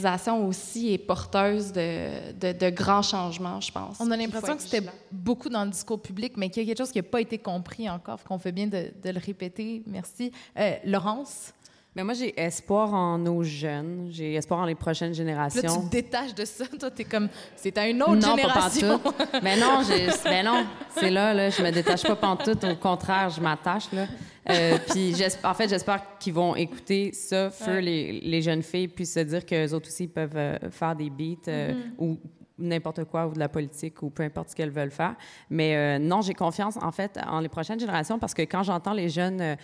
aussi 0.47 0.93
est 0.93 0.97
porteuse 0.97 1.71
de, 1.71 2.31
de, 2.39 2.51
de 2.57 2.69
grands 2.69 3.01
changements, 3.01 3.61
je 3.61 3.71
pense. 3.71 3.97
On 3.99 4.09
a 4.11 4.17
l'impression 4.17 4.55
que 4.55 4.61
c'était 4.61 4.85
beaucoup 5.11 5.49
dans 5.49 5.63
le 5.63 5.71
discours 5.71 6.01
public, 6.01 6.33
mais 6.37 6.49
qu'il 6.49 6.63
y 6.63 6.65
a 6.65 6.67
quelque 6.69 6.77
chose 6.83 6.91
qui 6.91 6.99
n'a 6.99 7.03
pas 7.03 7.21
été 7.21 7.37
compris 7.37 7.89
encore, 7.89 8.23
qu'on 8.23 8.37
fait 8.39 8.51
bien 8.51 8.67
de, 8.67 8.91
de 9.03 9.09
le 9.09 9.19
répéter. 9.19 9.81
Merci. 9.87 10.31
Euh, 10.57 10.73
Laurence, 10.85 11.53
Mais 11.95 12.03
moi, 12.03 12.13
j'ai 12.13 12.37
espoir 12.39 12.93
en 12.93 13.17
nos 13.17 13.41
jeunes. 13.43 14.09
J'ai 14.11 14.33
espoir 14.35 14.59
en 14.59 14.65
les 14.65 14.75
prochaines 14.75 15.09
là, 15.09 15.13
tu 15.13 15.17
générations. 15.19 15.85
te 15.87 15.89
détaches 15.91 16.35
de 16.35 16.43
ça. 16.43 16.65
Toi, 16.79 16.91
t'es 16.91 17.05
comme, 17.05 17.29
c'est 17.55 17.77
à 17.77 17.87
une 17.87 18.01
autre 18.03 18.15
non, 18.15 18.35
génération. 18.35 18.99
pas 18.99 19.11
pantoute. 19.11 19.29
Mais 19.43 19.57
non, 19.57 19.81
mais 20.25 20.43
non, 20.43 20.65
c'est 20.97 21.09
là, 21.09 21.33
là, 21.33 21.49
je 21.49 21.61
me 21.63 21.71
détache 21.71 22.03
pas 22.03 22.15
pantoute. 22.17 22.63
Au 22.65 22.75
contraire, 22.75 23.29
je 23.29 23.39
m'attache, 23.39 23.91
là. 23.93 24.07
Euh, 24.49 24.77
puis, 24.89 25.15
en 25.43 25.53
fait, 25.53 25.69
j'espère 25.69 26.17
qu'ils 26.19 26.33
vont 26.33 26.55
écouter 26.55 27.11
ça, 27.13 27.49
feu, 27.49 27.79
les, 27.79 28.19
les 28.21 28.41
jeunes 28.41 28.61
filles, 28.61 28.87
puis 28.87 29.05
se 29.05 29.19
dire 29.19 29.45
qu'eux 29.45 29.73
autres 29.73 29.87
aussi 29.87 30.07
peuvent 30.07 30.35
euh, 30.35 30.57
faire 30.69 30.95
des 30.95 31.09
beats 31.09 31.47
euh, 31.47 31.73
ou 31.97 32.17
n'importe 32.57 33.03
quoi, 33.05 33.27
ou 33.27 33.33
de 33.33 33.39
la 33.39 33.49
politique, 33.49 34.01
ou 34.01 34.09
peu 34.09 34.23
importe 34.23 34.49
ce 34.49 34.55
qu'elles 34.55 34.69
veulent 34.69 34.91
faire. 34.91 35.15
Mais 35.49 35.75
euh, 35.75 35.99
non, 35.99 36.21
j'ai 36.21 36.33
confiance, 36.33 36.77
en 36.81 36.91
fait, 36.91 37.19
en 37.27 37.39
les 37.39 37.49
prochaines 37.49 37.79
générations, 37.79 38.19
parce 38.19 38.33
que 38.33 38.43
quand 38.43 38.63
j'entends 38.63 38.93
les 38.93 39.09
jeunes 39.09 39.57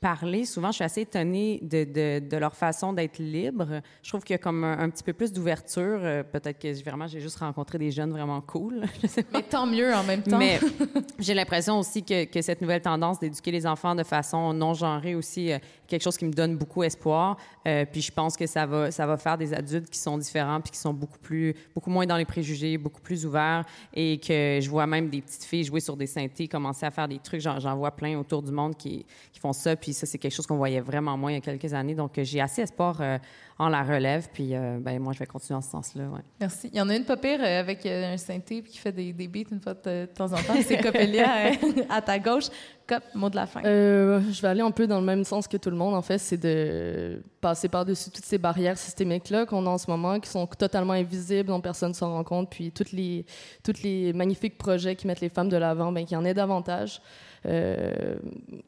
parler, 0.00 0.44
souvent, 0.44 0.68
je 0.68 0.76
suis 0.76 0.84
assez 0.84 1.00
étonnée 1.02 1.60
de, 1.62 1.84
de, 1.84 2.28
de 2.28 2.36
leur 2.36 2.54
façon 2.54 2.92
d'être 2.92 3.18
libre. 3.18 3.80
Je 4.02 4.08
trouve 4.08 4.22
qu'il 4.22 4.34
y 4.34 4.38
a 4.38 4.38
comme 4.38 4.64
un, 4.64 4.78
un 4.78 4.90
petit 4.90 5.02
peu 5.02 5.12
plus 5.12 5.32
d'ouverture. 5.32 5.98
Euh, 6.02 6.22
Peut-être 6.22 6.58
que 6.58 6.84
vraiment, 6.84 7.06
j'ai 7.06 7.20
juste 7.20 7.38
rencontré 7.38 7.78
des 7.78 7.90
jeunes 7.90 8.10
vraiment 8.10 8.40
cool. 8.40 8.84
Je 9.02 9.06
sais 9.06 9.22
pas. 9.22 9.38
Mais 9.38 9.44
tant 9.44 9.66
mieux 9.66 9.94
en 9.94 10.02
même 10.04 10.22
temps. 10.22 10.38
Mais 10.38 10.60
j'ai 11.18 11.34
l'impression 11.34 11.78
aussi 11.78 12.02
que, 12.02 12.24
que 12.24 12.42
cette 12.42 12.60
nouvelle 12.60 12.82
tendance 12.82 13.18
d'éduquer 13.18 13.50
les 13.50 13.66
enfants 13.66 13.94
de 13.94 14.02
façon 14.02 14.52
non 14.52 14.74
genrée 14.74 15.14
aussi, 15.14 15.52
euh, 15.52 15.58
quelque 15.86 16.02
chose 16.02 16.16
qui 16.16 16.24
me 16.24 16.32
donne 16.32 16.56
beaucoup 16.56 16.82
espoir. 16.82 17.36
Euh, 17.66 17.84
puis 17.90 18.02
je 18.02 18.12
pense 18.12 18.36
que 18.36 18.46
ça 18.46 18.66
va, 18.66 18.90
ça 18.90 19.06
va 19.06 19.16
faire 19.16 19.38
des 19.38 19.54
adultes 19.54 19.90
qui 19.90 19.98
sont 19.98 20.18
différents 20.18 20.60
puis 20.60 20.72
qui 20.72 20.78
sont 20.78 20.94
beaucoup 20.94 21.18
plus, 21.18 21.54
beaucoup 21.74 21.90
moins 21.90 22.06
dans 22.06 22.16
les 22.16 22.24
préjugés, 22.24 22.78
beaucoup 22.78 23.00
plus 23.00 23.26
ouverts 23.26 23.64
et 23.94 24.18
que 24.18 24.58
je 24.60 24.68
vois 24.68 24.86
même 24.86 25.08
des 25.08 25.22
petites 25.22 25.44
filles 25.44 25.64
jouer 25.64 25.80
sur 25.80 25.96
des 25.96 26.06
synthés, 26.06 26.48
commencer 26.48 26.86
à 26.86 26.90
faire 26.90 27.08
des 27.08 27.18
trucs. 27.18 27.40
J'en, 27.40 27.76
vois 27.76 27.90
plein 27.90 28.18
autour 28.18 28.42
du 28.42 28.52
monde 28.52 28.76
qui, 28.76 29.04
qui 29.32 29.40
font 29.40 29.52
ça. 29.52 29.76
Puis 29.76 29.85
ça, 29.92 30.06
c'est 30.06 30.18
quelque 30.18 30.34
chose 30.34 30.46
qu'on 30.46 30.56
voyait 30.56 30.80
vraiment 30.80 31.16
moins 31.16 31.32
il 31.32 31.34
y 31.34 31.38
a 31.38 31.40
quelques 31.40 31.72
années. 31.74 31.94
Donc 31.94 32.12
j'ai 32.16 32.40
assez 32.40 32.62
espoir 32.62 32.98
euh, 33.00 33.18
en 33.58 33.68
la 33.68 33.82
relève. 33.82 34.28
Puis 34.32 34.54
euh, 34.54 34.78
ben 34.80 34.98
moi, 35.00 35.12
je 35.12 35.18
vais 35.18 35.26
continuer 35.26 35.56
en 35.58 35.62
ce 35.62 35.70
sens-là. 35.70 36.04
Ouais. 36.04 36.20
Merci. 36.40 36.70
Il 36.72 36.78
y 36.78 36.80
en 36.80 36.88
a 36.88 36.96
une 36.96 37.04
pas 37.04 37.16
pire 37.16 37.40
euh, 37.42 37.60
avec 37.60 37.84
euh, 37.86 38.14
un 38.14 38.16
synthé 38.16 38.62
puis 38.62 38.72
qui 38.72 38.78
fait 38.78 38.92
des, 38.92 39.12
des 39.12 39.28
beats 39.28 39.50
une 39.50 39.60
fois 39.60 39.74
de, 39.74 40.02
de 40.02 40.06
temps 40.06 40.32
en 40.32 40.36
temps. 40.36 40.54
C'est 40.62 40.78
Copelia 40.78 41.52
à 41.88 42.02
ta 42.02 42.18
gauche. 42.18 42.46
Cop, 42.88 43.02
mot 43.14 43.28
de 43.28 43.34
la 43.34 43.46
fin. 43.46 43.64
Euh, 43.64 44.20
je 44.30 44.40
vais 44.40 44.46
aller 44.46 44.60
un 44.60 44.70
peu 44.70 44.86
dans 44.86 45.00
le 45.00 45.04
même 45.04 45.24
sens 45.24 45.48
que 45.48 45.56
tout 45.56 45.70
le 45.70 45.76
monde, 45.76 45.94
en 45.94 46.02
fait, 46.02 46.18
c'est 46.18 46.36
de 46.36 47.20
passer 47.40 47.68
par-dessus 47.68 48.10
toutes 48.10 48.24
ces 48.24 48.38
barrières 48.38 48.78
systémiques-là 48.78 49.44
qu'on 49.44 49.66
a 49.66 49.70
en 49.70 49.78
ce 49.78 49.90
moment, 49.90 50.20
qui 50.20 50.30
sont 50.30 50.46
totalement 50.46 50.92
invisibles, 50.92 51.48
dont 51.48 51.60
personne 51.60 51.88
ne 51.88 51.94
s'en 51.94 52.12
rend 52.12 52.22
compte, 52.22 52.48
puis 52.48 52.70
tous 52.70 52.92
les, 52.92 53.26
toutes 53.64 53.82
les 53.82 54.12
magnifiques 54.12 54.56
projets 54.56 54.94
qui 54.94 55.08
mettent 55.08 55.20
les 55.20 55.28
femmes 55.28 55.48
de 55.48 55.56
l'avant, 55.56 55.90
ben, 55.90 56.04
qu'il 56.04 56.14
y 56.14 56.16
en 56.16 56.24
ait 56.24 56.32
davantage. 56.34 57.00
Euh, 57.44 58.16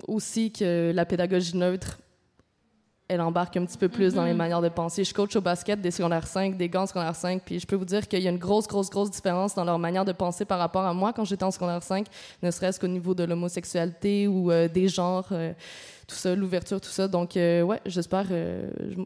aussi 0.06 0.52
que 0.52 0.92
la 0.94 1.04
pédagogie 1.06 1.56
neutre, 1.56 1.98
elle 3.10 3.22
embarque 3.22 3.56
un 3.56 3.64
petit 3.64 3.78
peu 3.78 3.88
plus 3.88 4.12
dans 4.12 4.24
les 4.24 4.34
manières 4.34 4.60
de 4.60 4.68
penser. 4.68 5.02
Je 5.02 5.14
coach 5.14 5.34
au 5.34 5.40
basket 5.40 5.80
des 5.80 5.90
secondaires 5.90 6.26
5, 6.26 6.58
des 6.58 6.68
gants 6.68 6.82
de 6.84 6.88
secondaire 6.88 7.16
5, 7.16 7.40
puis 7.42 7.58
je 7.58 7.66
peux 7.66 7.74
vous 7.76 7.86
dire 7.86 8.06
qu'il 8.06 8.22
y 8.22 8.26
a 8.26 8.30
une 8.30 8.36
grosse, 8.38 8.66
grosse, 8.68 8.90
grosse 8.90 9.10
différence 9.10 9.54
dans 9.54 9.64
leur 9.64 9.78
manière 9.78 10.04
de 10.04 10.12
penser 10.12 10.44
par 10.44 10.58
rapport 10.58 10.84
à 10.84 10.92
moi 10.92 11.14
quand 11.14 11.24
j'étais 11.24 11.44
en 11.44 11.50
secondaire 11.50 11.82
5, 11.82 12.06
ne 12.42 12.50
serait-ce 12.50 12.78
qu'au 12.78 12.86
niveau 12.86 13.14
de 13.14 13.24
l'homosexualité 13.24 14.28
ou 14.28 14.50
euh, 14.50 14.68
des 14.68 14.88
genres, 14.88 15.26
euh, 15.32 15.54
tout 16.06 16.16
ça, 16.16 16.34
l'ouverture, 16.34 16.80
tout 16.82 16.90
ça. 16.90 17.08
Donc, 17.08 17.36
euh, 17.38 17.62
ouais, 17.62 17.80
j'espère, 17.86 18.26
je- 18.28 19.02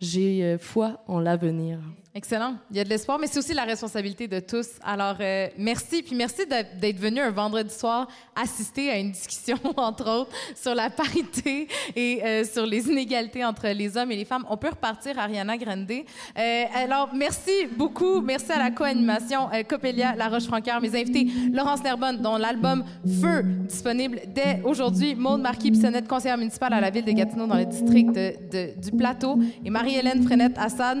j'ai 0.00 0.42
euh, 0.44 0.58
foi 0.58 1.02
en 1.08 1.20
l'avenir. 1.20 1.78
Excellent. 2.14 2.54
Il 2.72 2.76
y 2.76 2.80
a 2.80 2.84
de 2.84 2.88
l'espoir, 2.88 3.16
mais 3.20 3.28
c'est 3.28 3.38
aussi 3.38 3.54
la 3.54 3.62
responsabilité 3.62 4.26
de 4.26 4.40
tous. 4.40 4.66
Alors, 4.82 5.16
euh, 5.20 5.46
merci. 5.56 6.02
Puis 6.02 6.16
merci 6.16 6.42
d'être 6.46 6.98
venu 6.98 7.20
un 7.20 7.30
vendredi 7.30 7.72
soir 7.72 8.08
assister 8.34 8.90
à 8.90 8.98
une 8.98 9.12
discussion, 9.12 9.56
entre 9.76 10.22
autres, 10.22 10.30
sur 10.56 10.74
la 10.74 10.90
parité 10.90 11.68
et 11.94 12.20
euh, 12.24 12.44
sur 12.44 12.66
les 12.66 12.88
inégalités 12.88 13.44
entre 13.44 13.68
les 13.68 13.96
hommes 13.96 14.10
et 14.10 14.16
les 14.16 14.24
femmes. 14.24 14.44
On 14.50 14.56
peut 14.56 14.70
repartir, 14.70 15.16
Ariana 15.16 15.56
Grande. 15.58 15.88
Euh, 15.92 16.64
alors, 16.74 17.10
merci 17.14 17.66
beaucoup. 17.76 18.20
Merci 18.20 18.50
à 18.50 18.58
la 18.58 18.70
co-animation 18.72 19.48
euh, 19.54 19.62
Copelia, 19.62 20.16
La 20.16 20.28
Roche-Francaire, 20.28 20.80
mes 20.80 20.98
invités, 21.00 21.28
Laurence 21.52 21.84
Nerbonne, 21.84 22.20
dont 22.20 22.36
l'album 22.36 22.84
Feu, 23.20 23.42
disponible 23.68 24.20
dès 24.34 24.60
aujourd'hui, 24.64 25.14
Maude 25.14 25.42
Marquis-Bissonnette, 25.42 26.08
conseillère 26.08 26.38
municipale 26.38 26.72
à 26.72 26.80
la 26.80 26.90
ville 26.90 27.04
de 27.04 27.12
Gatineau 27.12 27.46
dans 27.46 27.56
le 27.58 27.66
district 27.66 28.08
de- 28.12 28.32
de- 28.50 28.80
du 28.80 28.90
Plateau, 28.96 29.38
et 29.64 29.70
Marie-Hélène 29.88 30.22
Frenette-Assad, 30.22 30.98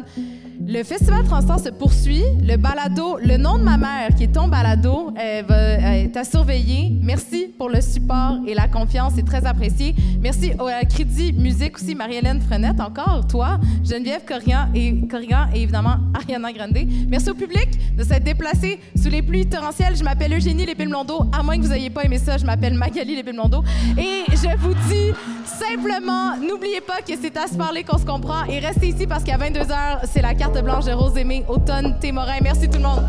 Le 0.66 0.82
festival 0.82 1.24
Transtar 1.24 1.60
se 1.60 1.68
poursuit. 1.68 2.24
Le 2.42 2.56
balado, 2.56 3.18
le 3.22 3.36
nom 3.36 3.58
de 3.58 3.62
ma 3.62 3.76
mère, 3.76 4.08
qui 4.16 4.24
est 4.24 4.32
ton 4.32 4.48
balado, 4.48 5.12
est 5.16 6.16
à 6.16 6.24
surveiller. 6.24 6.92
Merci 7.02 7.46
pour 7.56 7.68
le 7.68 7.80
support 7.80 8.38
et 8.46 8.54
la 8.54 8.66
confiance, 8.66 9.12
c'est 9.16 9.24
très 9.24 9.44
apprécié. 9.46 9.94
Merci 10.20 10.52
au 10.58 10.66
à 10.66 10.84
Crédit 10.84 11.32
Musique 11.32 11.76
aussi, 11.76 11.94
Marie-Hélène 11.94 12.40
Frenette, 12.40 12.80
encore 12.80 13.26
toi, 13.26 13.58
Geneviève 13.84 14.24
Corrigan 14.26 14.68
et, 14.74 15.06
Corrigan 15.06 15.46
et 15.54 15.62
évidemment 15.62 15.96
Ariana 16.14 16.52
Grande. 16.52 16.78
Merci 17.08 17.30
au 17.30 17.34
public 17.34 17.96
de 17.96 18.02
s'être 18.02 18.24
déplacé 18.24 18.80
sous 18.96 19.08
les 19.08 19.22
pluies 19.22 19.46
torrentielles. 19.46 19.96
Je 19.96 20.04
m'appelle 20.04 20.34
Eugénie 20.34 20.66
Lépine-Blondeau. 20.66 21.26
À 21.32 21.42
moins 21.42 21.56
que 21.56 21.62
vous 21.62 21.68
n'ayez 21.68 21.90
pas 21.90 22.04
aimé 22.04 22.18
ça, 22.18 22.36
je 22.36 22.44
m'appelle 22.44 22.74
Magali 22.74 23.16
Lépine-Blondeau. 23.16 23.62
Et 23.96 24.24
je 24.30 24.56
vous 24.58 24.74
dis 24.88 25.12
simplement, 25.44 26.36
n'oubliez 26.36 26.80
pas 26.80 27.00
que 27.00 27.12
c'est 27.20 27.36
à 27.36 27.46
se 27.46 27.54
parler 27.54 27.84
qu'on 27.84 27.98
se 27.98 28.04
comprend 28.04 28.44
et 28.44 28.60
ici 28.86 29.06
parce 29.06 29.24
qu'à 29.24 29.36
22h, 29.36 30.00
c'est 30.04 30.22
la 30.22 30.34
carte 30.34 30.62
blanche 30.62 30.84
de 30.84 30.92
Rose 30.92 31.16
Aimée, 31.16 31.44
automne 31.48 31.96
Témorin. 32.00 32.38
Merci 32.42 32.68
tout 32.68 32.78
le 32.78 32.84
monde. 32.84 33.04